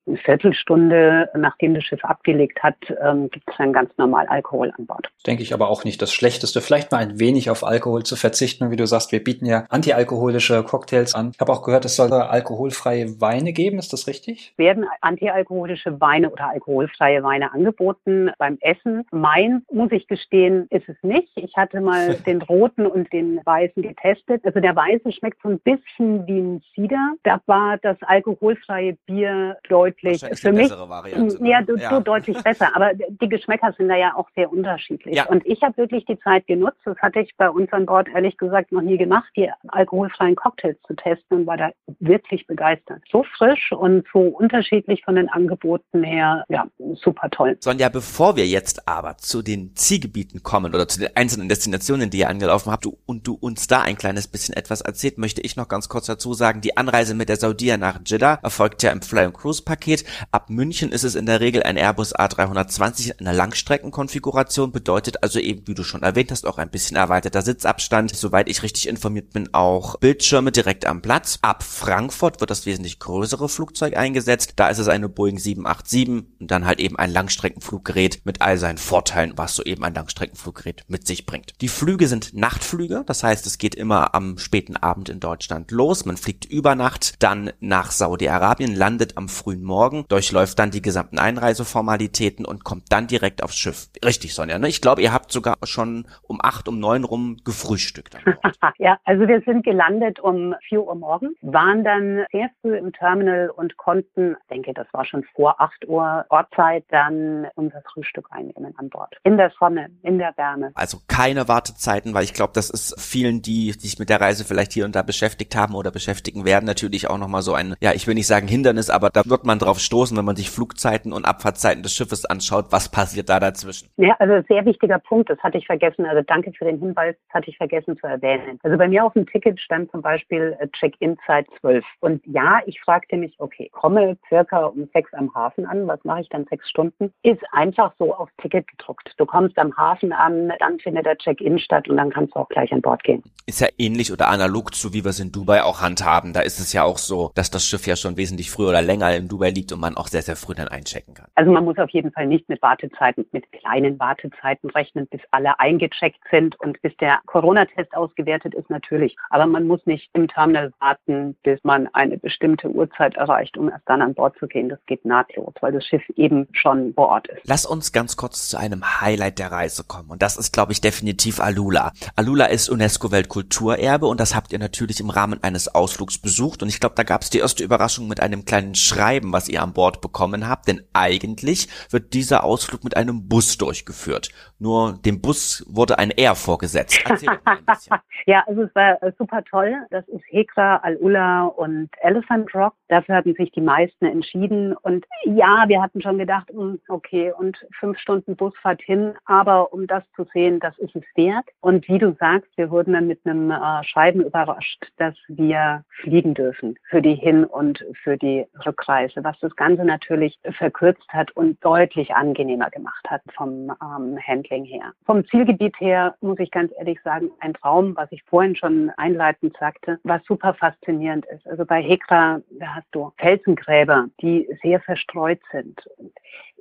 Eine 0.06 0.16
Viertelstunde, 0.16 1.30
nachdem 1.36 1.74
das 1.74 1.84
Schiff 1.84 2.04
abgelegt 2.04 2.62
hat, 2.62 2.76
ähm, 3.02 3.30
gibt 3.30 3.48
es 3.48 3.56
dann 3.56 3.72
ganz 3.72 3.96
normal 3.98 4.26
Alkohol 4.26 4.72
an 4.76 4.86
Bord. 4.86 5.08
Denke 5.26 5.42
ich 5.42 5.54
aber 5.54 5.68
auch 5.68 5.84
nicht 5.84 6.02
das 6.02 6.12
Schlechteste. 6.12 6.60
Vielleicht 6.60 6.90
mal 6.90 6.98
ein 6.98 7.20
wenig 7.20 7.50
auf 7.50 7.64
Alkohol 7.64 8.02
zu 8.02 8.16
verzichten. 8.16 8.70
Wie 8.70 8.76
du 8.76 8.86
sagst, 8.86 9.12
wir 9.12 9.22
bieten 9.22 9.46
ja 9.46 9.64
antialkoholische 9.70 10.64
Cocktails 10.64 11.14
an. 11.14 11.30
Ich 11.34 11.40
habe 11.40 11.52
auch 11.52 11.62
gehört, 11.62 11.84
es 11.84 11.96
soll 11.96 12.12
alkoholfreie 12.12 13.20
Weine 13.20 13.52
geben. 13.52 13.78
Ist 13.78 13.92
das 13.92 14.08
richtig? 14.08 14.54
Werden 14.56 14.86
antialkoholische 15.00 16.00
Weine 16.00 16.30
oder 16.30 16.48
alkoholfreie 16.48 17.22
Weine 17.22 17.52
angeboten 17.52 18.30
beim 18.38 18.58
Essen? 18.60 19.04
Mein, 19.12 19.62
muss 19.70 19.92
ich 19.92 20.08
gestehen, 20.08 20.66
ist 20.70 20.88
es 20.88 20.96
nicht. 21.02 21.30
Ich 21.36 21.56
hatte 21.56 21.80
mal 21.80 22.14
den 22.26 22.42
roten 22.42 22.86
und 22.86 23.12
den 23.12 23.40
weißen 23.44 23.82
getestet. 23.82 24.44
Also 24.44 24.58
der 24.58 24.74
weiße 24.74 25.12
schmeckt 25.12 25.40
so 25.42 25.48
ein 25.48 25.60
bisschen 25.60 26.26
wie 26.26 26.40
ein 26.40 26.62
Cider. 26.74 27.14
Da 27.22 27.40
war 27.46 27.78
das 27.78 27.96
alkoholfreie 28.02 28.96
Bier 29.06 29.56
deutlich 29.68 29.91
für 30.00 30.52
mich 30.52 30.70
Variante, 30.70 31.38
ja, 31.44 31.62
du, 31.62 31.76
ja. 31.76 31.90
Du 31.90 32.00
deutlich 32.00 32.36
besser. 32.42 32.74
Aber 32.74 32.92
die 32.94 33.28
Geschmäcker 33.28 33.72
sind 33.76 33.88
da 33.88 33.96
ja 33.96 34.14
auch 34.16 34.28
sehr 34.34 34.52
unterschiedlich. 34.52 35.16
Ja. 35.16 35.26
Und 35.26 35.44
ich 35.46 35.62
habe 35.62 35.76
wirklich 35.76 36.04
die 36.06 36.18
Zeit 36.20 36.46
genutzt. 36.46 36.80
Das 36.84 36.96
hatte 36.98 37.20
ich 37.20 37.34
bei 37.36 37.50
uns 37.50 37.72
an 37.72 37.86
Bord 37.86 38.08
ehrlich 38.14 38.36
gesagt 38.36 38.72
noch 38.72 38.82
nie 38.82 38.98
gemacht, 38.98 39.30
die 39.36 39.50
alkoholfreien 39.68 40.36
Cocktails 40.36 40.76
zu 40.86 40.94
testen 40.94 41.40
und 41.40 41.46
war 41.46 41.56
da 41.56 41.70
wirklich 42.00 42.46
begeistert. 42.46 43.02
So 43.10 43.24
frisch 43.36 43.72
und 43.72 44.06
so 44.12 44.20
unterschiedlich 44.20 45.02
von 45.04 45.16
den 45.16 45.28
Angeboten 45.28 46.02
her. 46.02 46.44
Ja, 46.48 46.66
super 46.94 47.30
toll. 47.30 47.56
Sonja, 47.60 47.88
bevor 47.88 48.36
wir 48.36 48.46
jetzt 48.46 48.88
aber 48.88 49.16
zu 49.18 49.42
den 49.42 49.74
Zielgebieten 49.74 50.42
kommen 50.42 50.74
oder 50.74 50.88
zu 50.88 51.00
den 51.00 51.16
einzelnen 51.16 51.48
Destinationen, 51.48 52.10
die 52.10 52.18
ihr 52.18 52.28
angelaufen 52.28 52.70
habt 52.70 52.86
und 52.86 53.26
du 53.26 53.34
uns 53.34 53.66
da 53.66 53.82
ein 53.82 53.96
kleines 53.96 54.28
bisschen 54.28 54.56
etwas 54.56 54.80
erzählt, 54.80 55.18
möchte 55.18 55.40
ich 55.40 55.56
noch 55.56 55.68
ganz 55.68 55.88
kurz 55.88 56.06
dazu 56.06 56.34
sagen, 56.34 56.60
die 56.60 56.76
Anreise 56.76 57.14
mit 57.14 57.28
der 57.28 57.36
Saudia 57.36 57.76
nach 57.76 58.00
Jeddah 58.04 58.38
erfolgt 58.42 58.82
ja 58.82 58.90
im 58.90 59.02
Fly 59.02 59.24
and 59.24 59.34
Cruise 59.34 59.62
Paket. 59.62 59.81
Ab 60.30 60.48
München 60.48 60.92
ist 60.92 61.04
es 61.04 61.14
in 61.14 61.26
der 61.26 61.40
Regel 61.40 61.62
ein 61.62 61.76
Airbus 61.76 62.14
A320 62.14 63.18
in 63.18 63.26
einer 63.26 63.36
Langstreckenkonfiguration, 63.36 64.72
bedeutet 64.72 65.22
also 65.22 65.38
eben, 65.38 65.66
wie 65.66 65.74
du 65.74 65.82
schon 65.82 66.02
erwähnt 66.02 66.30
hast, 66.30 66.46
auch 66.46 66.58
ein 66.58 66.70
bisschen 66.70 66.96
erweiterter 66.96 67.42
Sitzabstand. 67.42 68.14
Soweit 68.14 68.48
ich 68.48 68.62
richtig 68.62 68.88
informiert 68.88 69.30
bin, 69.32 69.52
auch 69.52 69.96
Bildschirme 69.98 70.52
direkt 70.52 70.86
am 70.86 71.02
Platz. 71.02 71.38
Ab 71.42 71.62
Frankfurt 71.62 72.40
wird 72.40 72.50
das 72.50 72.66
wesentlich 72.66 72.98
größere 72.98 73.48
Flugzeug 73.48 73.96
eingesetzt. 73.96 74.52
Da 74.56 74.68
ist 74.68 74.78
es 74.78 74.88
eine 74.88 75.08
Boeing 75.08 75.38
787 75.38 76.08
und 76.40 76.50
dann 76.50 76.66
halt 76.66 76.78
eben 76.78 76.96
ein 76.96 77.12
Langstreckenfluggerät 77.12 78.20
mit 78.24 78.40
all 78.40 78.58
seinen 78.58 78.78
Vorteilen, 78.78 79.32
was 79.36 79.56
so 79.56 79.62
eben 79.64 79.82
ein 79.84 79.94
Langstreckenfluggerät 79.94 80.84
mit 80.88 81.06
sich 81.06 81.26
bringt. 81.26 81.54
Die 81.60 81.68
Flüge 81.68 82.06
sind 82.08 82.34
Nachtflüge, 82.34 83.02
das 83.06 83.22
heißt, 83.22 83.46
es 83.46 83.58
geht 83.58 83.74
immer 83.74 84.14
am 84.14 84.38
späten 84.38 84.76
Abend 84.76 85.08
in 85.08 85.20
Deutschland 85.20 85.70
los. 85.70 86.04
Man 86.04 86.16
fliegt 86.16 86.44
über 86.44 86.74
Nacht 86.74 87.14
dann 87.18 87.52
nach 87.60 87.90
Saudi-Arabien, 87.90 88.74
landet 88.74 89.16
am 89.16 89.28
frühen 89.28 89.62
Morgen, 89.62 89.71
durchläuft 90.08 90.58
dann 90.58 90.70
die 90.70 90.82
gesamten 90.82 91.18
Einreiseformalitäten 91.18 92.44
und 92.44 92.64
kommt 92.64 92.84
dann 92.90 93.06
direkt 93.06 93.42
aufs 93.42 93.56
Schiff. 93.56 93.88
Richtig, 94.04 94.34
Sonja, 94.34 94.58
ne? 94.58 94.68
Ich 94.68 94.80
glaube, 94.80 95.02
ihr 95.02 95.12
habt 95.12 95.32
sogar 95.32 95.56
schon 95.64 96.06
um 96.22 96.40
acht, 96.42 96.68
um 96.68 96.78
neun 96.78 97.04
rum 97.04 97.38
gefrühstückt. 97.44 98.16
ja, 98.78 98.98
also 99.04 99.26
wir 99.26 99.40
sind 99.46 99.64
gelandet 99.64 100.20
um 100.20 100.54
vier 100.68 100.82
Uhr 100.82 100.94
morgens, 100.94 101.36
waren 101.42 101.84
dann 101.84 102.24
sehr 102.32 102.50
früh 102.60 102.76
im 102.76 102.92
Terminal 102.92 103.50
und 103.50 103.76
konnten, 103.76 104.36
denke, 104.50 104.74
das 104.74 104.86
war 104.92 105.04
schon 105.04 105.24
vor 105.34 105.60
acht 105.60 105.86
Uhr 105.88 106.24
Ortszeit, 106.28 106.84
dann 106.90 107.46
unser 107.54 107.82
Frühstück 107.92 108.26
einnehmen 108.30 108.74
an 108.76 108.88
Bord. 108.90 109.16
In 109.24 109.36
der 109.36 109.52
Sonne, 109.58 109.90
in 110.02 110.18
der 110.18 110.36
Wärme. 110.36 110.72
Also 110.74 110.98
keine 111.08 111.48
Wartezeiten, 111.48 112.14
weil 112.14 112.24
ich 112.24 112.34
glaube, 112.34 112.52
das 112.54 112.70
ist 112.70 113.00
vielen, 113.00 113.42
die, 113.42 113.72
die 113.72 113.92
sich 113.92 113.98
mit 113.98 114.08
der 114.08 114.20
Reise 114.20 114.44
vielleicht 114.44 114.72
hier 114.72 114.84
und 114.84 114.94
da 114.96 115.02
beschäftigt 115.02 115.54
haben 115.56 115.74
oder 115.74 115.90
beschäftigen 115.90 116.44
werden, 116.44 116.66
natürlich 116.66 117.08
auch 117.08 117.18
nochmal 117.18 117.42
so 117.42 117.54
ein, 117.54 117.74
ja, 117.80 117.92
ich 117.92 118.06
will 118.06 118.14
nicht 118.14 118.26
sagen 118.26 118.48
Hindernis, 118.48 118.90
aber 118.90 119.10
da 119.10 119.22
wird 119.26 119.44
man 119.44 119.58
drauf 119.62 119.78
stoßen, 119.78 120.16
wenn 120.16 120.24
man 120.24 120.36
sich 120.36 120.50
Flugzeiten 120.50 121.12
und 121.12 121.24
Abfahrtzeiten 121.24 121.82
des 121.82 121.94
Schiffes 121.94 122.24
anschaut. 122.24 122.66
Was 122.70 122.90
passiert 122.90 123.28
da 123.28 123.40
dazwischen? 123.40 123.88
Ja, 123.96 124.14
also 124.18 124.44
sehr 124.48 124.64
wichtiger 124.64 124.98
Punkt, 124.98 125.30
das 125.30 125.38
hatte 125.38 125.58
ich 125.58 125.66
vergessen. 125.66 126.04
Also 126.06 126.22
danke 126.26 126.52
für 126.52 126.64
den 126.64 126.78
Hinweis, 126.78 127.16
das 127.26 127.34
hatte 127.34 127.50
ich 127.50 127.56
vergessen 127.56 127.96
zu 127.98 128.06
erwähnen. 128.06 128.58
Also 128.62 128.76
bei 128.76 128.88
mir 128.88 129.04
auf 129.04 129.12
dem 129.14 129.26
Ticket 129.26 129.60
stand 129.60 129.90
zum 129.90 130.02
Beispiel 130.02 130.56
äh, 130.60 130.68
Check-in-Zeit 130.68 131.46
12. 131.60 131.84
Und 132.00 132.22
ja, 132.26 132.60
ich 132.66 132.80
fragte 132.80 133.16
mich, 133.16 133.34
okay, 133.38 133.70
komme 133.72 134.16
circa 134.28 134.66
um 134.66 134.88
sechs 134.92 135.12
am 135.14 135.34
Hafen 135.34 135.66
an, 135.66 135.86
was 135.86 136.02
mache 136.04 136.20
ich 136.22 136.28
dann 136.28 136.46
sechs 136.50 136.68
Stunden? 136.68 137.12
Ist 137.22 137.42
einfach 137.52 137.92
so 137.98 138.14
aufs 138.14 138.32
Ticket 138.40 138.66
gedruckt. 138.68 139.12
Du 139.16 139.26
kommst 139.26 139.58
am 139.58 139.76
Hafen 139.76 140.12
an, 140.12 140.52
dann 140.58 140.78
findet 140.78 141.06
der 141.06 141.16
Check-in 141.16 141.58
statt 141.58 141.88
und 141.88 141.96
dann 141.96 142.10
kannst 142.10 142.34
du 142.34 142.40
auch 142.40 142.48
gleich 142.48 142.72
an 142.72 142.82
Bord 142.82 143.02
gehen. 143.04 143.22
Ist 143.46 143.60
ja 143.60 143.68
ähnlich 143.78 144.12
oder 144.12 144.28
analog 144.28 144.74
zu, 144.74 144.92
wie 144.92 145.04
wir 145.04 145.10
es 145.10 145.20
in 145.20 145.32
Dubai 145.32 145.62
auch 145.62 145.80
handhaben. 145.80 146.32
Da 146.32 146.40
ist 146.40 146.58
es 146.58 146.72
ja 146.72 146.84
auch 146.84 146.98
so, 146.98 147.32
dass 147.34 147.50
das 147.50 147.64
Schiff 147.64 147.86
ja 147.86 147.96
schon 147.96 148.16
wesentlich 148.16 148.50
früher 148.50 148.70
oder 148.70 148.82
länger 148.82 149.14
in 149.14 149.28
Dubai 149.28 149.51
liegt 149.52 149.72
und 149.72 149.80
man 149.80 149.96
auch 149.96 150.08
sehr, 150.08 150.22
sehr 150.22 150.36
früh 150.36 150.54
dann 150.54 150.68
einchecken 150.68 151.14
kann. 151.14 151.26
Also 151.34 151.50
man 151.50 151.64
muss 151.64 151.78
auf 151.78 151.90
jeden 151.90 152.12
Fall 152.12 152.26
nicht 152.26 152.48
mit 152.48 152.60
Wartezeiten, 152.62 153.26
mit 153.32 153.50
kleinen 153.52 153.98
Wartezeiten 153.98 154.70
rechnen, 154.70 155.06
bis 155.08 155.20
alle 155.30 155.58
eingecheckt 155.60 156.20
sind 156.30 156.58
und 156.60 156.80
bis 156.82 156.96
der 156.98 157.20
Corona-Test 157.26 157.94
ausgewertet 157.94 158.54
ist, 158.54 158.70
natürlich. 158.70 159.16
Aber 159.30 159.46
man 159.46 159.66
muss 159.66 159.84
nicht 159.86 160.08
im 160.14 160.28
Terminal 160.28 160.72
warten, 160.80 161.36
bis 161.42 161.60
man 161.62 161.88
eine 161.92 162.18
bestimmte 162.18 162.68
Uhrzeit 162.68 163.16
erreicht, 163.16 163.56
um 163.56 163.70
erst 163.70 163.88
dann 163.88 164.02
an 164.02 164.14
Bord 164.14 164.36
zu 164.38 164.46
gehen. 164.46 164.68
Das 164.68 164.78
geht 164.86 165.04
nahtlos, 165.04 165.54
weil 165.60 165.72
das 165.72 165.84
Schiff 165.84 166.02
eben 166.16 166.48
schon 166.52 166.94
vor 166.94 167.08
Ort 167.08 167.28
ist. 167.28 167.42
Lass 167.44 167.66
uns 167.66 167.92
ganz 167.92 168.16
kurz 168.16 168.48
zu 168.48 168.56
einem 168.56 169.00
Highlight 169.00 169.38
der 169.38 169.52
Reise 169.52 169.84
kommen. 169.84 170.10
Und 170.10 170.22
das 170.22 170.36
ist, 170.36 170.52
glaube 170.52 170.72
ich, 170.72 170.80
definitiv 170.80 171.40
Alula. 171.40 171.92
Alula 172.16 172.46
ist 172.46 172.68
UNESCO-Weltkulturerbe 172.68 174.06
und 174.06 174.20
das 174.20 174.34
habt 174.34 174.52
ihr 174.52 174.58
natürlich 174.58 175.00
im 175.00 175.10
Rahmen 175.10 175.42
eines 175.42 175.68
Ausflugs 175.74 176.18
besucht. 176.18 176.62
Und 176.62 176.68
ich 176.68 176.80
glaube, 176.80 176.94
da 176.96 177.02
gab 177.02 177.22
es 177.22 177.30
die 177.30 177.38
erste 177.38 177.64
Überraschung 177.64 178.08
mit 178.08 178.20
einem 178.20 178.44
kleinen 178.44 178.74
Schreiben, 178.74 179.32
was 179.32 179.41
ihr 179.48 179.62
an 179.62 179.72
Bord 179.72 180.00
bekommen 180.00 180.48
habt. 180.48 180.68
Denn 180.68 180.82
eigentlich 180.92 181.68
wird 181.90 182.14
dieser 182.14 182.44
Ausflug 182.44 182.84
mit 182.84 182.96
einem 182.96 183.28
Bus 183.28 183.58
durchgeführt. 183.58 184.30
Nur 184.58 184.98
dem 185.04 185.20
Bus 185.20 185.64
wurde 185.68 185.98
ein 185.98 186.10
R 186.10 186.34
vorgesetzt. 186.34 187.02
ja, 188.26 188.44
also 188.46 188.62
es 188.62 188.74
war 188.74 189.02
äh, 189.02 189.12
super 189.18 189.42
toll. 189.44 189.74
Das 189.90 190.06
ist 190.08 190.22
Hekra, 190.28 190.76
Al-Ula 190.76 191.46
und 191.46 191.90
Elephant 192.00 192.54
Rock. 192.54 192.74
Dafür 192.92 193.14
hatten 193.14 193.34
sich 193.36 193.50
die 193.52 193.62
meisten 193.62 194.04
entschieden. 194.04 194.76
Und 194.76 195.06
ja, 195.24 195.64
wir 195.66 195.80
hatten 195.80 196.02
schon 196.02 196.18
gedacht, 196.18 196.50
hm, 196.50 196.78
okay, 196.88 197.32
und 197.32 197.56
fünf 197.80 197.98
Stunden 197.98 198.36
Busfahrt 198.36 198.82
hin. 198.82 199.14
Aber 199.24 199.72
um 199.72 199.86
das 199.86 200.04
zu 200.14 200.26
sehen, 200.34 200.60
das 200.60 200.76
ist 200.76 200.94
es 200.94 201.04
wert. 201.14 201.46
Und 201.62 201.88
wie 201.88 201.96
du 201.96 202.14
sagst, 202.20 202.50
wir 202.56 202.70
wurden 202.70 202.92
dann 202.92 203.06
mit 203.06 203.20
einem 203.24 203.50
äh, 203.50 203.82
Schreiben 203.84 204.20
überrascht, 204.20 204.92
dass 204.98 205.14
wir 205.28 205.82
fliegen 206.02 206.34
dürfen 206.34 206.76
für 206.90 207.00
die 207.00 207.14
Hin- 207.14 207.46
und 207.46 207.82
für 208.02 208.18
die 208.18 208.44
Rückreise, 208.66 209.24
was 209.24 209.40
das 209.40 209.56
Ganze 209.56 209.86
natürlich 209.86 210.38
verkürzt 210.50 211.08
hat 211.08 211.34
und 211.34 211.64
deutlich 211.64 212.14
angenehmer 212.14 212.68
gemacht 212.68 213.06
hat 213.08 213.22
vom 213.34 213.72
ähm, 213.82 214.18
Handling 214.26 214.66
her. 214.66 214.92
Vom 215.06 215.26
Zielgebiet 215.28 215.80
her 215.80 216.14
muss 216.20 216.38
ich 216.40 216.50
ganz 216.50 216.70
ehrlich 216.76 217.00
sagen, 217.04 217.30
ein 217.40 217.54
Traum, 217.54 217.96
was 217.96 218.12
ich 218.12 218.22
vorhin 218.24 218.54
schon 218.54 218.90
einleitend 218.98 219.56
sagte, 219.58 219.98
was 220.02 220.22
super 220.26 220.52
faszinierend 220.52 221.24
ist. 221.34 221.46
Also 221.48 221.64
bei 221.64 221.80
Hekra, 221.82 222.40
da 222.50 222.81
hast 222.82 222.94
du 222.94 223.12
Felsengräber, 223.18 224.08
die 224.20 224.48
sehr 224.62 224.80
verstreut 224.80 225.40
sind 225.52 225.80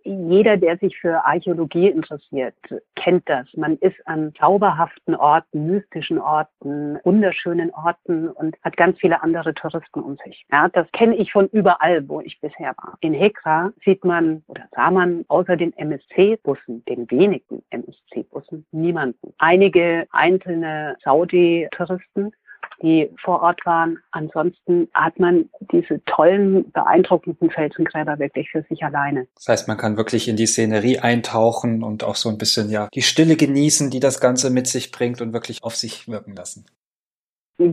jeder, 0.03 0.57
der 0.57 0.77
sich 0.77 0.97
für 0.97 1.25
Archäologie 1.25 1.87
interessiert, 1.87 2.55
kennt 2.95 3.27
das. 3.29 3.47
Man 3.55 3.77
ist 3.77 3.95
an 4.07 4.33
zauberhaften 4.37 5.15
Orten, 5.15 5.67
mystischen 5.67 6.19
Orten, 6.19 6.99
wunderschönen 7.03 7.71
Orten 7.71 8.29
und 8.29 8.55
hat 8.63 8.77
ganz 8.77 8.97
viele 8.99 9.21
andere 9.21 9.53
Touristen 9.53 10.01
um 10.01 10.17
sich. 10.25 10.45
Ja, 10.51 10.69
das 10.69 10.91
kenne 10.91 11.15
ich 11.15 11.31
von 11.31 11.47
überall, 11.47 12.07
wo 12.07 12.21
ich 12.21 12.39
bisher 12.39 12.73
war. 12.77 12.97
In 13.01 13.13
Hekra 13.13 13.71
sieht 13.83 14.03
man 14.03 14.43
oder 14.47 14.63
sah 14.75 14.91
man 14.91 15.25
außer 15.27 15.55
den 15.57 15.73
MSC-Bussen, 15.77 16.83
den 16.85 17.09
wenigen 17.11 17.63
MSC-Bussen, 17.69 18.65
niemanden. 18.71 19.33
Einige 19.37 20.07
einzelne 20.11 20.97
Saudi-Touristen, 21.03 22.31
die 22.81 23.09
vor 23.23 23.41
Ort 23.41 23.65
waren. 23.65 23.99
Ansonsten 24.11 24.89
hat 24.93 25.19
man 25.19 25.49
diese 25.71 26.03
tollen, 26.05 26.71
beeindruckenden 26.71 27.49
Felsengräber 27.49 28.19
wirklich 28.19 28.49
für 28.49 28.63
sich 28.69 28.83
alleine. 28.83 29.27
Das 29.35 29.47
heißt, 29.47 29.67
man 29.67 29.77
kann 29.77 29.97
wirklich 29.97 30.27
in 30.27 30.35
die 30.35 30.47
Szenerie 30.47 30.99
eintauchen 30.99 31.83
und 31.83 32.03
auch 32.03 32.15
so 32.15 32.29
ein 32.29 32.37
bisschen 32.37 32.69
ja 32.69 32.87
die 32.93 33.01
Stille 33.01 33.35
genießen, 33.35 33.89
die 33.89 33.99
das 33.99 34.19
Ganze 34.19 34.49
mit 34.49 34.67
sich 34.67 34.91
bringt 34.91 35.21
und 35.21 35.33
wirklich 35.33 35.63
auf 35.63 35.75
sich 35.75 36.07
wirken 36.07 36.35
lassen. 36.35 36.65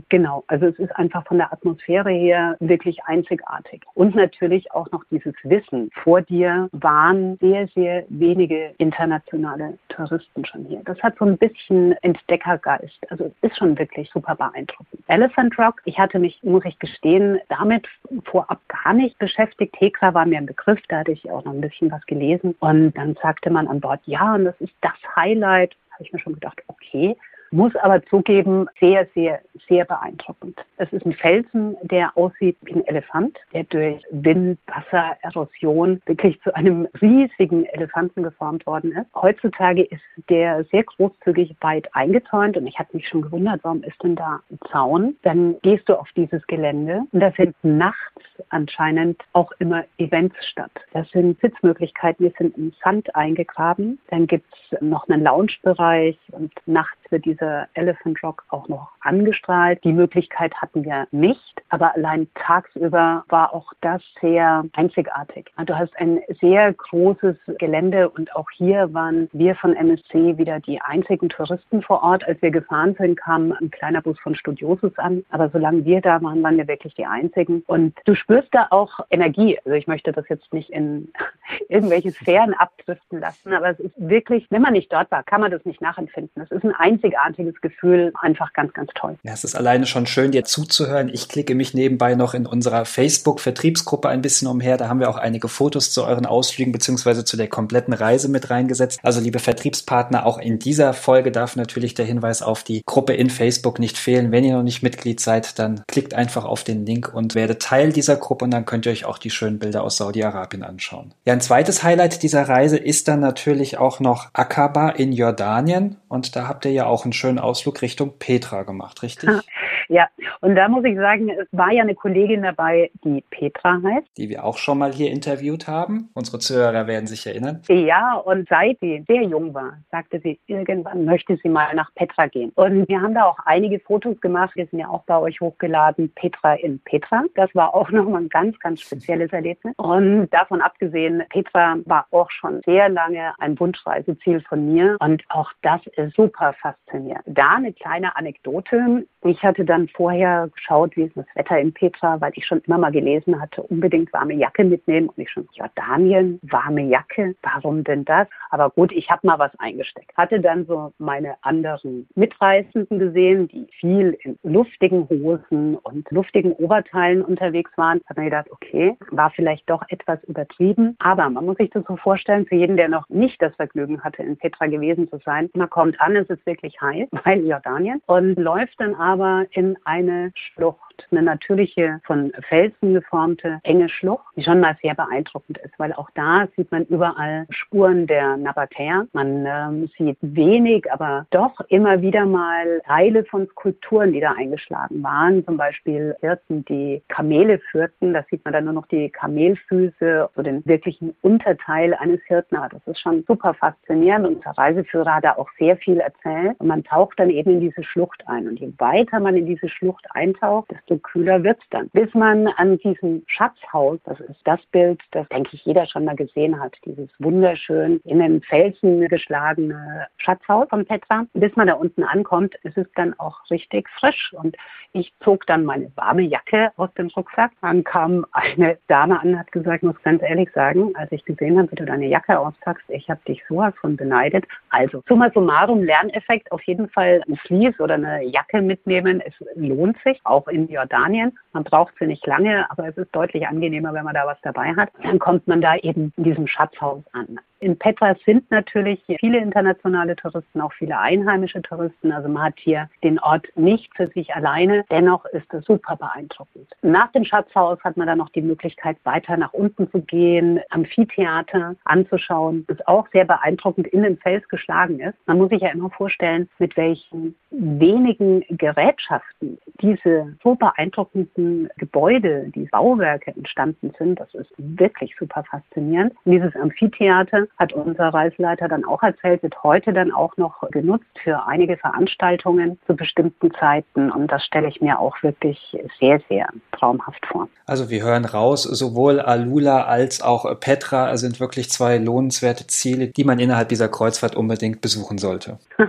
Genau, 0.09 0.45
also 0.49 0.67
es 0.67 0.79
ist 0.79 0.95
einfach 0.97 1.25
von 1.27 1.39
der 1.39 1.53
Atmosphäre 1.53 2.11
her 2.11 2.57
wirklich 2.61 3.03
einzigartig. 3.05 3.83
Und 3.95 4.15
natürlich 4.15 4.71
auch 4.73 4.91
noch 4.91 5.03
dieses 5.11 5.35
Wissen. 5.45 5.91
Vor 6.03 6.21
dir 6.23 6.69
waren 6.73 7.37
sehr, 7.39 7.69
sehr 7.69 8.05
wenige 8.09 8.75
internationale 8.79 9.79
Touristen 9.89 10.45
schon 10.45 10.65
hier. 10.67 10.83
Das 10.85 11.03
hat 11.03 11.17
so 11.19 11.25
ein 11.25 11.39
bisschen 11.39 11.93
Entdeckergeist. 12.03 12.99
Also 13.11 13.25
es 13.25 13.51
ist 13.51 13.59
schon 13.59 13.79
wirklich 13.79 14.11
super 14.11 14.35
beeindruckend. 14.35 15.03
Elephant 15.07 15.59
Rock, 15.59 15.81
ich 15.85 15.99
hatte 15.99 16.19
mich, 16.19 16.39
muss 16.43 16.65
ich 16.65 16.79
gestehen, 16.79 17.41
damit 17.49 17.87
vorab 18.25 18.61
gar 18.69 18.93
nicht 18.93 19.19
beschäftigt. 19.19 19.75
Hekla 19.79 20.13
war 20.13 20.27
mir 20.27 20.39
ein 20.39 20.47
Begriff, 20.47 20.81
da 20.89 20.99
hatte 20.99 21.13
ich 21.13 21.31
auch 21.31 21.45
noch 21.45 21.53
ein 21.53 21.61
bisschen 21.61 21.91
was 21.91 22.05
gelesen. 22.07 22.55
Und 22.61 22.93
dann 22.93 23.17
sagte 23.23 23.51
man 23.51 23.69
an 23.69 23.81
Bord, 23.81 24.01
ja, 24.05 24.35
und 24.35 24.45
das 24.45 24.61
ist 24.61 24.75
das 24.83 24.97
Highlight. 25.17 25.73
Da 25.73 25.95
habe 25.95 26.05
ich 26.05 26.13
mir 26.13 26.21
schon 26.21 26.35
gedacht, 26.35 26.63
okay, 26.67 27.17
muss 27.51 27.75
aber 27.77 28.05
zugeben, 28.07 28.67
sehr, 28.81 29.07
sehr, 29.15 29.41
sehr 29.69 29.85
beeindruckend. 29.85 30.59
Es 30.77 30.93
ist 30.93 31.05
ein 31.05 31.13
Felsen, 31.13 31.77
der 31.83 32.17
aussieht 32.17 32.57
wie 32.63 32.75
ein 32.75 32.87
Elefant, 32.87 33.39
der 33.53 33.65
durch 33.65 34.03
Wind, 34.11 34.59
Wasser, 34.67 35.17
Erosion 35.23 36.01
wirklich 36.07 36.41
zu 36.43 36.55
einem 36.55 36.89
riesigen 37.01 37.65
Elefanten 37.67 38.23
geformt 38.23 38.67
worden 38.67 38.93
ist. 38.93 39.07
Heutzutage 39.15 39.83
ist 39.83 40.03
der 40.29 40.65
sehr 40.65 40.85
großzügig 40.85 41.57
weit 41.61 41.89
eingezäunt 41.95 42.57
und 42.57 42.67
ich 42.67 42.79
hatte 42.79 42.97
mich 42.97 43.09
schon 43.09 43.23
gewundert, 43.23 43.61
warum 43.63 43.83
ist 43.83 44.03
denn 44.03 44.17
da 44.17 44.41
ein 44.51 44.59
Zaun? 44.71 45.17
Dann 45.23 45.57
gehst 45.63 45.89
du 45.89 45.99
auf 45.99 46.09
dieses 46.17 46.47
Gelände 46.47 47.03
und 47.13 47.21
da 47.21 47.31
finden 47.31 47.79
nachts 47.79 48.23
anscheinend 48.51 49.21
auch 49.33 49.53
immer 49.59 49.85
Events 49.99 50.37
statt. 50.47 50.71
Das 50.93 51.09
sind 51.11 51.41
Sitzmöglichkeiten, 51.41 52.27
die 52.27 52.35
sind 52.39 52.57
im 52.57 52.73
Sand 52.83 53.15
eingegraben. 53.15 53.99
Dann 54.09 54.27
gibt 54.27 54.47
es 54.55 54.81
noch 54.81 55.09
einen 55.09 55.23
Loungebereich 55.23 56.19
und 56.33 56.53
nachts 56.67 56.99
wird 57.11 57.25
dieser 57.25 57.69
Elephant 57.75 58.23
Rock 58.23 58.45
auch 58.49 58.69
noch 58.69 58.89
angestrahlt. 59.01 59.83
Die 59.85 59.93
Möglichkeit 59.93 60.55
hatten 60.55 60.85
wir 60.85 61.07
nicht, 61.11 61.63
aber 61.69 61.95
allein 61.95 62.29
tagsüber 62.35 63.25
war 63.29 63.55
auch 63.55 63.73
das 63.81 64.03
sehr 64.21 64.65
einzigartig. 64.73 65.53
Du 65.67 65.79
hast 65.79 65.97
ein 65.99 66.21
sehr 66.41 66.73
großes 66.73 67.37
Gelände 67.59 68.09
und 68.11 68.35
auch 68.35 68.51
hier 68.51 68.93
waren 68.93 69.29
wir 69.33 69.55
von 69.55 69.75
MSC 69.75 70.39
wieder 70.39 70.61
die 70.61 70.81
einzigen 70.81 71.29
Touristen 71.29 71.83
vor 71.83 72.03
Ort. 72.03 72.25
Als 72.27 72.41
wir 72.43 72.51
gefahren 72.51 72.95
sind, 72.99 73.17
kam 73.17 73.53
ein 73.53 73.71
kleiner 73.71 74.03
Bus 74.03 74.19
von 74.21 74.35
Studiosus 74.35 74.97
an, 74.99 75.25
aber 75.31 75.49
solange 75.51 75.85
wir 75.85 76.01
da 76.01 76.23
waren, 76.23 76.43
waren 76.43 76.57
wir 76.57 76.69
wirklich 76.69 76.95
die 76.95 77.07
einzigen. 77.07 77.63
Und 77.67 77.97
du 78.05 78.15
spürst 78.15 78.49
da 78.53 78.69
auch 78.71 79.01
Energie. 79.11 79.59
Also 79.65 79.73
ich 79.73 79.87
möchte 79.87 80.13
das 80.13 80.29
jetzt 80.29 80.53
nicht 80.53 80.71
in 80.71 81.13
irgendwelche 81.69 82.11
Sphären 82.11 82.55
abdriften 82.55 83.21
lassen, 83.21 83.53
aber 83.53 83.71
es 83.71 83.81
ist 83.81 83.95
wirklich, 83.97 84.47
wenn 84.51 84.63
man 84.63 84.73
nicht 84.73 84.93
dort 84.93 85.11
war, 85.11 85.23
kann 85.23 85.41
man 85.41 85.51
das 85.51 85.65
nicht 85.65 85.81
nachempfinden. 85.81 86.43
Es 86.43 86.51
ist 86.51 86.65
ein 86.65 86.75
einzigartiges 86.99 87.61
Gefühl, 87.61 88.13
einfach 88.21 88.53
ganz, 88.53 88.73
ganz 88.73 88.91
toll. 88.95 89.17
Ja, 89.23 89.33
es 89.33 89.45
ist 89.45 89.55
alleine 89.55 89.87
schon 89.87 90.07
schön, 90.07 90.33
dir 90.33 90.45
zuzuhören. 90.45 91.09
Ich 91.09 91.29
klicke 91.29 91.55
mich 91.55 91.75
nebenbei 91.75 92.15
noch 92.15 92.35
in 92.35 92.47
unserer 92.47 92.85
Facebook-Vertriebsgruppe 92.85 94.09
ein 94.09 94.23
bisschen 94.23 94.49
umher. 94.49 94.77
Da 94.77 94.89
haben 94.89 95.01
wir 95.01 95.09
auch 95.09 95.17
einige 95.17 95.49
Fotos 95.49 95.91
zu 95.91 96.05
euren 96.05 96.27
Ausflügen 96.27 96.73
beziehungsweise 96.73 97.25
zu 97.25 97.37
der 97.37 97.49
kompletten 97.49 97.95
Reise 97.95 98.29
mit 98.29 98.51
reingesetzt. 98.51 99.01
Also 99.03 99.21
liebe 99.21 99.39
Vertriebspartner, 99.39 100.27
auch 100.27 100.39
in 100.39 100.59
dieser 100.59 100.93
Folge 100.93 101.33
darf 101.33 101.57
natürlich 101.57 101.95
der 101.95 102.07
Hinweis 102.07 102.43
auf 102.43 102.65
die 102.65 102.83
Gruppe 102.85 103.15
in 103.15 103.31
Facebook 103.31 103.79
nicht 103.79 103.99
fehlen. 103.99 104.33
Wenn 104.33 104.45
ihr 104.45 104.55
noch 104.55 104.63
nicht 104.63 104.83
Mitglied 104.83 105.21
seid, 105.21 105.59
dann 105.59 105.83
klickt 105.89 106.15
einfach 106.15 106.45
auf 106.45 106.65
den 106.65 106.85
Link 106.85 107.13
und 107.13 107.35
werdet 107.35 107.63
Teil 107.63 107.93
dieser 107.93 108.17
Gruppe 108.17 108.45
und 108.45 108.51
dann 108.51 108.67
könnt 108.67 108.87
ihr 108.87 108.93
euch 108.93 109.05
auch 109.05 109.19
die 109.19 109.31
schönen 109.31 109.59
Bilder 109.59 109.83
aus 109.83 109.97
Saudi-Arabien 109.97 110.63
anschauen. 110.63 111.13
Ja, 111.25 111.33
ein 111.33 111.41
zweites 111.41 111.83
Highlight 111.83 112.23
dieser 112.23 112.49
Reise 112.49 112.77
ist 112.77 113.09
dann 113.09 113.21
natürlich 113.21 113.79
auch 113.79 114.01
noch 114.01 114.31
Aqaba 114.33 114.91
in 114.91 115.13
Jordanien 115.13 115.97
und 116.09 116.37
da 116.37 116.49
habt 116.49 116.65
ihr 116.65 116.73
ja 116.73 116.87
auch 116.89 117.05
einen 117.05 117.13
schönen 117.13 117.39
Ausflug 117.39 117.83
Richtung 117.83 118.19
Petra 118.19 118.63
gemacht, 118.63 119.03
richtig? 119.03 119.31
Ja, 119.89 120.09
und 120.41 120.55
da 120.55 120.69
muss 120.69 120.85
ich 120.85 120.97
sagen, 120.97 121.31
es 121.31 121.49
war 121.53 121.73
ja 121.73 121.83
eine 121.83 121.95
Kollegin 121.95 122.43
dabei, 122.43 122.91
die 123.05 123.25
Petra 123.31 123.81
heißt. 123.83 124.07
Die 124.17 124.29
wir 124.29 124.45
auch 124.45 124.59
schon 124.59 124.79
mal 124.79 124.93
hier 124.93 125.11
interviewt 125.11 125.67
haben. 125.67 126.11
Unsere 126.15 126.39
Zuhörer 126.39 126.87
werden 126.87 127.07
sich 127.07 127.27
erinnern. 127.27 127.63
Ja, 127.69 128.15
und 128.15 128.49
seit 128.49 128.79
sie 128.81 129.05
sehr 129.09 129.23
jung 129.23 129.55
war, 129.55 129.79
sagte 129.91 130.21
sie, 130.21 130.39
irgendwann 130.47 131.05
möchte 131.05 131.37
sie 131.43 131.49
mal 131.49 131.75
nach 131.75 131.93
Petra 131.95 132.27
gehen. 132.27 132.53
Und 132.55 132.89
wir 132.89 133.01
haben 133.01 133.15
da 133.15 133.25
auch 133.25 133.39
einige 133.47 133.81
Fotos 133.81 134.21
gemacht. 134.21 134.55
Wir 134.55 134.67
sind 134.67 134.79
ja 134.79 134.89
auch 134.89 135.05
bei 135.05 135.19
euch 135.19 135.41
hochgeladen, 135.41 136.13
Petra 136.15 136.55
in 136.55 136.79
Petra. 136.81 137.25
Das 137.35 137.55
war 137.55 137.75
auch 137.75 137.91
nochmal 137.99 138.23
ein 138.23 138.29
ganz, 138.29 138.59
ganz 138.61 138.83
spezielles 138.83 139.33
Erlebnis. 139.33 139.75
Und 139.79 140.29
davon 140.31 140.61
abgesehen, 140.61 141.23
Petra 141.31 141.77
war 141.87 142.07
auch 142.11 142.31
schon 142.31 142.61
sehr 142.67 142.89
lange 142.89 143.33
ein 143.39 143.59
Wunschreiseziel 143.59 144.43
von 144.43 144.73
mir. 144.73 144.97
Und 145.01 145.23
auch 145.31 145.51
das 145.63 145.81
ist 145.97 146.15
super 146.15 146.55
faszinierend. 146.61 147.25
Da 147.27 147.57
eine 147.57 147.73
kleine 147.73 148.15
Anekdote. 148.17 149.07
Ich 149.25 149.43
hatte 149.43 149.65
dann 149.65 149.89
vorher 149.89 150.49
geschaut, 150.55 150.97
wie 150.97 151.03
ist 151.03 151.17
das 151.17 151.27
Wetter 151.35 151.59
in 151.59 151.73
Petra, 151.73 152.21
weil 152.21 152.33
ich 152.35 152.47
schon 152.47 152.61
immer 152.67 152.79
mal 152.79 152.93
gelesen 152.93 153.41
hatte, 153.41 153.63
unbedingt 153.63 154.13
warme 154.13 154.35
Jacke 154.35 154.65
mitnehmen. 154.65 155.09
Und 155.09 155.19
ich 155.19 155.31
schon, 155.31 155.49
Jordanien, 155.53 156.39
warme 156.43 156.83
Jacke, 156.83 157.35
warum 157.43 157.83
denn 157.83 158.05
das? 158.05 158.29
Aber 158.51 158.71
gut, 158.71 158.93
ich 158.93 159.11
habe 159.11 159.27
mal 159.27 159.39
was 159.39 159.53
eingesteckt. 159.59 160.17
Hatte 160.17 160.41
dann 160.41 160.67
so 160.67 160.93
meine 160.99 161.35
anderen 161.43 162.09
Mitreisenden 162.15 162.99
gesehen, 162.99 163.49
die 163.49 163.67
viel 163.81 164.17
in 164.23 164.39
luftigen 164.45 165.09
Hosen 165.09 165.77
und 165.77 166.09
luftigen 166.11 166.53
Oberteilen 166.53 167.23
unterwegs 167.23 167.73
waren. 167.77 168.01
Hat 168.07 168.17
mir 168.17 168.25
gedacht, 168.25 168.51
okay, 168.51 168.97
war 169.11 169.31
vielleicht 169.31 169.69
doch 169.69 169.83
etwas 169.89 170.23
übertrieben. 170.25 170.97
Aber 171.01 171.29
man 171.29 171.45
muss 171.45 171.57
sich 171.57 171.71
das 171.71 171.85
so 171.87 171.97
vorstellen, 171.97 172.47
für 172.47 172.55
jeden, 172.55 172.77
der 172.77 172.89
noch 172.89 173.09
nicht 173.09 173.43
das 173.43 173.55
Vergnügen 173.57 174.03
hatte, 174.03 174.23
in 174.23 174.37
Petra 174.37 174.67
gewesen 174.67 175.09
zu 175.11 175.19
sein, 175.25 175.51
man 175.55 175.69
kommt 175.69 176.01
an, 176.01 176.15
es 176.17 176.29
ist 176.31 176.45
wirklich 176.47 176.81
heiß, 176.81 177.09
weil 177.25 177.45
Jordanien, 177.45 178.01
und 178.07 178.37
läuft 178.37 178.81
dann 178.81 178.95
aber 179.09 179.47
in 179.53 179.79
eine 179.87 180.33
Schlucht 180.35 180.88
eine 181.11 181.23
natürliche, 181.23 182.01
von 182.05 182.33
Felsen 182.49 182.95
geformte, 182.95 183.61
enge 183.63 183.89
Schlucht, 183.89 184.25
die 184.37 184.43
schon 184.43 184.61
mal 184.61 184.77
sehr 184.83 184.95
beeindruckend 184.95 185.59
ist, 185.59 185.79
weil 185.79 185.93
auch 185.93 186.11
da 186.15 186.47
sieht 186.57 186.71
man 186.71 186.85
überall 186.87 187.47
Spuren 187.51 188.07
der 188.07 188.37
Nabatäer. 188.37 189.07
Man 189.13 189.47
ähm, 189.47 189.91
sieht 189.97 190.19
wenig, 190.21 190.91
aber 190.93 191.27
doch 191.31 191.61
immer 191.69 192.01
wieder 192.03 192.27
mal 192.27 192.81
Teile 192.87 193.25
von 193.25 193.47
Skulpturen, 193.49 194.13
die 194.13 194.21
da 194.21 194.33
eingeschlagen 194.33 195.03
waren. 195.03 195.45
Zum 195.45 195.57
Beispiel 195.57 196.17
Hirten, 196.21 196.65
die 196.65 197.03
Kamele 197.09 197.59
führten. 197.71 198.13
Da 198.15 198.25
sieht 198.31 198.45
man 198.45 198.53
dann 198.53 198.65
nur 198.65 198.75
noch 198.75 198.87
die 198.87 199.11
Kamelfüße, 199.11 200.31
so 200.35 200.43
den 200.43 200.65
wirklichen 200.67 201.15
Unterteil 201.23 201.95
eines 201.95 202.21
Hirten. 202.27 202.57
Aber 202.57 202.69
das 202.69 202.87
ist 202.87 203.01
schon 203.01 203.25
super 203.27 203.55
faszinierend. 203.55 204.27
Unser 204.27 204.51
Reiseführer 204.51 205.17
hat 205.17 205.25
da 205.25 205.33
auch 205.37 205.49
sehr 205.59 205.77
viel 205.77 206.01
erzählt. 206.01 206.59
Und 206.59 206.67
man 206.67 206.85
taucht 206.85 207.19
dann 207.21 207.31
eben 207.31 207.51
in 207.51 207.61
diese 207.61 207.83
Schlucht 207.83 208.23
ein. 208.27 208.49
Und 208.49 208.61
je 208.61 208.73
weiter 208.79 209.21
man 209.21 209.37
in 209.37 209.47
diese 209.47 209.69
Schlucht 209.69 210.07
eintaucht, 210.11 210.71
desto 210.71 210.88
desto 210.89 210.99
kühler 210.99 211.43
wird 211.43 211.59
es 211.61 211.69
dann. 211.71 211.89
Bis 211.91 212.13
man 212.15 212.47
an 212.47 212.79
diesem 212.79 213.23
Schatzhaus, 213.27 213.99
das 214.05 214.21
ist 214.21 214.41
das 214.45 214.61
Bild, 214.73 215.01
das 215.13 215.29
denke 215.29 215.51
ich 215.53 215.65
jeder 215.65 215.87
schon 215.87 216.05
mal 216.05 216.17
gesehen 216.17 216.59
hat, 216.61 216.75
dieses 216.85 217.09
wunderschön 217.19 218.01
in 218.05 218.19
den 218.19 218.41
Felsen 218.43 219.07
geschlagene 219.09 220.07
Schatzhaus 220.19 220.69
von 220.69 220.85
Petra. 220.85 221.27
Bis 221.35 221.55
man 221.57 221.67
da 221.67 221.75
unten 221.75 222.03
ankommt, 222.03 222.55
ist 222.63 222.79
es 222.79 222.87
dann 222.95 223.15
auch 223.19 223.39
richtig 223.51 223.89
frisch. 223.99 224.33
Und 224.33 224.57
ich 224.93 225.13
zog 225.21 225.47
dann 225.47 225.65
meine 225.65 225.91
warme 225.97 226.23
Jacke 226.23 226.71
aus 226.77 226.93
dem 226.95 227.09
Rucksack. 227.09 227.53
Dann 227.61 227.85
kam 227.85 228.27
eine 228.33 228.79
Dame 228.89 229.21
an 229.21 229.31
und 229.31 229.39
hat 229.39 229.53
gesagt, 229.53 229.83
muss 229.83 230.01
ganz 230.03 230.23
ehrlich 230.23 230.51
sagen, 230.53 230.93
als 230.97 231.13
ich 231.13 231.25
gesehen 231.25 231.59
habe, 231.59 231.71
wie 231.73 231.77
du 231.77 231.85
deine 231.85 232.07
Jacke 232.07 232.39
auspackst, 232.39 232.85
ich 232.89 233.09
habe 233.11 233.21
dich 233.27 233.43
sowas 233.49 233.75
von 233.81 233.97
beneidet. 233.97 234.47
Also, 234.71 235.03
summa 235.09 235.31
summarum, 235.33 235.83
Lerneffekt, 235.83 236.51
auf 236.53 236.63
jeden 236.63 236.89
Fall 236.89 237.23
ein 237.29 237.37
Vlies 237.37 237.79
oder 237.81 237.95
eine 237.95 238.25
Jacke 238.25 238.63
mitnehmen. 238.63 239.21
Es 239.25 239.35
lohnt 239.55 239.97
sich, 240.05 240.21
auch 240.25 240.49
in 240.49 240.69
Jordanien. 240.79 241.37
Man 241.53 241.65
braucht 241.65 241.95
sie 241.99 242.07
nicht 242.07 242.27
lange, 242.27 242.71
aber 242.71 242.89
es 242.89 242.97
ist 242.97 243.15
deutlich 243.15 243.47
angenehmer, 243.47 243.93
wenn 243.93 244.05
man 244.05 244.15
da 244.15 244.27
was 244.27 244.39
dabei 244.43 244.75
hat. 244.77 244.91
Dann 245.03 245.19
kommt 245.19 245.47
man 245.49 245.61
da 245.61 245.77
eben 245.77 246.13
in 246.17 246.25
diesem 246.25 246.47
Schatzhaus 246.47 247.03
an. 247.13 247.39
In 247.61 247.77
Petra 247.77 248.15
sind 248.25 248.49
natürlich 248.53 249.03
viele 249.19 249.39
internationale 249.39 250.15
Touristen, 250.15 250.61
auch 250.61 250.73
viele 250.75 250.97
einheimische 250.97 251.61
Touristen. 251.61 252.13
Also 252.13 252.29
man 252.29 252.45
hat 252.45 252.55
hier 252.59 252.89
den 253.03 253.19
Ort 253.19 253.49
nicht 253.57 253.91
für 253.97 254.07
sich 254.09 254.33
alleine. 254.33 254.85
Dennoch 254.91 255.25
ist 255.27 255.53
es 255.53 255.65
super 255.65 255.97
beeindruckend. 255.97 256.69
Nach 256.83 257.11
dem 257.11 257.25
Schatzhaus 257.25 257.83
hat 257.83 257.97
man 257.97 258.07
dann 258.07 258.19
noch 258.19 258.29
die 258.31 258.43
Möglichkeit, 258.43 258.97
weiter 259.03 259.37
nach 259.37 259.53
unten 259.53 259.91
zu 259.91 260.01
gehen, 260.03 260.61
Amphitheater 260.71 261.75
anzuschauen, 261.85 262.65
das 262.69 262.79
auch 262.87 263.09
sehr 263.13 263.25
beeindruckend 263.25 263.89
in 263.89 264.05
den 264.05 264.19
Fels 264.19 264.47
geschlagen 264.49 265.01
ist. 265.01 265.17
Man 265.27 265.39
muss 265.39 265.51
sich 265.51 265.63
ja 265.63 265.71
immer 265.71 265.91
vorstellen, 265.91 266.49
mit 266.61 266.77
welchen 266.77 267.35
wenigen 267.51 268.45
Gerätschaften 268.51 269.59
diese 269.81 270.37
so 270.45 270.55
beeindruckenden 270.55 271.71
Gebäude, 271.77 272.51
die 272.55 272.67
Bauwerke 272.67 273.33
entstanden 273.35 273.93
sind. 273.99 274.21
Das 274.21 274.33
ist 274.35 274.53
wirklich 274.57 275.17
super 275.19 275.43
faszinierend. 275.43 276.15
Und 276.25 276.33
dieses 276.33 276.55
Amphitheater 276.55 277.48
hat 277.59 277.73
unser 277.73 278.09
Reiseleiter 278.09 278.69
dann 278.69 278.85
auch 278.85 279.03
erzählt, 279.03 279.43
wird 279.43 279.63
heute 279.63 279.93
dann 279.93 280.13
auch 280.13 280.37
noch 280.37 280.63
genutzt 280.71 281.07
für 281.23 281.47
einige 281.47 281.77
Veranstaltungen 281.77 282.79
zu 282.87 282.95
bestimmten 282.95 283.53
Zeiten. 283.55 284.11
Und 284.11 284.29
das 284.29 284.45
stelle 284.45 284.69
ich 284.69 284.81
mir 284.81 284.99
auch 284.99 285.23
wirklich 285.23 285.77
sehr, 285.99 286.21
sehr 286.29 286.49
traumhaft 286.73 287.25
vor. 287.27 287.49
Also 287.67 287.91
wir 287.91 288.03
hören 288.03 288.25
raus, 288.25 288.63
sowohl 288.63 289.21
Alula 289.21 289.85
als 289.85 290.23
auch 290.23 290.59
Petra 290.61 291.17
sind 291.17 291.41
wirklich 291.41 291.71
zwei 291.71 291.99
lohnenswerte 291.99 292.67
Ziele, 292.67 293.09
die 293.09 293.25
man 293.25 293.39
innerhalb 293.39 293.69
dieser 293.69 293.89
Kreuzfahrt 293.89 294.37
unbedingt 294.37 294.81
besuchen 294.81 295.19
sollte. 295.19 295.59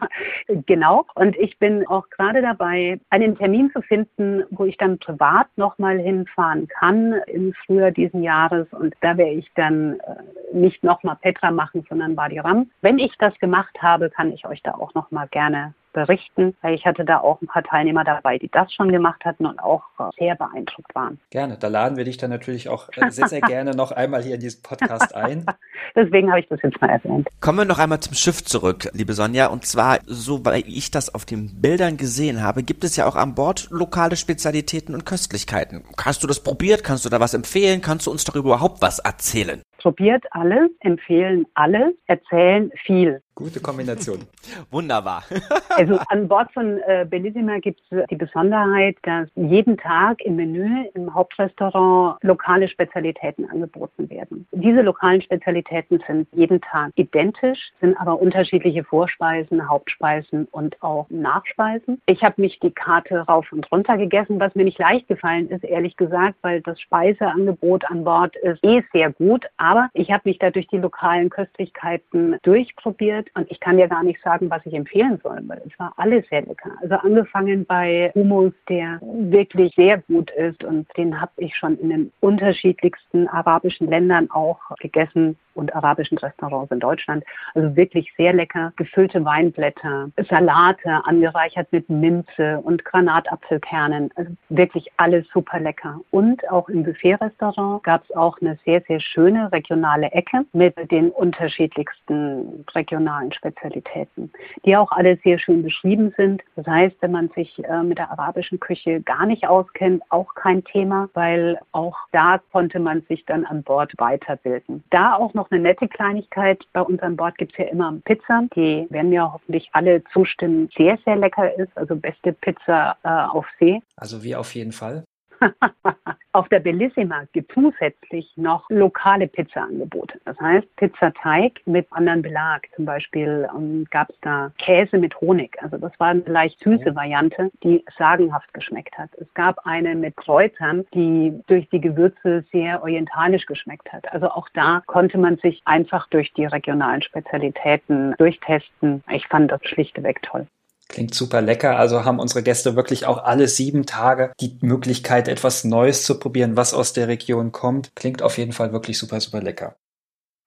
genau. 0.65 1.05
Und 1.15 1.37
ich 1.37 1.57
bin 1.59 1.87
auch 1.87 2.09
gerade 2.09 2.41
dabei, 2.41 2.99
einen 3.09 3.37
Termin 3.37 3.71
zu 3.71 3.81
finden, 3.81 4.43
wo 4.49 4.65
ich 4.65 4.77
dann 4.77 4.99
privat 4.99 5.47
nochmal 5.55 5.99
hinfahren 5.99 6.67
kann 6.67 7.15
im 7.27 7.53
Frühjahr 7.65 7.91
diesen 7.91 8.23
Jahres. 8.23 8.67
Und 8.71 8.95
da 9.01 9.17
werde 9.17 9.31
ich 9.31 9.49
dann 9.55 9.99
äh, 9.99 10.55
nicht 10.55 10.83
nochmal 10.83 11.17
Petra 11.21 11.48
machen, 11.51 11.85
sondern 11.89 12.15
Badi 12.15 12.39
Ram. 12.39 12.69
Wenn 12.81 12.99
ich 12.99 13.13
das 13.19 13.37
gemacht 13.39 13.75
habe, 13.81 14.09
kann 14.09 14.31
ich 14.31 14.45
euch 14.45 14.61
da 14.63 14.71
auch 14.71 14.93
nochmal 14.93 15.27
gerne 15.27 15.73
berichten, 15.93 16.55
weil 16.61 16.75
ich 16.75 16.85
hatte 16.85 17.05
da 17.05 17.19
auch 17.19 17.41
ein 17.41 17.47
paar 17.47 17.63
Teilnehmer 17.63 18.03
dabei, 18.03 18.37
die 18.37 18.49
das 18.49 18.73
schon 18.73 18.91
gemacht 18.91 19.23
hatten 19.25 19.45
und 19.45 19.59
auch 19.59 19.83
sehr 20.17 20.35
beeindruckt 20.35 20.93
waren. 20.93 21.19
Gerne, 21.29 21.57
da 21.57 21.67
laden 21.67 21.97
wir 21.97 22.05
dich 22.05 22.17
dann 22.17 22.29
natürlich 22.29 22.69
auch 22.69 22.89
äh, 22.95 23.09
sehr, 23.09 23.27
sehr 23.27 23.41
gerne 23.41 23.71
noch 23.71 23.91
einmal 23.91 24.21
hier 24.21 24.35
in 24.35 24.41
diesen 24.41 24.61
Podcast 24.61 25.15
ein. 25.15 25.45
Deswegen 25.95 26.29
habe 26.29 26.41
ich 26.41 26.47
das 26.47 26.59
jetzt 26.61 26.79
mal 26.81 26.89
erwähnt. 26.89 27.27
Kommen 27.41 27.59
wir 27.59 27.65
noch 27.65 27.79
einmal 27.79 27.99
zum 27.99 28.13
Schiff 28.13 28.43
zurück, 28.43 28.89
liebe 28.93 29.13
Sonja. 29.13 29.47
Und 29.47 29.65
zwar, 29.65 29.99
so 30.05 30.45
weil 30.45 30.63
ich 30.67 30.91
das 30.91 31.13
auf 31.13 31.25
den 31.25 31.61
Bildern 31.61 31.97
gesehen 31.97 32.43
habe, 32.43 32.63
gibt 32.63 32.83
es 32.83 32.95
ja 32.95 33.07
auch 33.07 33.15
an 33.15 33.35
Bord 33.35 33.67
lokale 33.71 34.15
Spezialitäten 34.15 34.93
und 34.93 35.05
Köstlichkeiten. 35.05 35.83
Hast 36.03 36.23
du 36.23 36.27
das 36.27 36.41
probiert? 36.41 36.83
Kannst 36.83 37.05
du 37.05 37.09
da 37.09 37.19
was 37.19 37.33
empfehlen? 37.33 37.81
Kannst 37.81 38.07
du 38.07 38.11
uns 38.11 38.23
doch 38.23 38.35
überhaupt 38.35 38.81
was 38.81 38.99
erzählen? 38.99 39.61
Probiert 39.79 40.25
alles, 40.31 40.69
empfehlen 40.81 41.45
alles, 41.53 41.93
erzählen 42.07 42.71
viel. 42.85 43.21
Gute 43.39 43.61
Kombination. 43.61 44.19
Wunderbar. 44.71 45.23
also 45.69 45.97
an 46.09 46.27
Bord 46.27 46.51
von 46.51 46.77
äh, 46.79 47.07
Bellissima 47.09 47.59
gibt 47.59 47.79
es 47.89 48.05
die 48.09 48.17
Besonderheit, 48.17 48.97
dass 49.03 49.29
jeden 49.35 49.77
Tag 49.77 50.21
im 50.25 50.35
Menü 50.35 50.87
im 50.93 51.13
Hauptrestaurant 51.13 52.21
lokale 52.21 52.67
Spezialitäten 52.67 53.49
angeboten 53.49 54.09
werden. 54.09 54.45
Diese 54.51 54.81
lokalen 54.81 55.21
Spezialitäten 55.21 56.03
sind 56.05 56.27
jeden 56.33 56.59
Tag 56.59 56.91
identisch, 56.95 57.71
sind 57.79 57.95
aber 57.97 58.19
unterschiedliche 58.19 58.83
Vorspeisen, 58.83 59.69
Hauptspeisen 59.69 60.45
und 60.51 60.75
auch 60.83 61.05
Nachspeisen. 61.09 62.01
Ich 62.07 62.21
habe 62.21 62.41
mich 62.41 62.59
die 62.59 62.71
Karte 62.71 63.19
rauf 63.19 63.49
und 63.53 63.71
runter 63.71 63.95
gegessen, 63.95 64.41
was 64.41 64.53
mir 64.53 64.65
nicht 64.65 64.79
leicht 64.79 65.07
gefallen 65.07 65.49
ist, 65.49 65.63
ehrlich 65.63 65.95
gesagt, 65.95 66.35
weil 66.41 66.59
das 66.59 66.77
Speiseangebot 66.81 67.89
an 67.89 68.03
Bord 68.03 68.35
ist 68.35 68.61
eh 68.65 68.83
sehr 68.91 69.13
gut, 69.13 69.45
aber 69.55 69.89
ich 69.93 70.11
habe 70.11 70.23
mich 70.25 70.39
da 70.39 70.51
durch 70.51 70.67
die 70.67 70.77
lokalen 70.77 71.29
Köstlichkeiten 71.29 72.37
durchprobiert 72.43 73.28
und 73.35 73.49
ich 73.51 73.59
kann 73.59 73.77
dir 73.77 73.87
gar 73.87 74.03
nicht 74.03 74.21
sagen, 74.21 74.49
was 74.49 74.65
ich 74.65 74.73
empfehlen 74.73 75.19
soll, 75.23 75.39
weil 75.47 75.61
es 75.65 75.77
war 75.79 75.93
alles 75.97 76.27
sehr 76.29 76.41
lecker. 76.41 76.71
Also 76.81 76.95
angefangen 76.95 77.65
bei 77.65 78.11
Hummus, 78.15 78.53
der 78.67 78.99
wirklich 79.01 79.73
sehr 79.75 79.99
gut 79.99 80.31
ist 80.31 80.63
und 80.63 80.87
den 80.97 81.19
habe 81.19 81.31
ich 81.37 81.55
schon 81.55 81.77
in 81.79 81.89
den 81.89 82.11
unterschiedlichsten 82.19 83.27
arabischen 83.27 83.87
Ländern 83.87 84.29
auch 84.31 84.59
gegessen 84.79 85.37
und 85.59 85.75
arabischen 85.75 86.17
Restaurants 86.17 86.71
in 86.71 86.79
Deutschland. 86.79 87.23
Also 87.53 87.75
wirklich 87.75 88.11
sehr 88.17 88.33
lecker. 88.33 88.71
Gefüllte 88.77 89.23
Weinblätter, 89.23 90.09
Salate 90.29 91.01
angereichert 91.03 91.67
mit 91.71 91.89
Minze 91.89 92.59
und 92.63 92.83
Granatapfelkernen. 92.85 94.09
Also 94.15 94.31
wirklich 94.49 94.87
alles 94.97 95.27
super 95.33 95.59
lecker. 95.59 95.99
Und 96.11 96.49
auch 96.49 96.69
im 96.69 96.83
Buffet-Restaurant 96.83 97.83
gab 97.83 98.03
es 98.05 98.15
auch 98.15 98.39
eine 98.41 98.57
sehr, 98.65 98.81
sehr 98.87 98.99
schöne 98.99 99.51
regionale 99.51 100.07
Ecke 100.11 100.45
mit 100.53 100.75
den 100.91 101.09
unterschiedlichsten 101.09 102.65
regionalen 102.73 103.18
Spezialitäten, 103.31 104.31
die 104.65 104.75
auch 104.75 104.91
alle 104.91 105.17
sehr 105.23 105.39
schön 105.39 105.63
beschrieben 105.63 106.13
sind. 106.17 106.41
Das 106.55 106.65
heißt, 106.65 106.95
wenn 107.01 107.11
man 107.11 107.29
sich 107.29 107.63
äh, 107.63 107.83
mit 107.83 107.97
der 107.97 108.11
arabischen 108.11 108.59
Küche 108.59 109.01
gar 109.01 109.25
nicht 109.25 109.47
auskennt, 109.47 110.03
auch 110.09 110.33
kein 110.35 110.63
Thema, 110.63 111.09
weil 111.13 111.59
auch 111.71 111.95
da 112.11 112.39
konnte 112.51 112.79
man 112.79 113.01
sich 113.03 113.25
dann 113.25 113.45
an 113.45 113.63
Bord 113.63 113.93
weiterbilden. 113.97 114.83
Da 114.89 115.15
auch 115.15 115.33
noch 115.33 115.51
eine 115.51 115.61
nette 115.61 115.87
Kleinigkeit. 115.87 116.63
Bei 116.73 116.81
uns 116.81 117.01
an 117.01 117.15
Bord 117.15 117.37
gibt 117.37 117.53
es 117.53 117.57
ja 117.57 117.65
immer 117.65 117.93
Pizza. 118.05 118.43
Die 118.55 118.87
werden 118.89 119.09
mir 119.09 119.31
hoffentlich 119.31 119.69
alle 119.73 120.03
zustimmen, 120.13 120.69
sehr, 120.77 120.97
sehr 121.05 121.15
lecker 121.15 121.53
ist. 121.57 121.75
Also 121.77 121.95
beste 121.95 122.33
Pizza 122.33 122.95
äh, 123.03 123.09
auf 123.09 123.45
See. 123.59 123.81
Also 123.95 124.23
wie 124.23 124.35
auf 124.35 124.55
jeden 124.55 124.71
Fall. 124.71 125.03
Auf 126.31 126.47
der 126.49 126.59
Bellissima 126.59 127.23
gibt 127.33 127.51
zusätzlich 127.53 128.31
noch 128.35 128.69
lokale 128.69 129.27
Pizza-Angebote. 129.27 130.19
Das 130.25 130.39
heißt 130.39 130.67
Pizzateig 130.75 131.61
mit 131.65 131.87
anderen 131.91 132.21
Belag. 132.21 132.67
Zum 132.75 132.85
Beispiel 132.85 133.47
ähm, 133.55 133.85
gab 133.89 134.09
es 134.09 134.15
da 134.21 134.51
Käse 134.57 134.97
mit 134.97 135.19
Honig. 135.21 135.57
Also 135.61 135.77
das 135.77 135.91
war 135.99 136.09
eine 136.09 136.21
leicht 136.21 136.59
süße 136.63 136.95
Variante, 136.95 137.51
die 137.63 137.83
sagenhaft 137.97 138.53
geschmeckt 138.53 138.97
hat. 138.97 139.09
Es 139.15 139.33
gab 139.33 139.65
eine 139.65 139.95
mit 139.95 140.15
Kräutern, 140.17 140.85
die 140.93 141.33
durch 141.47 141.67
die 141.69 141.81
Gewürze 141.81 142.45
sehr 142.51 142.81
orientalisch 142.81 143.45
geschmeckt 143.45 143.91
hat. 143.91 144.11
Also 144.13 144.29
auch 144.29 144.49
da 144.53 144.83
konnte 144.85 145.17
man 145.17 145.37
sich 145.37 145.61
einfach 145.65 146.07
durch 146.09 146.31
die 146.33 146.45
regionalen 146.45 147.01
Spezialitäten 147.01 148.13
durchtesten. 148.17 149.03
Ich 149.09 149.27
fand 149.27 149.51
das 149.51 149.61
schlichtweg 149.63 150.21
toll. 150.21 150.47
Klingt 150.89 151.13
super 151.13 151.41
lecker. 151.41 151.77
Also 151.77 152.03
haben 152.03 152.19
unsere 152.19 152.43
Gäste 152.43 152.75
wirklich 152.75 153.05
auch 153.05 153.23
alle 153.23 153.47
sieben 153.47 153.85
Tage 153.85 154.33
die 154.41 154.57
Möglichkeit, 154.61 155.27
etwas 155.27 155.63
Neues 155.63 156.03
zu 156.03 156.19
probieren, 156.19 156.57
was 156.57 156.73
aus 156.73 156.93
der 156.93 157.07
Region 157.07 157.51
kommt. 157.51 157.95
Klingt 157.95 158.21
auf 158.23 158.37
jeden 158.37 158.53
Fall 158.53 158.73
wirklich 158.73 158.97
super, 158.97 159.21
super 159.21 159.41
lecker. 159.41 159.75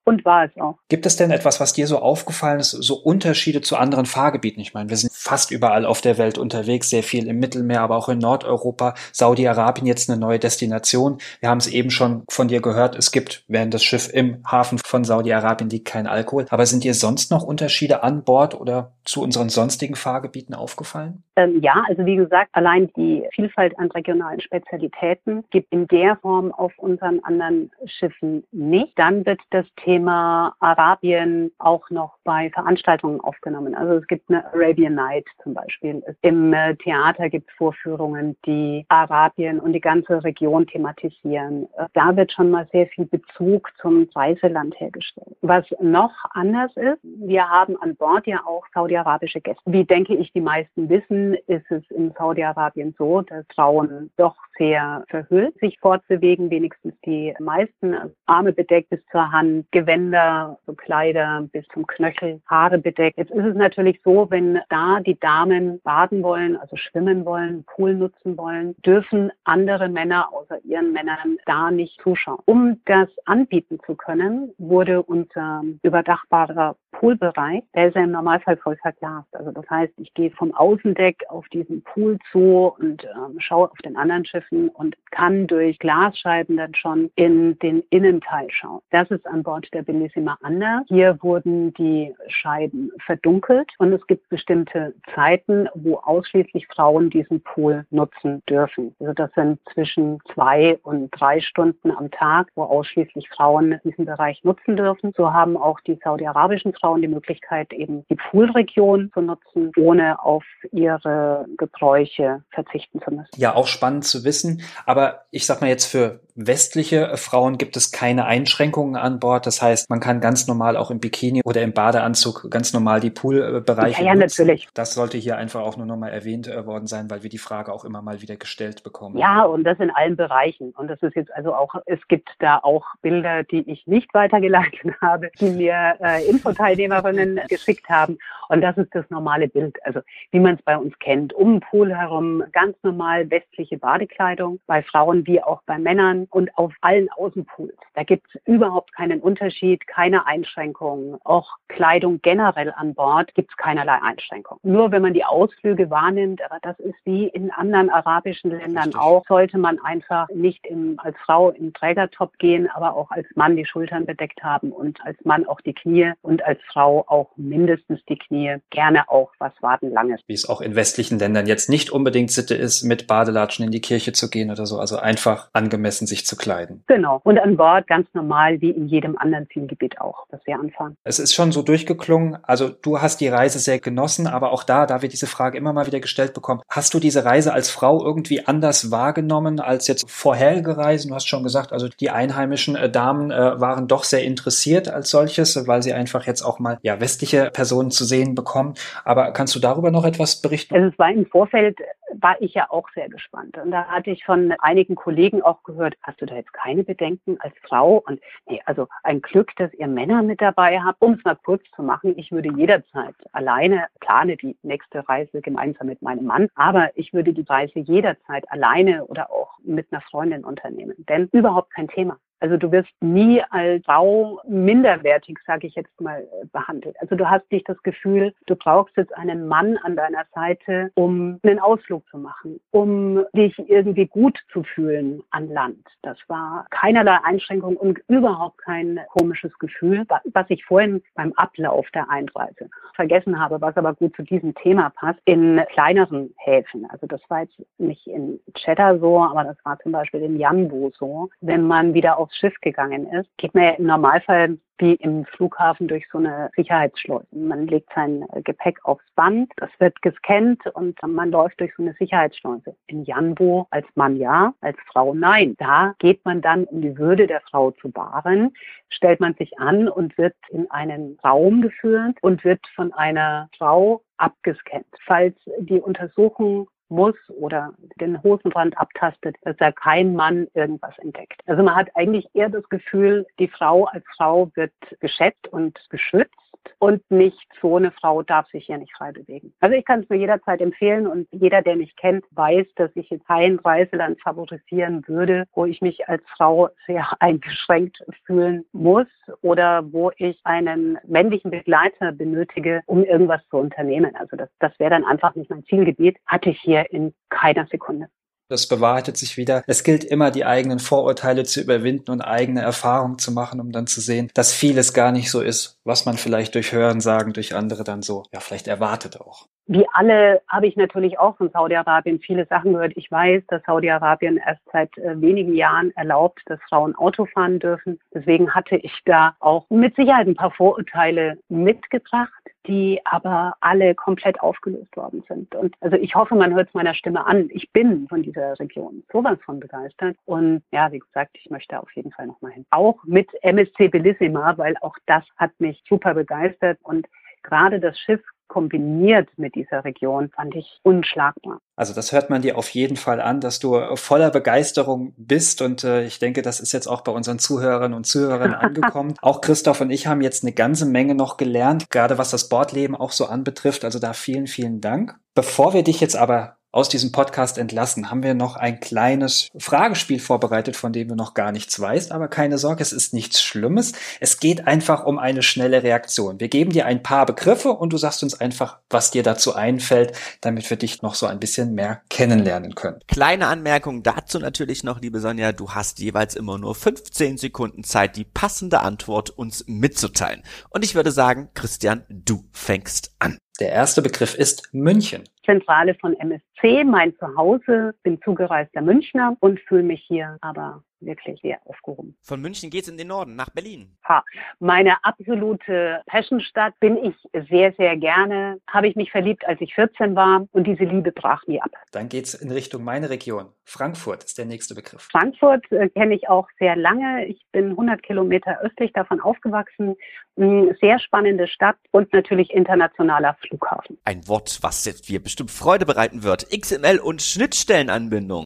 Und 0.04 0.24
war 0.24 0.44
es 0.44 0.50
auch. 0.60 0.78
Gibt 0.88 1.06
es 1.06 1.16
denn 1.16 1.30
etwas, 1.30 1.60
was 1.60 1.72
dir 1.72 1.86
so 1.86 1.98
aufgefallen 1.98 2.58
ist, 2.58 2.70
so 2.70 2.96
Unterschiede 2.96 3.60
zu 3.60 3.76
anderen 3.76 4.04
Fahrgebieten? 4.04 4.60
Ich 4.60 4.74
meine, 4.74 4.90
wir 4.90 4.96
sind 4.96 5.12
fast 5.12 5.52
überall 5.52 5.86
auf 5.86 6.00
der 6.00 6.18
Welt 6.18 6.38
unterwegs, 6.38 6.90
sehr 6.90 7.04
viel 7.04 7.28
im 7.28 7.38
Mittelmeer, 7.38 7.82
aber 7.82 7.96
auch 7.96 8.08
in 8.08 8.18
Nordeuropa. 8.18 8.94
Saudi-Arabien 9.12 9.86
jetzt 9.86 10.10
eine 10.10 10.18
neue 10.18 10.40
Destination. 10.40 11.18
Wir 11.38 11.50
haben 11.50 11.58
es 11.58 11.68
eben 11.68 11.90
schon 11.90 12.24
von 12.28 12.48
dir 12.48 12.60
gehört, 12.60 12.96
es 12.96 13.12
gibt, 13.12 13.44
während 13.46 13.74
das 13.74 13.84
Schiff 13.84 14.12
im 14.12 14.42
Hafen 14.44 14.78
von 14.84 15.04
Saudi-Arabien 15.04 15.70
liegt, 15.70 15.86
kein 15.86 16.08
Alkohol. 16.08 16.46
Aber 16.50 16.66
sind 16.66 16.82
dir 16.82 16.94
sonst 16.94 17.30
noch 17.30 17.44
Unterschiede 17.44 18.02
an 18.02 18.24
Bord 18.24 18.60
oder 18.60 18.92
zu 19.04 19.22
unseren 19.22 19.50
sonstigen 19.50 19.94
Fahrgebieten 19.94 20.54
aufgefallen? 20.54 21.22
Ähm, 21.36 21.60
ja, 21.62 21.84
also 21.88 22.04
wie 22.04 22.16
gesagt, 22.16 22.50
allein 22.52 22.90
die 22.96 23.22
Vielfalt 23.34 23.78
an 23.78 23.90
regionalen 23.92 24.40
Spezialitäten 24.40 25.44
gibt 25.50 25.72
in 25.72 25.86
der 25.86 26.16
Form 26.16 26.50
auf 26.50 26.72
unseren 26.78 27.20
anderen 27.22 27.70
Schiffen 27.86 28.44
nicht. 28.50 28.98
Dann 28.98 29.24
wird 29.24 29.40
das 29.50 29.66
Thema 29.76 29.91
Thema 29.92 30.54
Arabien 30.60 31.52
auch 31.58 31.90
noch 31.90 32.16
bei 32.24 32.48
Veranstaltungen 32.50 33.20
aufgenommen. 33.20 33.74
Also 33.74 33.94
es 33.94 34.06
gibt 34.06 34.30
eine 34.30 34.42
Arabian 34.46 34.94
Night 34.94 35.26
zum 35.42 35.52
Beispiel. 35.52 36.02
Im 36.22 36.54
äh, 36.54 36.74
Theater 36.76 37.28
gibt 37.28 37.50
es 37.50 37.56
Vorführungen, 37.56 38.34
die 38.46 38.86
Arabien 38.88 39.60
und 39.60 39.74
die 39.74 39.80
ganze 39.80 40.24
Region 40.24 40.66
thematisieren. 40.66 41.68
Äh, 41.76 41.88
da 41.92 42.16
wird 42.16 42.32
schon 42.32 42.50
mal 42.50 42.66
sehr 42.72 42.86
viel 42.86 43.04
Bezug 43.04 43.68
zum 43.82 44.08
Reiseland 44.14 44.74
hergestellt. 44.80 45.36
Was 45.42 45.66
noch 45.80 46.12
anders 46.30 46.74
ist, 46.76 47.00
wir 47.02 47.46
haben 47.46 47.76
an 47.82 47.94
Bord 47.96 48.26
ja 48.26 48.40
auch 48.46 48.64
saudi-arabische 48.72 49.42
Gäste. 49.42 49.60
Wie 49.66 49.84
denke 49.84 50.14
ich, 50.14 50.32
die 50.32 50.40
meisten 50.40 50.88
wissen, 50.88 51.34
ist 51.48 51.70
es 51.70 51.82
in 51.90 52.12
Saudi-Arabien 52.16 52.94
so, 52.96 53.20
dass 53.20 53.44
Frauen 53.54 54.10
doch 54.16 54.36
sehr 54.56 55.04
verhüllt 55.08 55.58
sich 55.58 55.78
fortzubewegen, 55.80 56.50
wenigstens 56.50 56.94
die 57.04 57.34
meisten, 57.40 57.94
also 57.94 58.14
Arme 58.26 58.52
bedeckt 58.52 58.90
bis 58.90 59.00
zur 59.10 59.30
Hand, 59.30 59.66
Gewänder, 59.82 60.58
so 60.66 60.74
Kleider 60.74 61.48
bis 61.52 61.66
zum 61.68 61.86
Knöchel, 61.86 62.40
Haare 62.46 62.78
bedeckt. 62.78 63.18
Jetzt 63.18 63.32
ist 63.32 63.44
es 63.44 63.56
natürlich 63.56 64.00
so, 64.04 64.30
wenn 64.30 64.60
da 64.68 65.00
die 65.00 65.18
Damen 65.18 65.80
baden 65.82 66.22
wollen, 66.22 66.56
also 66.56 66.76
schwimmen 66.76 67.24
wollen, 67.24 67.64
Pool 67.64 67.94
nutzen 67.94 68.36
wollen, 68.38 68.76
dürfen 68.86 69.32
andere 69.44 69.88
Männer 69.88 70.32
außer 70.32 70.58
ihren 70.64 70.92
Männern 70.92 71.36
da 71.46 71.70
nicht 71.70 72.00
zuschauen. 72.00 72.38
Um 72.44 72.80
das 72.84 73.08
anbieten 73.24 73.78
zu 73.84 73.96
können, 73.96 74.52
wurde 74.58 75.02
unser 75.02 75.62
überdachbarer 75.82 76.76
Poolbereich, 77.02 77.64
der 77.74 77.88
ist 77.88 77.96
ja 77.96 78.04
im 78.04 78.12
Normalfall 78.12 78.56
voll 78.58 78.76
verglast. 78.76 79.26
Also 79.34 79.50
das 79.50 79.68
heißt, 79.68 79.92
ich 79.96 80.14
gehe 80.14 80.30
vom 80.30 80.54
Außendeck 80.54 81.24
auf 81.30 81.48
diesen 81.48 81.82
Pool 81.82 82.16
zu 82.30 82.72
und 82.78 83.02
ähm, 83.02 83.40
schaue 83.40 83.72
auf 83.72 83.78
den 83.78 83.96
anderen 83.96 84.24
Schiffen 84.24 84.68
und 84.68 84.94
kann 85.10 85.48
durch 85.48 85.80
Glasscheiben 85.80 86.58
dann 86.58 86.76
schon 86.76 87.10
in 87.16 87.58
den 87.58 87.82
Innenteil 87.90 88.46
schauen. 88.52 88.82
Das 88.92 89.10
ist 89.10 89.26
an 89.26 89.42
Bord 89.42 89.66
der 89.74 89.82
Bellissima 89.82 90.38
anders. 90.42 90.84
Hier 90.86 91.18
wurden 91.22 91.74
die 91.74 92.14
Scheiben 92.28 92.92
verdunkelt 93.04 93.68
und 93.78 93.92
es 93.92 94.06
gibt 94.06 94.28
bestimmte 94.28 94.94
Zeiten, 95.12 95.68
wo 95.74 95.96
ausschließlich 95.96 96.68
Frauen 96.68 97.10
diesen 97.10 97.40
Pool 97.40 97.84
nutzen 97.90 98.44
dürfen. 98.48 98.94
Also 99.00 99.12
das 99.12 99.32
sind 99.32 99.58
zwischen 99.74 100.20
zwei 100.32 100.78
und 100.84 101.10
drei 101.10 101.40
Stunden 101.40 101.90
am 101.90 102.12
Tag, 102.12 102.46
wo 102.54 102.62
ausschließlich 102.62 103.28
Frauen 103.30 103.80
diesen 103.82 104.04
Bereich 104.04 104.44
nutzen 104.44 104.76
dürfen. 104.76 105.12
So 105.16 105.32
haben 105.32 105.56
auch 105.56 105.80
die 105.80 105.98
saudi-arabischen 106.04 106.72
Frauen 106.74 106.91
die 107.00 107.08
Möglichkeit, 107.08 107.72
eben 107.72 108.04
die 108.10 108.16
Poolregion 108.16 109.10
zu 109.14 109.20
nutzen, 109.20 109.72
ohne 109.78 110.22
auf 110.22 110.44
ihre 110.72 111.46
Gebräuche 111.56 112.42
verzichten 112.50 113.00
zu 113.02 113.10
müssen. 113.10 113.30
Ja, 113.36 113.54
auch 113.54 113.66
spannend 113.66 114.04
zu 114.04 114.24
wissen. 114.24 114.62
Aber 114.84 115.24
ich 115.30 115.46
sag 115.46 115.60
mal 115.60 115.68
jetzt 115.68 115.86
für 115.86 116.20
westliche 116.34 117.16
Frauen 117.16 117.58
gibt 117.58 117.76
es 117.76 117.92
keine 117.92 118.24
Einschränkungen 118.24 118.96
an 118.96 119.20
Bord. 119.20 119.46
Das 119.46 119.60
heißt, 119.60 119.90
man 119.90 120.00
kann 120.00 120.20
ganz 120.20 120.46
normal 120.46 120.76
auch 120.76 120.90
im 120.90 121.00
Bikini 121.00 121.42
oder 121.44 121.62
im 121.62 121.72
Badeanzug 121.72 122.50
ganz 122.50 122.72
normal 122.72 123.00
die 123.00 123.10
Poolbereiche 123.10 124.02
ja, 124.02 124.08
ja, 124.08 124.14
natürlich. 124.14 124.68
Das 124.74 124.94
sollte 124.94 125.18
hier 125.18 125.36
einfach 125.36 125.60
auch 125.60 125.76
nur 125.76 125.86
nochmal 125.86 126.10
erwähnt 126.10 126.48
äh, 126.48 126.66
worden 126.66 126.86
sein, 126.86 127.10
weil 127.10 127.22
wir 127.22 127.30
die 127.30 127.38
Frage 127.38 127.72
auch 127.72 127.84
immer 127.84 128.02
mal 128.02 128.22
wieder 128.22 128.36
gestellt 128.36 128.82
bekommen. 128.82 129.18
Ja, 129.18 129.42
und 129.42 129.64
das 129.64 129.78
in 129.78 129.90
allen 129.90 130.16
Bereichen. 130.16 130.72
Und 130.76 130.88
das 130.88 131.02
ist 131.02 131.16
jetzt 131.16 131.32
also 131.32 131.54
auch, 131.54 131.74
es 131.86 132.00
gibt 132.08 132.30
da 132.38 132.58
auch 132.62 132.86
Bilder, 133.02 133.44
die 133.44 133.70
ich 133.70 133.86
nicht 133.86 134.12
weitergeleitet 134.14 134.92
habe, 135.00 135.30
die 135.40 135.50
mir 135.50 135.96
äh, 136.00 136.26
Infoteilnehmerinnen 136.28 137.40
geschickt 137.48 137.88
haben. 137.88 138.18
Und 138.48 138.60
das 138.60 138.76
ist 138.76 138.94
das 138.94 139.08
normale 139.10 139.48
Bild. 139.48 139.76
Also 139.84 140.00
wie 140.30 140.40
man 140.40 140.54
es 140.54 140.62
bei 140.62 140.76
uns 140.76 140.98
kennt. 140.98 141.32
Um 141.32 141.52
den 141.52 141.60
Pool 141.60 141.94
herum 141.94 142.42
ganz 142.52 142.76
normal 142.82 143.30
westliche 143.30 143.78
Badekleidung. 143.78 144.60
Bei 144.66 144.82
Frauen 144.82 145.26
wie 145.26 145.42
auch 145.42 145.62
bei 145.66 145.78
Männern 145.78 146.21
Und 146.30 146.56
auf 146.56 146.72
allen 146.80 147.10
Außenpools. 147.10 147.74
Da 147.94 148.04
gibt 148.04 148.26
es 148.34 148.40
überhaupt 148.44 148.92
keinen 148.94 149.20
Unterschied, 149.20 149.86
keine 149.86 150.26
Einschränkungen. 150.26 151.18
Auch 151.24 151.56
Kleidung 151.68 152.20
generell 152.22 152.72
an 152.76 152.94
Bord 152.94 153.34
gibt 153.34 153.50
es 153.50 153.56
keinerlei 153.56 153.98
Einschränkungen. 154.02 154.60
Nur 154.62 154.90
wenn 154.92 155.02
man 155.02 155.14
die 155.14 155.24
Ausflüge 155.24 155.90
wahrnimmt, 155.90 156.42
aber 156.42 156.58
das 156.62 156.78
ist 156.80 156.94
wie 157.04 157.28
in 157.28 157.50
anderen 157.50 157.90
arabischen 157.90 158.50
Ländern 158.50 158.84
Richtig. 158.84 159.00
auch, 159.00 159.24
sollte 159.26 159.58
man 159.58 159.78
einfach 159.80 160.28
nicht 160.34 160.66
im, 160.66 160.98
als 160.98 161.16
Frau 161.24 161.50
im 161.50 161.72
Trägertop 161.72 162.38
gehen, 162.38 162.68
aber 162.70 162.96
auch 162.96 163.10
als 163.10 163.26
Mann 163.34 163.56
die 163.56 163.66
Schultern 163.66 164.06
bedeckt 164.06 164.42
haben 164.42 164.72
und 164.72 165.00
als 165.04 165.16
Mann 165.24 165.46
auch 165.46 165.60
die 165.60 165.74
Knie 165.74 166.12
und 166.22 166.44
als 166.44 166.60
Frau 166.72 167.04
auch 167.06 167.30
mindestens 167.36 168.00
die 168.08 168.16
Knie, 168.16 168.56
gerne 168.70 169.08
auch 169.08 169.32
was 169.38 169.52
Wadenlanges. 169.60 170.20
Wie 170.26 170.34
es 170.34 170.48
auch 170.48 170.60
in 170.60 170.74
westlichen 170.74 171.18
Ländern 171.18 171.46
jetzt 171.46 171.68
nicht 171.68 171.90
unbedingt 171.90 172.30
Sitte 172.30 172.54
ist, 172.54 172.82
mit 172.82 173.06
Badelatschen 173.06 173.64
in 173.64 173.70
die 173.70 173.80
Kirche 173.80 174.12
zu 174.12 174.30
gehen 174.30 174.50
oder 174.50 174.66
so, 174.66 174.78
also 174.78 174.96
einfach 174.98 175.48
angemessen 175.52 176.06
sich 176.12 176.26
zu 176.26 176.36
kleiden. 176.36 176.84
Genau. 176.86 177.20
Und 177.24 177.38
an 177.38 177.56
Bord 177.56 177.86
ganz 177.86 178.06
normal 178.12 178.60
wie 178.60 178.70
in 178.70 178.86
jedem 178.86 179.16
anderen 179.16 179.48
Zielgebiet 179.48 179.98
auch, 180.00 180.26
das 180.30 180.40
wir 180.46 180.58
anfahren. 180.58 180.96
Es 181.04 181.18
ist 181.18 181.34
schon 181.34 181.52
so 181.52 181.62
durchgeklungen, 181.62 182.36
also 182.42 182.68
du 182.68 183.00
hast 183.00 183.20
die 183.20 183.28
Reise 183.28 183.58
sehr 183.58 183.78
genossen, 183.78 184.26
aber 184.26 184.52
auch 184.52 184.62
da, 184.62 184.84
da 184.86 185.00
wir 185.00 185.08
diese 185.08 185.26
Frage 185.26 185.56
immer 185.56 185.72
mal 185.72 185.86
wieder 185.86 186.00
gestellt 186.00 186.34
bekommen, 186.34 186.60
hast 186.68 186.92
du 186.92 187.00
diese 187.00 187.24
Reise 187.24 187.54
als 187.54 187.70
Frau 187.70 188.04
irgendwie 188.04 188.46
anders 188.46 188.90
wahrgenommen 188.90 189.58
als 189.58 189.88
jetzt 189.88 190.08
vorherige 190.10 190.76
Reisen? 190.76 191.08
Du 191.08 191.14
hast 191.14 191.26
schon 191.26 191.42
gesagt, 191.42 191.72
also 191.72 191.88
die 191.88 192.10
einheimischen 192.10 192.76
äh, 192.76 192.90
Damen 192.90 193.30
äh, 193.30 193.60
waren 193.60 193.88
doch 193.88 194.04
sehr 194.04 194.22
interessiert 194.24 194.88
als 194.88 195.10
solches, 195.10 195.66
weil 195.66 195.82
sie 195.82 195.94
einfach 195.94 196.26
jetzt 196.26 196.42
auch 196.42 196.58
mal 196.58 196.78
ja 196.82 197.00
westliche 197.00 197.50
Personen 197.50 197.90
zu 197.90 198.04
sehen 198.04 198.34
bekommen. 198.34 198.74
Aber 199.04 199.32
kannst 199.32 199.54
du 199.54 199.60
darüber 199.60 199.90
noch 199.90 200.04
etwas 200.04 200.42
berichten? 200.42 200.74
Also 200.74 200.88
es 200.88 200.98
war 200.98 201.10
im 201.10 201.26
Vorfeld 201.26 201.78
war 202.20 202.36
ich 202.40 202.54
ja 202.54 202.66
auch 202.70 202.88
sehr 202.94 203.08
gespannt. 203.08 203.56
Und 203.58 203.70
da 203.70 203.86
hatte 203.86 204.10
ich 204.10 204.24
von 204.24 204.52
einigen 204.58 204.94
Kollegen 204.94 205.42
auch 205.42 205.62
gehört, 205.62 205.94
hast 206.02 206.20
du 206.20 206.26
da 206.26 206.36
jetzt 206.36 206.52
keine 206.52 206.84
Bedenken 206.84 207.36
als 207.40 207.54
Frau? 207.66 208.02
Und 208.06 208.20
nee, 208.46 208.60
also 208.66 208.88
ein 209.02 209.22
Glück, 209.22 209.54
dass 209.56 209.72
ihr 209.74 209.86
Männer 209.86 210.22
mit 210.22 210.40
dabei 210.40 210.80
habt. 210.80 211.00
Um 211.00 211.14
es 211.14 211.24
mal 211.24 211.36
kurz 211.36 211.62
zu 211.74 211.82
machen, 211.82 212.18
ich 212.18 212.32
würde 212.32 212.52
jederzeit 212.56 213.14
alleine 213.32 213.86
plane 214.00 214.36
die 214.36 214.56
nächste 214.62 215.08
Reise 215.08 215.40
gemeinsam 215.40 215.86
mit 215.86 216.02
meinem 216.02 216.26
Mann, 216.26 216.48
aber 216.54 216.90
ich 216.96 217.12
würde 217.12 217.32
die 217.32 217.44
Reise 217.48 217.78
jederzeit 217.80 218.50
alleine 218.50 219.04
oder 219.06 219.30
auch 219.30 219.58
mit 219.62 219.86
einer 219.90 220.02
Freundin 220.02 220.44
unternehmen. 220.44 220.94
Denn 221.08 221.28
überhaupt 221.32 221.72
kein 221.72 221.88
Thema. 221.88 222.18
Also 222.42 222.56
du 222.56 222.72
wirst 222.72 222.90
nie 223.00 223.40
als 223.50 223.84
Frau 223.84 224.40
minderwertig, 224.48 225.38
sage 225.46 225.68
ich 225.68 225.76
jetzt 225.76 226.00
mal, 226.00 226.26
behandelt. 226.52 226.96
Also 227.00 227.14
du 227.14 227.30
hast 227.30 227.48
nicht 227.52 227.68
das 227.68 227.80
Gefühl, 227.84 228.34
du 228.46 228.56
brauchst 228.56 228.96
jetzt 228.96 229.16
einen 229.16 229.46
Mann 229.46 229.78
an 229.84 229.94
deiner 229.94 230.24
Seite, 230.34 230.90
um 230.94 231.38
einen 231.44 231.60
Ausflug 231.60 232.04
zu 232.08 232.18
machen, 232.18 232.58
um 232.72 233.24
dich 233.32 233.56
irgendwie 233.70 234.06
gut 234.06 234.40
zu 234.52 234.64
fühlen 234.64 235.22
an 235.30 235.50
Land. 235.50 235.86
Das 236.02 236.18
war 236.26 236.66
keinerlei 236.70 237.16
Einschränkung 237.22 237.76
und 237.76 238.00
überhaupt 238.08 238.58
kein 238.58 238.98
komisches 239.10 239.56
Gefühl, 239.60 240.04
was 240.08 240.46
ich 240.48 240.64
vorhin 240.64 241.00
beim 241.14 241.32
Ablauf 241.34 241.88
der 241.94 242.10
Einreise 242.10 242.68
vergessen 242.96 243.38
habe, 243.38 243.60
was 243.60 243.76
aber 243.76 243.94
gut 243.94 244.16
zu 244.16 244.22
diesem 244.24 244.52
Thema 244.56 244.90
passt, 244.90 245.20
in 245.26 245.62
kleineren 245.72 246.34
Häfen. 246.38 246.86
Also 246.90 247.06
das 247.06 247.20
war 247.28 247.42
jetzt 247.42 247.54
nicht 247.78 248.04
in 248.08 248.40
Cheddar 248.54 248.98
so, 248.98 249.22
aber 249.22 249.44
das 249.44 249.56
war 249.64 249.78
zum 249.78 249.92
Beispiel 249.92 250.22
in 250.22 250.40
Jambu 250.40 250.90
so. 250.98 251.30
Wenn 251.40 251.62
man 251.62 251.94
wieder 251.94 252.18
auf 252.18 252.31
aufs 252.32 252.38
Schiff 252.38 252.54
gegangen 252.60 253.06
ist, 253.12 253.28
geht 253.36 253.54
man 253.54 253.64
ja 253.64 253.70
im 253.70 253.86
Normalfall 253.86 254.58
wie 254.78 254.94
im 254.94 255.24
Flughafen 255.26 255.86
durch 255.86 256.04
so 256.10 256.18
eine 256.18 256.50
Sicherheitsschleuse. 256.56 257.26
Man 257.30 257.68
legt 257.68 257.90
sein 257.94 258.24
Gepäck 258.42 258.84
aufs 258.84 259.04
Band, 259.14 259.52
das 259.58 259.70
wird 259.78 260.00
gescannt 260.02 260.66
und 260.74 260.98
man 261.06 261.30
läuft 261.30 261.60
durch 261.60 261.72
so 261.76 261.82
eine 261.82 261.92
Sicherheitsschleuse. 261.94 262.74
In 262.88 263.04
Janbo 263.04 263.68
als 263.70 263.86
Mann 263.94 264.16
ja, 264.16 264.54
als 264.60 264.76
Frau 264.90 265.14
nein. 265.14 265.54
Da 265.58 265.94
geht 265.98 266.24
man 266.24 266.40
dann, 266.40 266.64
um 266.64 266.82
die 266.82 266.98
Würde 266.98 267.28
der 267.28 267.42
Frau 267.42 267.70
zu 267.70 267.94
wahren, 267.94 268.54
stellt 268.88 269.20
man 269.20 269.34
sich 269.34 269.56
an 269.60 269.88
und 269.88 270.18
wird 270.18 270.34
in 270.50 270.68
einen 270.70 271.16
Raum 271.24 271.62
geführt 271.62 272.16
und 272.20 272.42
wird 272.44 272.66
von 272.74 272.92
einer 272.92 273.48
Frau 273.56 274.02
abgescannt. 274.16 274.86
Falls 275.06 275.36
die 275.58 275.80
Untersuchung 275.80 276.68
muss 276.92 277.16
oder 277.28 277.72
den 278.00 278.22
Hosenrand 278.22 278.78
abtastet, 278.78 279.36
dass 279.42 279.56
da 279.56 279.72
kein 279.72 280.14
Mann 280.14 280.46
irgendwas 280.54 280.96
entdeckt. 280.98 281.40
Also 281.46 281.62
man 281.62 281.74
hat 281.74 281.88
eigentlich 281.94 282.28
eher 282.34 282.50
das 282.50 282.68
Gefühl, 282.68 283.26
die 283.38 283.48
Frau 283.48 283.86
als 283.86 284.04
Frau 284.16 284.50
wird 284.54 284.72
geschätzt 285.00 285.48
und 285.48 285.78
geschützt 285.90 286.34
und 286.78 287.08
nicht 287.10 287.48
so 287.60 287.76
eine 287.76 287.90
Frau 287.92 288.22
darf 288.22 288.48
sich 288.50 288.66
hier 288.66 288.78
nicht 288.78 288.94
frei 288.96 289.12
bewegen. 289.12 289.52
Also 289.60 289.76
ich 289.76 289.84
kann 289.84 290.00
es 290.00 290.08
mir 290.08 290.16
jederzeit 290.16 290.60
empfehlen 290.60 291.06
und 291.06 291.28
jeder, 291.30 291.62
der 291.62 291.76
mich 291.76 291.94
kennt, 291.96 292.24
weiß, 292.32 292.66
dass 292.76 292.90
ich 292.94 293.08
jetzt 293.10 293.26
kein 293.26 293.58
Reiseland 293.58 294.20
favorisieren 294.20 295.06
würde, 295.06 295.44
wo 295.54 295.64
ich 295.64 295.80
mich 295.80 296.08
als 296.08 296.22
Frau 296.36 296.68
sehr 296.86 297.06
eingeschränkt 297.20 298.02
fühlen 298.24 298.64
muss 298.72 299.06
oder 299.42 299.92
wo 299.92 300.10
ich 300.16 300.40
einen 300.44 300.98
männlichen 301.06 301.50
Begleiter 301.50 302.12
benötige, 302.12 302.82
um 302.86 303.04
irgendwas 303.04 303.46
zu 303.48 303.58
unternehmen. 303.58 304.14
Also 304.16 304.36
das, 304.36 304.48
das 304.58 304.78
wäre 304.78 304.90
dann 304.90 305.04
einfach 305.04 305.34
nicht 305.34 305.50
mein 305.50 305.64
Zielgebiet. 305.64 306.18
Hatte 306.26 306.50
ich 306.50 306.60
hier 306.60 306.90
in 306.92 307.14
keiner 307.28 307.66
Sekunde. 307.66 308.08
Das 308.52 308.68
bewahrheitet 308.68 309.16
sich 309.16 309.38
wieder. 309.38 309.64
Es 309.66 309.82
gilt 309.82 310.04
immer, 310.04 310.30
die 310.30 310.44
eigenen 310.44 310.78
Vorurteile 310.78 311.44
zu 311.44 311.62
überwinden 311.62 312.10
und 312.10 312.20
eigene 312.20 312.60
Erfahrungen 312.60 313.18
zu 313.18 313.32
machen, 313.32 313.60
um 313.60 313.72
dann 313.72 313.86
zu 313.86 314.02
sehen, 314.02 314.30
dass 314.34 314.52
vieles 314.52 314.92
gar 314.92 315.10
nicht 315.10 315.30
so 315.30 315.40
ist, 315.40 315.80
was 315.84 316.04
man 316.04 316.18
vielleicht 316.18 316.54
durch 316.54 316.72
Hören, 316.72 317.00
Sagen, 317.00 317.32
durch 317.32 317.54
andere 317.54 317.82
dann 317.82 318.02
so, 318.02 318.24
ja, 318.30 318.40
vielleicht 318.40 318.68
erwartet 318.68 319.18
auch. 319.18 319.46
Wie 319.68 319.86
alle 319.94 320.42
habe 320.48 320.66
ich 320.66 320.76
natürlich 320.76 321.18
auch 321.18 321.38
von 321.38 321.48
Saudi-Arabien 321.48 322.20
viele 322.20 322.46
Sachen 322.46 322.74
gehört. 322.74 322.92
Ich 322.96 323.10
weiß, 323.10 323.42
dass 323.48 323.62
Saudi-Arabien 323.64 324.36
erst 324.36 324.60
seit 324.70 324.98
äh, 324.98 325.18
wenigen 325.18 325.54
Jahren 325.54 325.90
erlaubt, 325.96 326.42
dass 326.44 326.60
Frauen 326.68 326.94
Auto 326.94 327.24
fahren 327.24 327.58
dürfen. 327.58 327.98
Deswegen 328.12 328.54
hatte 328.54 328.76
ich 328.76 328.92
da 329.06 329.34
auch 329.40 329.64
mit 329.70 329.96
Sicherheit 329.96 330.26
ein 330.26 330.34
paar 330.34 330.50
Vorurteile 330.50 331.38
mitgebracht 331.48 332.32
die 332.66 333.00
aber 333.04 333.56
alle 333.60 333.94
komplett 333.94 334.40
aufgelöst 334.40 334.96
worden 334.96 335.24
sind. 335.28 335.54
Und 335.54 335.74
also 335.80 335.96
ich 335.96 336.14
hoffe, 336.14 336.34
man 336.34 336.54
hört 336.54 336.68
es 336.68 336.74
meiner 336.74 336.94
Stimme 336.94 337.26
an. 337.26 337.48
Ich 337.52 337.70
bin 337.72 338.06
von 338.08 338.22
dieser 338.22 338.58
Region 338.58 339.02
sowas 339.12 339.38
von 339.44 339.60
begeistert. 339.60 340.16
Und 340.24 340.62
ja, 340.70 340.92
wie 340.92 341.00
gesagt, 341.00 341.36
ich 341.40 341.50
möchte 341.50 341.80
auf 341.80 341.90
jeden 341.92 342.12
Fall 342.12 342.26
nochmal 342.26 342.52
hin. 342.52 342.66
Auch 342.70 343.02
mit 343.04 343.28
MSC 343.42 343.88
Bellissima, 343.88 344.56
weil 344.58 344.76
auch 344.80 344.96
das 345.06 345.24
hat 345.36 345.52
mich 345.58 345.82
super 345.88 346.14
begeistert. 346.14 346.78
Und 346.82 347.06
gerade 347.42 347.80
das 347.80 347.98
Schiff 347.98 348.22
kombiniert 348.52 349.30
mit 349.38 349.54
dieser 349.54 349.82
Region 349.82 350.28
fand 350.28 350.54
ich 350.54 350.78
unschlagbar. 350.82 351.58
Also 351.74 351.94
das 351.94 352.12
hört 352.12 352.28
man 352.28 352.42
dir 352.42 352.58
auf 352.58 352.68
jeden 352.68 352.96
Fall 352.96 353.18
an, 353.18 353.40
dass 353.40 353.60
du 353.60 353.80
voller 353.96 354.30
Begeisterung 354.30 355.14
bist 355.16 355.62
und 355.62 355.84
äh, 355.84 356.04
ich 356.04 356.18
denke, 356.18 356.42
das 356.42 356.60
ist 356.60 356.72
jetzt 356.72 356.86
auch 356.86 357.00
bei 357.00 357.12
unseren 357.12 357.38
Zuhörern 357.38 357.94
und 357.94 358.06
Zuhörern 358.06 358.52
angekommen. 358.54 359.14
auch 359.22 359.40
Christoph 359.40 359.80
und 359.80 359.90
ich 359.90 360.06
haben 360.06 360.20
jetzt 360.20 360.44
eine 360.44 360.52
ganze 360.52 360.84
Menge 360.84 361.14
noch 361.14 361.38
gelernt, 361.38 361.88
gerade 361.88 362.18
was 362.18 362.30
das 362.30 362.50
Bordleben 362.50 362.94
auch 362.94 363.12
so 363.12 363.24
anbetrifft. 363.24 363.86
Also 363.86 363.98
da 363.98 364.12
vielen, 364.12 364.46
vielen 364.46 364.82
Dank. 364.82 365.16
Bevor 365.34 365.72
wir 365.72 365.82
dich 365.82 366.00
jetzt 366.00 366.16
aber 366.16 366.58
aus 366.72 366.88
diesem 366.88 367.12
Podcast 367.12 367.58
entlassen, 367.58 368.10
haben 368.10 368.22
wir 368.22 368.32
noch 368.32 368.56
ein 368.56 368.80
kleines 368.80 369.50
Fragespiel 369.58 370.18
vorbereitet, 370.18 370.74
von 370.74 370.92
dem 370.92 371.08
du 371.08 371.14
noch 371.14 371.34
gar 371.34 371.52
nichts 371.52 371.78
weißt. 371.78 372.12
Aber 372.12 372.28
keine 372.28 372.56
Sorge, 372.56 372.82
es 372.82 372.92
ist 372.92 373.12
nichts 373.12 373.42
Schlimmes. 373.42 373.92
Es 374.20 374.40
geht 374.40 374.66
einfach 374.66 375.04
um 375.04 375.18
eine 375.18 375.42
schnelle 375.42 375.82
Reaktion. 375.82 376.40
Wir 376.40 376.48
geben 376.48 376.72
dir 376.72 376.86
ein 376.86 377.02
paar 377.02 377.26
Begriffe 377.26 377.72
und 377.74 377.92
du 377.92 377.98
sagst 377.98 378.22
uns 378.22 378.40
einfach, 378.40 378.78
was 378.88 379.10
dir 379.10 379.22
dazu 379.22 379.54
einfällt, 379.54 380.16
damit 380.40 380.68
wir 380.70 380.78
dich 380.78 381.02
noch 381.02 381.14
so 381.14 381.26
ein 381.26 381.38
bisschen 381.38 381.74
mehr 381.74 382.00
kennenlernen 382.08 382.74
können. 382.74 383.00
Kleine 383.06 383.48
Anmerkung 383.48 384.02
dazu 384.02 384.38
natürlich 384.38 384.82
noch, 384.82 385.00
liebe 385.00 385.20
Sonja. 385.20 385.52
Du 385.52 385.72
hast 385.72 385.98
jeweils 385.98 386.34
immer 386.34 386.56
nur 386.56 386.74
15 386.74 387.36
Sekunden 387.36 387.84
Zeit, 387.84 388.16
die 388.16 388.24
passende 388.24 388.80
Antwort 388.80 389.28
uns 389.28 389.64
mitzuteilen. 389.66 390.42
Und 390.70 390.84
ich 390.84 390.94
würde 390.94 391.10
sagen, 391.10 391.50
Christian, 391.52 392.06
du 392.08 392.44
fängst 392.52 393.14
an. 393.18 393.36
Der 393.60 393.70
erste 393.70 394.00
Begriff 394.00 394.34
ist 394.34 394.70
München. 394.72 395.24
Zentrale 395.44 395.94
von 396.00 396.14
Mein 396.62 397.12
Zuhause, 397.16 397.92
bin 398.04 398.20
zugereister 398.22 398.82
Münchner 398.82 399.36
und 399.40 399.58
fühle 399.60 399.82
mich 399.82 400.04
hier 400.06 400.38
aber 400.40 400.84
wirklich 401.04 401.40
sehr 401.42 401.58
aufgehoben. 401.64 402.16
Von 402.22 402.40
München 402.40 402.70
geht's 402.70 402.88
in 402.88 402.96
den 402.96 403.08
Norden, 403.08 403.36
nach 403.36 403.50
Berlin. 403.50 403.96
Ha, 404.08 404.24
meine 404.58 405.04
absolute 405.04 406.02
Passionstadt 406.06 406.78
bin 406.80 406.96
ich 406.96 407.14
sehr, 407.48 407.72
sehr 407.72 407.96
gerne. 407.96 408.60
Habe 408.68 408.88
ich 408.88 408.96
mich 408.96 409.10
verliebt, 409.10 409.46
als 409.46 409.60
ich 409.60 409.74
14 409.74 410.14
war 410.14 410.46
und 410.52 410.66
diese 410.66 410.84
Liebe 410.84 411.12
brach 411.12 411.46
nie 411.46 411.60
ab. 411.60 411.70
Dann 411.90 412.08
geht's 412.08 412.34
in 412.34 412.50
Richtung 412.50 412.84
meine 412.84 413.10
Region. 413.10 413.48
Frankfurt 413.64 414.24
ist 414.24 414.38
der 414.38 414.44
nächste 414.44 414.74
Begriff. 414.74 415.08
Frankfurt 415.10 415.70
äh, 415.72 415.88
kenne 415.88 416.14
ich 416.14 416.28
auch 416.28 416.48
sehr 416.58 416.76
lange. 416.76 417.26
Ich 417.26 417.44
bin 417.52 417.70
100 417.70 418.02
Kilometer 418.02 418.60
östlich 418.62 418.92
davon 418.92 419.20
aufgewachsen. 419.20 419.96
Sehr 420.36 420.98
spannende 420.98 421.46
Stadt 421.46 421.76
und 421.90 422.12
natürlich 422.12 422.50
internationaler 422.50 423.36
Flughafen. 423.46 423.98
Ein 424.04 424.26
Wort, 424.28 424.58
was 424.62 424.84
jetzt 424.86 425.08
dir 425.08 425.22
bestimmt 425.22 425.50
Freude 425.50 425.84
bereiten 425.84 426.22
wird. 426.22 426.51
XML 426.56 426.98
und 426.98 427.22
Schnittstellenanbindung. 427.22 428.44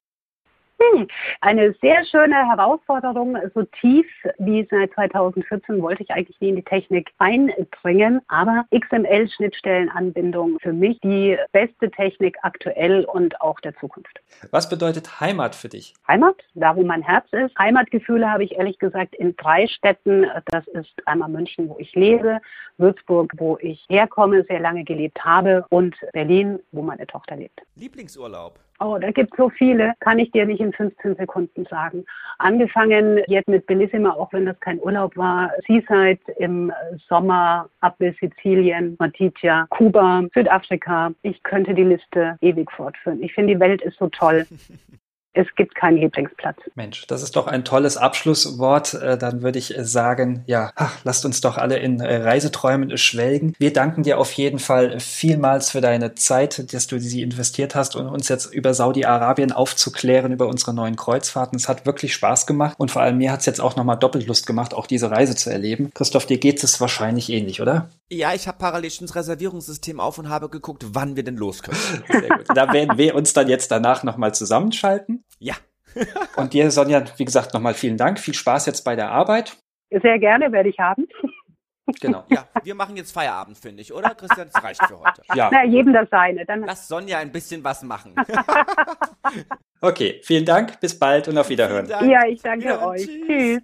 Eine 1.40 1.74
sehr 1.80 2.04
schöne 2.06 2.34
Herausforderung. 2.34 3.36
So 3.54 3.62
tief 3.80 4.06
wie 4.38 4.66
seit 4.70 4.92
2014 4.94 5.82
wollte 5.82 6.02
ich 6.02 6.10
eigentlich 6.10 6.40
nie 6.40 6.50
in 6.50 6.56
die 6.56 6.62
Technik 6.62 7.10
eindringen. 7.18 8.20
Aber 8.28 8.64
XML-Schnittstellenanbindung 8.70 10.58
für 10.60 10.72
mich 10.72 10.98
die 11.00 11.36
beste 11.52 11.90
Technik 11.90 12.36
aktuell 12.42 13.04
und 13.04 13.40
auch 13.40 13.60
der 13.60 13.76
Zukunft. 13.76 14.20
Was 14.50 14.68
bedeutet 14.68 15.20
Heimat 15.20 15.54
für 15.54 15.68
dich? 15.68 15.94
Heimat, 16.06 16.36
da 16.54 16.76
wo 16.76 16.82
mein 16.82 17.02
Herz 17.02 17.26
ist. 17.32 17.56
Heimatgefühle 17.58 18.30
habe 18.30 18.44
ich 18.44 18.56
ehrlich 18.56 18.78
gesagt 18.78 19.14
in 19.14 19.36
drei 19.36 19.66
Städten. 19.66 20.26
Das 20.46 20.66
ist 20.68 21.06
einmal 21.06 21.28
München, 21.28 21.68
wo 21.68 21.76
ich 21.78 21.94
lebe, 21.94 22.40
Würzburg, 22.78 23.32
wo 23.36 23.58
ich 23.60 23.84
herkomme, 23.88 24.44
sehr 24.44 24.60
lange 24.60 24.84
gelebt 24.84 25.24
habe 25.24 25.64
und 25.70 25.96
Berlin, 26.12 26.58
wo 26.72 26.82
meine 26.82 27.06
Tochter 27.06 27.36
lebt. 27.36 27.60
Lieblingsurlaub? 27.76 28.58
Oh, 28.78 28.98
da 28.98 29.10
gibt 29.10 29.32
es 29.32 29.36
so 29.38 29.48
viele, 29.48 29.94
kann 30.00 30.18
ich 30.18 30.30
dir 30.32 30.44
nicht 30.44 30.60
in 30.60 30.72
15 30.72 31.16
Sekunden 31.16 31.64
sagen. 31.70 32.04
Angefangen 32.38 33.22
jetzt 33.26 33.48
mit 33.48 33.66
Bellissima, 33.66 34.10
auch 34.10 34.32
wenn 34.32 34.44
das 34.44 34.58
kein 34.60 34.78
Urlaub 34.80 35.16
war, 35.16 35.50
Seaside 35.66 36.20
im 36.38 36.72
Sommer 37.08 37.68
ab 37.80 37.96
Sizilien, 37.98 38.96
Matitja, 38.98 39.66
Kuba, 39.70 40.24
Südafrika. 40.34 41.12
Ich 41.22 41.42
könnte 41.42 41.72
die 41.72 41.84
Liste 41.84 42.36
ewig 42.42 42.70
fortführen. 42.70 43.22
Ich 43.22 43.32
finde, 43.32 43.54
die 43.54 43.60
Welt 43.60 43.80
ist 43.82 43.98
so 43.98 44.08
toll. 44.08 44.46
es 45.36 45.46
gibt 45.54 45.74
keinen 45.74 45.98
Lieblingsplatz. 45.98 46.56
Mensch, 46.74 47.06
das 47.06 47.22
ist 47.22 47.36
doch 47.36 47.46
ein 47.46 47.64
tolles 47.64 47.98
Abschlusswort. 47.98 48.94
Äh, 48.94 49.18
dann 49.18 49.42
würde 49.42 49.58
ich 49.58 49.74
sagen, 49.78 50.42
ja, 50.46 50.72
lasst 51.04 51.26
uns 51.26 51.42
doch 51.42 51.58
alle 51.58 51.78
in 51.78 52.00
äh, 52.00 52.16
Reiseträumen 52.16 52.96
schwelgen. 52.96 53.54
Wir 53.58 53.72
danken 53.72 54.02
dir 54.02 54.18
auf 54.18 54.32
jeden 54.32 54.58
Fall 54.58 54.98
vielmals 54.98 55.70
für 55.70 55.82
deine 55.82 56.14
Zeit, 56.14 56.72
dass 56.72 56.86
du 56.86 56.98
sie 56.98 57.20
investiert 57.20 57.74
hast, 57.74 57.96
um 57.96 58.06
uns 58.06 58.28
jetzt 58.28 58.52
über 58.52 58.72
Saudi-Arabien 58.72 59.52
aufzuklären, 59.52 60.32
über 60.32 60.48
unsere 60.48 60.72
neuen 60.72 60.96
Kreuzfahrten. 60.96 61.56
Es 61.56 61.68
hat 61.68 61.84
wirklich 61.84 62.14
Spaß 62.14 62.46
gemacht 62.46 62.76
und 62.78 62.90
vor 62.90 63.02
allem 63.02 63.18
mir 63.18 63.30
hat 63.30 63.40
es 63.40 63.46
jetzt 63.46 63.60
auch 63.60 63.76
nochmal 63.76 63.98
doppelt 63.98 64.26
Lust 64.26 64.46
gemacht, 64.46 64.72
auch 64.72 64.86
diese 64.86 65.10
Reise 65.10 65.36
zu 65.36 65.50
erleben. 65.50 65.90
Christoph, 65.94 66.24
dir 66.24 66.38
geht 66.38 66.64
es 66.64 66.80
wahrscheinlich 66.80 67.30
ähnlich, 67.30 67.60
oder? 67.60 67.90
Ja, 68.10 68.34
ich 68.34 68.46
habe 68.46 68.58
parallel 68.58 68.90
schon 68.90 69.06
das 69.06 69.16
Reservierungssystem 69.16 69.98
auf 69.98 70.18
und 70.18 70.28
habe 70.28 70.48
geguckt, 70.48 70.84
wann 70.92 71.16
wir 71.16 71.24
denn 71.24 71.36
los 71.36 71.62
können. 71.62 71.78
Sehr 72.08 72.28
gut. 72.28 72.46
Da 72.54 72.72
werden 72.72 72.98
wir 72.98 73.14
uns 73.14 73.32
dann 73.32 73.48
jetzt 73.48 73.70
danach 73.70 74.04
nochmal 74.04 74.34
zusammenschalten. 74.34 75.24
Ja. 75.38 75.54
und 76.36 76.52
dir, 76.52 76.70
Sonja, 76.70 77.04
wie 77.16 77.24
gesagt, 77.24 77.54
nochmal 77.54 77.74
vielen 77.74 77.96
Dank. 77.96 78.20
Viel 78.20 78.34
Spaß 78.34 78.66
jetzt 78.66 78.82
bei 78.82 78.94
der 78.94 79.10
Arbeit. 79.10 79.56
Sehr 79.90 80.18
gerne 80.18 80.52
werde 80.52 80.68
ich 80.68 80.78
haben. 80.78 81.06
Genau. 82.00 82.24
Ja, 82.28 82.48
wir 82.64 82.74
machen 82.74 82.96
jetzt 82.96 83.12
Feierabend, 83.12 83.58
finde 83.58 83.80
ich, 83.80 83.92
oder? 83.92 84.14
Christian, 84.14 84.48
das 84.52 84.62
reicht 84.62 84.84
für 84.84 84.98
heute. 84.98 85.22
Ja. 85.34 85.50
Na, 85.52 85.64
jedem 85.64 85.92
das 85.92 86.08
seine. 86.10 86.44
Dann 86.44 86.64
Lass 86.64 86.88
Sonja 86.88 87.18
ein 87.18 87.30
bisschen 87.30 87.62
was 87.62 87.82
machen. 87.82 88.14
okay, 89.80 90.20
vielen 90.24 90.44
Dank, 90.44 90.80
bis 90.80 90.98
bald 90.98 91.28
und 91.28 91.38
auf 91.38 91.48
Wiederhören. 91.48 91.88
Ja, 91.88 92.26
ich 92.26 92.42
danke 92.42 92.66
ja, 92.66 92.84
euch. 92.84 93.06
Tschüss. 93.06 93.26
tschüss. 93.26 93.62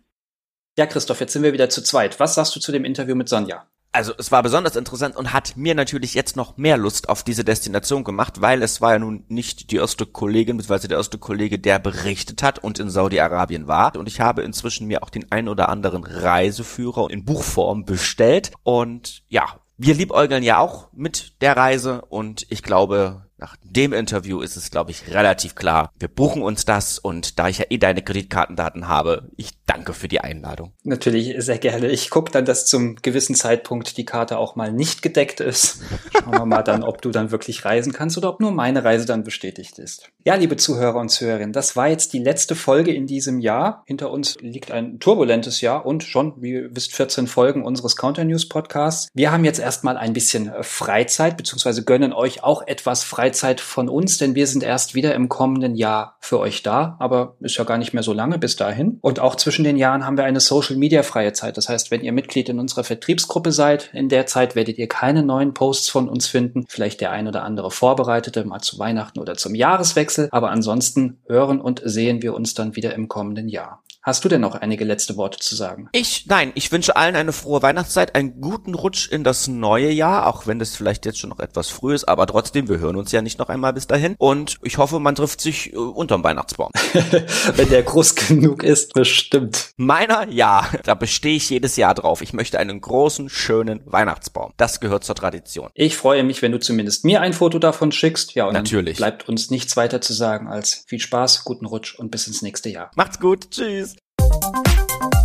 Ja, 0.79 0.87
Christoph, 0.87 1.21
jetzt 1.21 1.33
sind 1.33 1.43
wir 1.43 1.53
wieder 1.53 1.69
zu 1.69 1.83
zweit. 1.83 2.19
Was 2.21 2.37
sagst 2.37 2.55
du 2.55 2.61
zu 2.61 2.71
dem 2.71 2.85
Interview 2.85 3.17
mit 3.17 3.29
Sonja? 3.29 3.67
Also 3.95 4.15
es 4.17 4.33
war 4.33 4.43
besonders 4.43 4.75
interessant 4.75 5.17
und 5.17 5.35
hat 5.35 5.55
mir 5.57 5.75
natürlich 5.75 6.15
jetzt 6.15 6.35
noch 6.35 6.57
mehr 6.57 6.79
Lust 6.79 7.11
auf 7.11 7.23
diese 7.23 7.45
Destination 7.45 8.05
gemacht, 8.05 8.41
weil 8.41 8.63
es 8.63 8.81
war 8.81 8.93
ja 8.93 8.99
nun 8.99 9.25
nicht 9.29 9.71
die 9.71 9.77
erste 9.77 10.07
Kollegin, 10.07 10.57
beziehungsweise 10.57 10.89
der 10.89 10.97
erste 10.97 11.19
Kollege, 11.19 11.59
der 11.59 11.79
berichtet 11.79 12.43
hat 12.43 12.59
und 12.59 12.79
in 12.79 12.89
Saudi-Arabien 12.89 13.67
war. 13.67 13.95
Und 13.97 14.09
ich 14.09 14.21
habe 14.21 14.43
inzwischen 14.43 14.87
mir 14.87 15.03
auch 15.03 15.11
den 15.11 15.31
ein 15.31 15.47
oder 15.47 15.69
anderen 15.69 16.05
Reiseführer 16.05 17.11
in 17.11 17.27
Buchform 17.27 17.85
bestellt. 17.85 18.53
Und 18.63 19.25
ja, 19.29 19.61
wir 19.77 19.95
liebäugeln 19.95 20.43
ja 20.43 20.59
auch 20.59 20.89
mit 20.93 21.43
der 21.43 21.57
Reise 21.57 22.03
und 22.03 22.47
ich 22.49 22.63
glaube, 22.63 23.27
nach 23.37 23.57
dem 23.63 23.93
Interview 23.93 24.41
ist 24.41 24.57
es, 24.57 24.71
glaube 24.71 24.93
ich, 24.93 25.13
relativ 25.13 25.57
klar. 25.57 25.91
Wir 25.99 26.07
buchen 26.07 26.43
uns 26.43 26.65
das 26.65 27.01
und 27.01 27.41
da 27.41 27.49
ich 27.49 27.59
ja 27.59 27.65
eh 27.69 27.79
deine 27.79 28.01
Kreditkartendaten 28.01 28.87
habe, 28.87 29.29
ich 29.37 29.62
danke 29.73 29.95
für 29.95 30.09
die 30.09 30.21
Einladung. 30.21 30.73
Natürlich 30.85 31.35
sehr 31.39 31.59
gerne. 31.59 31.89
Ich 31.89 32.11
gucke 32.11 32.31
dann, 32.31 32.45
dass 32.45 32.67
zum 32.67 32.97
gewissen 32.97 33.35
Zeitpunkt 33.35 33.97
die 33.97 34.05
Karte 34.05 34.39
auch 34.39 34.55
mal 34.55 34.73
nicht 34.73 35.03
gedeckt 35.03 35.41
ist. 35.41 35.81
Schauen 36.13 36.33
wir 36.33 36.47
mal 36.47 36.63
dann, 36.63 36.83
ob 36.83 37.01
du 37.01 37.11
dann 37.11 37.31
wirklich 37.31 37.65
reisen 37.65 37.93
kannst 37.93 38.19
oder 38.19 38.29
ob 38.29 38.41
nur 38.41 38.53
meine 38.53 38.85
Reise 38.85 39.07
dann 39.07 39.25
bestätigt 39.25 39.79
ist. 39.79 40.11
Ja, 40.25 40.35
liebe 40.35 40.57
Zuhörer 40.57 41.01
und 41.01 41.09
Zuhörerinnen, 41.09 41.53
das 41.53 41.75
war 41.75 41.89
jetzt 41.89 42.13
die 42.13 42.19
letzte 42.19 42.55
Folge 42.55 42.93
in 42.93 43.07
diesem 43.07 43.39
Jahr. 43.39 43.83
Hinter 43.87 44.11
uns 44.11 44.37
liegt 44.41 44.71
ein 44.71 45.01
turbulentes 45.01 45.61
Jahr 45.63 45.87
und 45.87 46.05
schon, 46.05 46.35
wie 46.43 46.53
ihr 46.53 46.77
wisst, 46.77 46.95
14 46.95 47.27
Folgen 47.27 47.65
unseres 47.65 47.97
Counter 47.97 48.25
News 48.25 48.49
Podcasts. 48.49 49.09
Wir 49.15 49.33
haben 49.33 49.45
jetzt 49.45 49.59
erstmal 49.59 49.97
ein 49.97 50.13
bisschen 50.13 50.53
Freizeit, 50.61 51.37
beziehungsweise 51.37 51.85
gönnen 51.85 52.13
euch 52.13 52.45
auch 52.45 52.67
etwas 52.67 53.05
Freizeit 53.05 53.61
von 53.61 53.89
uns, 53.89 54.19
denn 54.19 54.35
wir 54.35 54.47
sind 54.47 54.63
erst 54.63 54.95
wieder 54.95 55.15
im 55.15 55.29
kommenden 55.29 55.75
Jahr 55.75 56.17
für 56.21 56.39
euch 56.39 56.63
da, 56.63 56.97
aber 56.99 57.37
ist 57.41 57.57
ja 57.57 57.65
gar 57.65 57.79
nicht 57.79 57.95
mehr 57.95 58.03
so 58.03 58.13
lange 58.13 58.39
bis 58.39 58.57
dahin. 58.57 58.99
Und 59.01 59.19
auch 59.19 59.37
zwischen 59.37 59.62
den 59.65 59.77
Jahren 59.77 60.07
haben 60.07 60.17
wir 60.17 60.25
eine 60.25 60.41
Social 60.41 60.77
Media 60.77 61.03
freie 61.03 61.33
Zeit. 61.33 61.57
Das 61.57 61.69
heißt, 61.69 61.91
wenn 61.91 62.03
ihr 62.03 62.13
Mitglied 62.13 62.49
in 62.49 62.59
unserer 62.59 62.85
Vertriebsgruppe 62.85 63.53
seid, 63.53 63.91
in 63.93 64.09
der 64.09 64.27
Zeit 64.27 64.55
werdet 64.55 64.79
ihr 64.79 64.89
keine 64.89 65.23
neuen 65.23 65.55
Posts 65.55 65.89
von 65.89 66.09
uns 66.09 66.27
finden. 66.27 66.65
Vielleicht 66.69 67.01
der 67.01 67.11
ein 67.11 67.29
oder 67.29 67.45
andere 67.45 67.71
vorbereitete, 67.71 68.45
mal 68.45 68.61
zu 68.61 68.79
Weihnachten 68.79 69.19
oder 69.19 69.35
zum 69.35 69.55
Jahreswechsel. 69.55 70.29
Aber 70.31 70.51
ansonsten 70.51 71.19
hören 71.27 71.61
und 71.61 71.83
sehen 71.85 72.23
wir 72.23 72.35
uns 72.35 72.55
dann 72.55 72.77
wieder 72.77 72.95
im 72.95 73.09
kommenden 73.09 73.49
Jahr. 73.49 73.82
Hast 74.05 74.25
du 74.25 74.29
denn 74.29 74.41
noch 74.41 74.57
einige 74.57 74.85
letzte 74.85 75.17
Worte 75.17 75.39
zu 75.39 75.55
sagen? 75.55 75.89
Ich, 75.93 76.27
nein, 76.27 76.51
ich 76.57 76.73
wünsche 76.73 76.97
allen 76.97 77.15
eine 77.15 77.33
frohe 77.33 77.63
Weihnachtszeit, 77.63 78.17
einen 78.17 78.41
guten 78.41 78.75
Rutsch 78.75 79.09
in 79.09 79.23
das 79.23 79.47
neue 79.47 79.93
Jahr, 79.93 80.27
auch 80.27 80.49
wenn 80.49 80.59
das 80.59 80.75
vielleicht 80.75 81.07
jetzt 81.07 81.21
schon 81.21 81.31
noch 81.31 81.39
etwas 81.39 81.69
früh 81.69 81.95
ist, 81.95 82.09
aber 82.09 82.27
trotzdem, 82.27 82.69
wir 82.69 82.81
hören 82.81 82.97
uns 82.97 83.13
ja 83.13 83.23
nicht 83.23 83.39
noch 83.39 83.49
einmal 83.49 83.73
bis 83.73 83.87
dahin. 83.87 84.17
Und 84.19 84.59
ich 84.63 84.79
hoffe, 84.79 84.99
man 84.99 85.15
trifft 85.15 85.41
sich 85.41 85.73
äh, 85.73 85.77
unterm 85.77 86.25
Weihnachtsbaum. 86.25 86.73
wenn 87.55 87.69
der 87.69 87.85
groß 87.85 88.15
genug 88.29 88.65
ist, 88.65 88.93
bestimmt. 88.93 89.71
Meiner, 89.77 90.29
ja, 90.29 90.69
da 90.83 90.95
bestehe 90.95 91.37
ich 91.37 91.49
jedes 91.49 91.77
Jahr 91.77 91.95
drauf. 91.95 92.23
Ich 92.23 92.33
möchte 92.33 92.59
einen 92.59 92.81
großen, 92.81 93.29
schönen 93.29 93.83
Weihnachtsbaum. 93.85 94.53
Das 94.57 94.81
gehört 94.81 95.05
zur 95.05 95.15
Tradition. 95.15 95.71
Ich 95.75 95.97
freue 95.97 96.25
mich, 96.25 96.43
wenn 96.43 96.51
du 96.51 96.59
zumindest 96.59 97.05
mir 97.05 97.21
ein 97.21 97.35
Foto 97.35 97.61
davon 97.61 97.93
schickst. 97.93 98.35
Ja, 98.35 98.47
und 98.47 98.55
Natürlich. 98.55 98.97
bleibt 98.97 99.29
uns 99.29 99.51
nichts 99.51 99.77
weiter 99.77 100.01
zu 100.01 100.13
sagen 100.13 100.49
als 100.49 100.85
viel 100.89 100.99
Spaß, 100.99 101.45
guten 101.45 101.67
Rutsch 101.67 101.95
und 101.95 102.11
bis 102.11 102.27
ins 102.27 102.43
nächste 102.43 102.69
Jahr. 102.69 102.91
Macht's 102.97 103.21
gut. 103.21 103.53
Tschüss. 103.53 103.92
Tschüss. 103.92 103.92
Thank 104.33 105.15
you 105.15 105.22